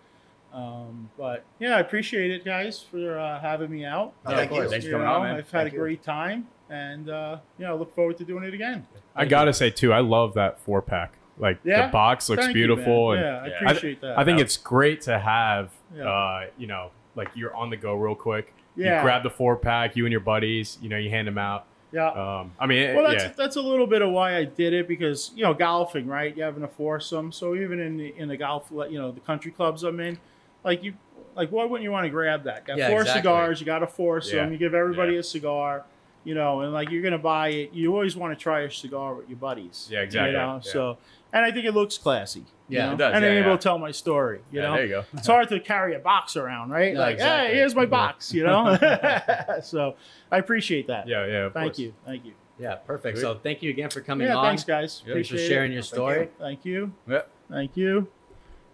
Um, 0.53 1.11
but 1.18 1.42
yeah, 1.59 1.76
I 1.76 1.80
appreciate 1.80 2.30
it, 2.30 2.44
guys, 2.44 2.80
for 2.80 3.18
uh, 3.18 3.40
having 3.40 3.70
me 3.72 3.84
out. 3.84 4.12
Oh, 4.24 4.30
Yeah, 4.30 4.36
thank 4.36 4.51
of 4.53 4.55
course. 4.57 4.64
you. 4.66 4.70
Thanks 4.70 4.86
for 4.86 4.92
coming 4.92 5.07
know, 5.09 5.12
on, 5.14 5.22
man. 5.24 5.30
I've 5.36 5.51
had 5.51 5.62
Thank 5.62 5.72
a 5.72 5.74
you. 5.74 5.80
great 5.80 6.03
time, 6.05 6.47
and 6.70 7.11
uh, 7.11 7.38
you 7.59 7.66
know, 7.66 7.76
look 7.76 7.92
forward 7.92 8.16
to 8.18 8.24
doing 8.24 8.44
it 8.44 8.55
again. 8.55 8.86
I 9.16 9.24
gotta 9.24 9.53
say 9.53 9.68
too, 9.70 9.92
I 9.92 9.99
love 9.99 10.32
that 10.34 10.61
four 10.61 10.80
pack. 10.80 11.14
Like 11.39 11.59
Yeah? 11.64 11.87
the 11.87 11.93
box 11.93 12.28
looks 12.28 12.45
Thank 12.45 12.55
beautiful, 12.55 13.12
man. 13.14 13.24
and 13.24 13.26
yeah, 13.26 13.43
I 13.43 13.47
Yeah. 13.62 13.68
appreciate 13.70 14.01
that. 14.01 14.18
I 14.18 14.24
think 14.24 14.41
it's 14.41 14.57
great 14.57 15.03
to 15.03 15.18
have. 15.18 15.70
Yeah. 15.97 16.05
Uh, 16.11 16.47
you 16.59 16.66
know, 16.66 16.91
like 17.14 17.28
you're 17.34 17.55
on 17.55 17.70
the 17.70 17.76
go 17.76 17.95
real 17.95 18.14
quick. 18.14 18.53
yeah, 18.76 18.97
You 18.99 19.03
grab 19.03 19.22
the 19.22 19.30
four 19.30 19.57
pack, 19.57 19.97
you 19.97 20.05
and 20.05 20.12
your 20.12 20.20
buddies. 20.20 20.78
You 20.82 20.89
know, 20.89 20.99
you 20.99 21.09
hand 21.11 21.26
them 21.28 21.39
out. 21.39 21.64
yeah. 21.93 22.09
Um, 22.09 22.53
I 22.59 22.66
mean, 22.66 22.95
well, 22.95 23.05
that's 23.11 23.24
yeah, 23.24 23.32
that's 23.37 23.57
a 23.57 23.62
little 23.62 23.87
bit 23.87 24.03
of 24.03 24.11
why 24.11 24.37
I 24.37 24.45
did 24.45 24.72
it 24.74 24.87
because 24.89 25.30
you 25.34 25.43
know 25.45 25.55
golfing, 25.55 26.07
right? 26.07 26.37
You 26.37 26.43
having 26.43 26.62
a 26.62 26.68
foursome, 26.68 27.32
so 27.32 27.55
even 27.55 27.80
in 27.80 27.97
the 27.97 28.14
in 28.18 28.28
the 28.28 28.37
golf, 28.37 28.68
you 28.70 28.99
know, 28.99 29.12
the 29.12 29.20
country 29.20 29.51
clubs 29.51 29.82
I'm 29.82 29.99
in, 30.01 30.18
like 30.64 30.82
you, 30.82 30.95
like 31.34 31.51
why 31.51 31.64
wouldn't 31.64 31.84
you 31.84 31.91
want 31.93 32.05
to 32.05 32.11
grab 32.11 32.45
that? 32.45 32.64
Got 32.66 32.76
Yeah, 32.78 32.89
four 32.89 33.01
exactly. 33.01 33.20
cigars, 33.20 33.61
you 33.61 33.66
got 33.66 33.82
a 33.82 33.87
foursome, 33.87 34.37
Yeah. 34.39 34.49
you 34.51 34.59
give 34.59 34.74
everybody 34.74 35.14
Yeah. 35.14 35.20
a 35.20 35.22
cigar, 35.22 35.84
you 36.24 36.34
know, 36.34 36.61
and 36.61 36.72
like 36.74 36.91
you're 36.91 37.03
gonna 37.03 37.16
buy 37.18 37.49
it. 37.49 37.72
You 37.72 37.93
always 37.95 38.14
want 38.16 38.37
to 38.37 38.43
try 38.43 38.61
a 38.62 38.70
cigar 38.70 39.14
with 39.14 39.28
your 39.30 39.39
buddies. 39.39 39.89
Yeah, 39.91 40.01
exactly. 40.01 40.32
You 40.32 40.37
know, 40.39 40.55
Yeah. 40.64 40.70
so 40.72 40.99
and 41.33 41.45
I 41.45 41.51
think 41.53 41.66
it 41.66 41.72
looks 41.72 41.99
classy. 41.99 42.41
you 42.41 42.47
Yeah, 42.79 42.87
know? 42.87 42.93
it 42.95 42.97
does. 42.99 43.14
and 43.14 43.24
Yeah, 43.24 43.31
I'm 43.31 43.37
able 43.45 43.57
to 43.59 43.62
tell 43.62 43.79
my 43.79 43.91
story. 43.91 44.41
You 44.51 44.61
Yeah, 44.61 44.66
know, 44.68 44.74
there 44.74 44.83
you 44.85 44.89
go. 44.91 45.05
it's 45.14 45.27
hard 45.27 45.49
to 45.51 45.61
carry 45.61 45.95
a 45.95 45.99
box 45.99 46.37
around, 46.37 46.70
right? 46.70 46.95
No, 46.95 47.01
like, 47.01 47.14
exactly. 47.14 47.49
hey, 47.51 47.55
here's 47.57 47.74
my 47.74 47.87
box. 47.87 48.33
You 48.33 48.45
know, 48.45 48.77
so 49.62 49.95
I 50.31 50.39
appreciate 50.39 50.87
that. 50.89 51.07
yeah, 51.09 51.27
yeah. 51.27 51.49
Thank 51.51 51.72
course. 51.72 51.79
you, 51.79 51.95
thank 52.05 52.24
you. 52.24 52.33
Yeah, 52.59 52.77
perfect. 52.77 53.18
Sweet. 53.18 53.22
So 53.22 53.35
thank 53.35 53.62
you 53.62 53.70
again 53.70 53.91
for 53.91 54.01
coming 54.01 54.27
yeah, 54.29 54.37
on. 54.37 54.45
thanks, 54.47 54.64
guys. 54.64 55.03
Yeah, 55.07 55.12
Thanks 55.14 55.29
for 55.29 55.35
Appreciate 55.35 55.49
sharing 55.55 55.72
it. 55.72 55.74
your 55.74 55.83
Thank 55.83 55.95
story. 55.95 56.20
you. 56.20 56.29
Thank 56.39 56.64
you. 56.64 56.93
Yep. 57.09 57.31
Thank 57.51 57.77
you. 57.77 58.09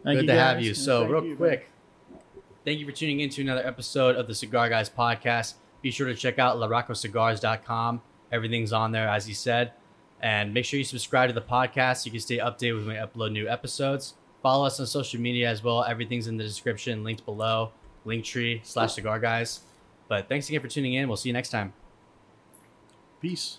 Thank 0.05 0.17
Good 0.19 0.23
you 0.23 0.27
to 0.33 0.39
have 0.39 0.61
you. 0.63 0.75
So, 0.75 1.05
real 1.07 1.23
you, 1.25 1.29
man. 1.31 1.37
quick, 1.37 1.71
thank 2.65 2.79
you 2.79 2.87
for 2.87 2.93
tuning 2.93 3.21
in 3.21 3.29
to 3.31 3.43
another 3.43 3.67
episode 3.67 4.15
of 4.17 4.27
the 4.29 4.35
Cigar 4.35 4.69
Guys 4.69 4.89
podcast. 4.89 5.55
Be 5.81 5.91
sure 5.91 6.07
to 6.07 6.15
check 6.15 6.39
out 6.39 6.57
laroccacigars.com. 6.59 8.03
Everything's 8.31 8.73
on 8.73 8.93
there, 8.93 9.09
as 9.09 9.27
he 9.27 9.35
said. 9.35 9.73
And 10.23 10.55
make 10.55 10.65
sure 10.65 10.79
you 10.79 10.85
subscribe 10.85 11.29
to 11.29 11.35
the 11.35 11.43
podcast 11.43 11.99
so 11.99 12.07
you 12.07 12.13
can 12.13 12.21
stay 12.21 12.39
updated 12.39 12.77
when 12.77 12.89
we 12.89 12.95
upload 12.95 13.33
new 13.33 13.49
episodes. 13.49 14.15
Follow 14.43 14.65
us 14.67 14.79
on 14.79 14.87
social 14.87 15.21
media 15.21 15.49
as 15.49 15.63
well. 15.63 15.85
Everything's 15.85 16.29
in 16.29 16.37
the 16.37 16.45
description, 16.45 17.05
linked 17.05 17.25
below. 17.25 17.73
Linktree 18.07 18.65
slash 18.65 18.95
Cigar 18.95 19.19
Guys. 19.21 19.61
But 20.09 20.29
thanks 20.29 20.49
again 20.49 20.61
for 20.61 20.69
tuning 20.69 20.95
in. 20.95 21.09
We'll 21.09 21.17
see 21.17 21.29
you 21.29 21.33
next 21.33 21.51
time. 21.51 21.73
Peace. 23.21 23.59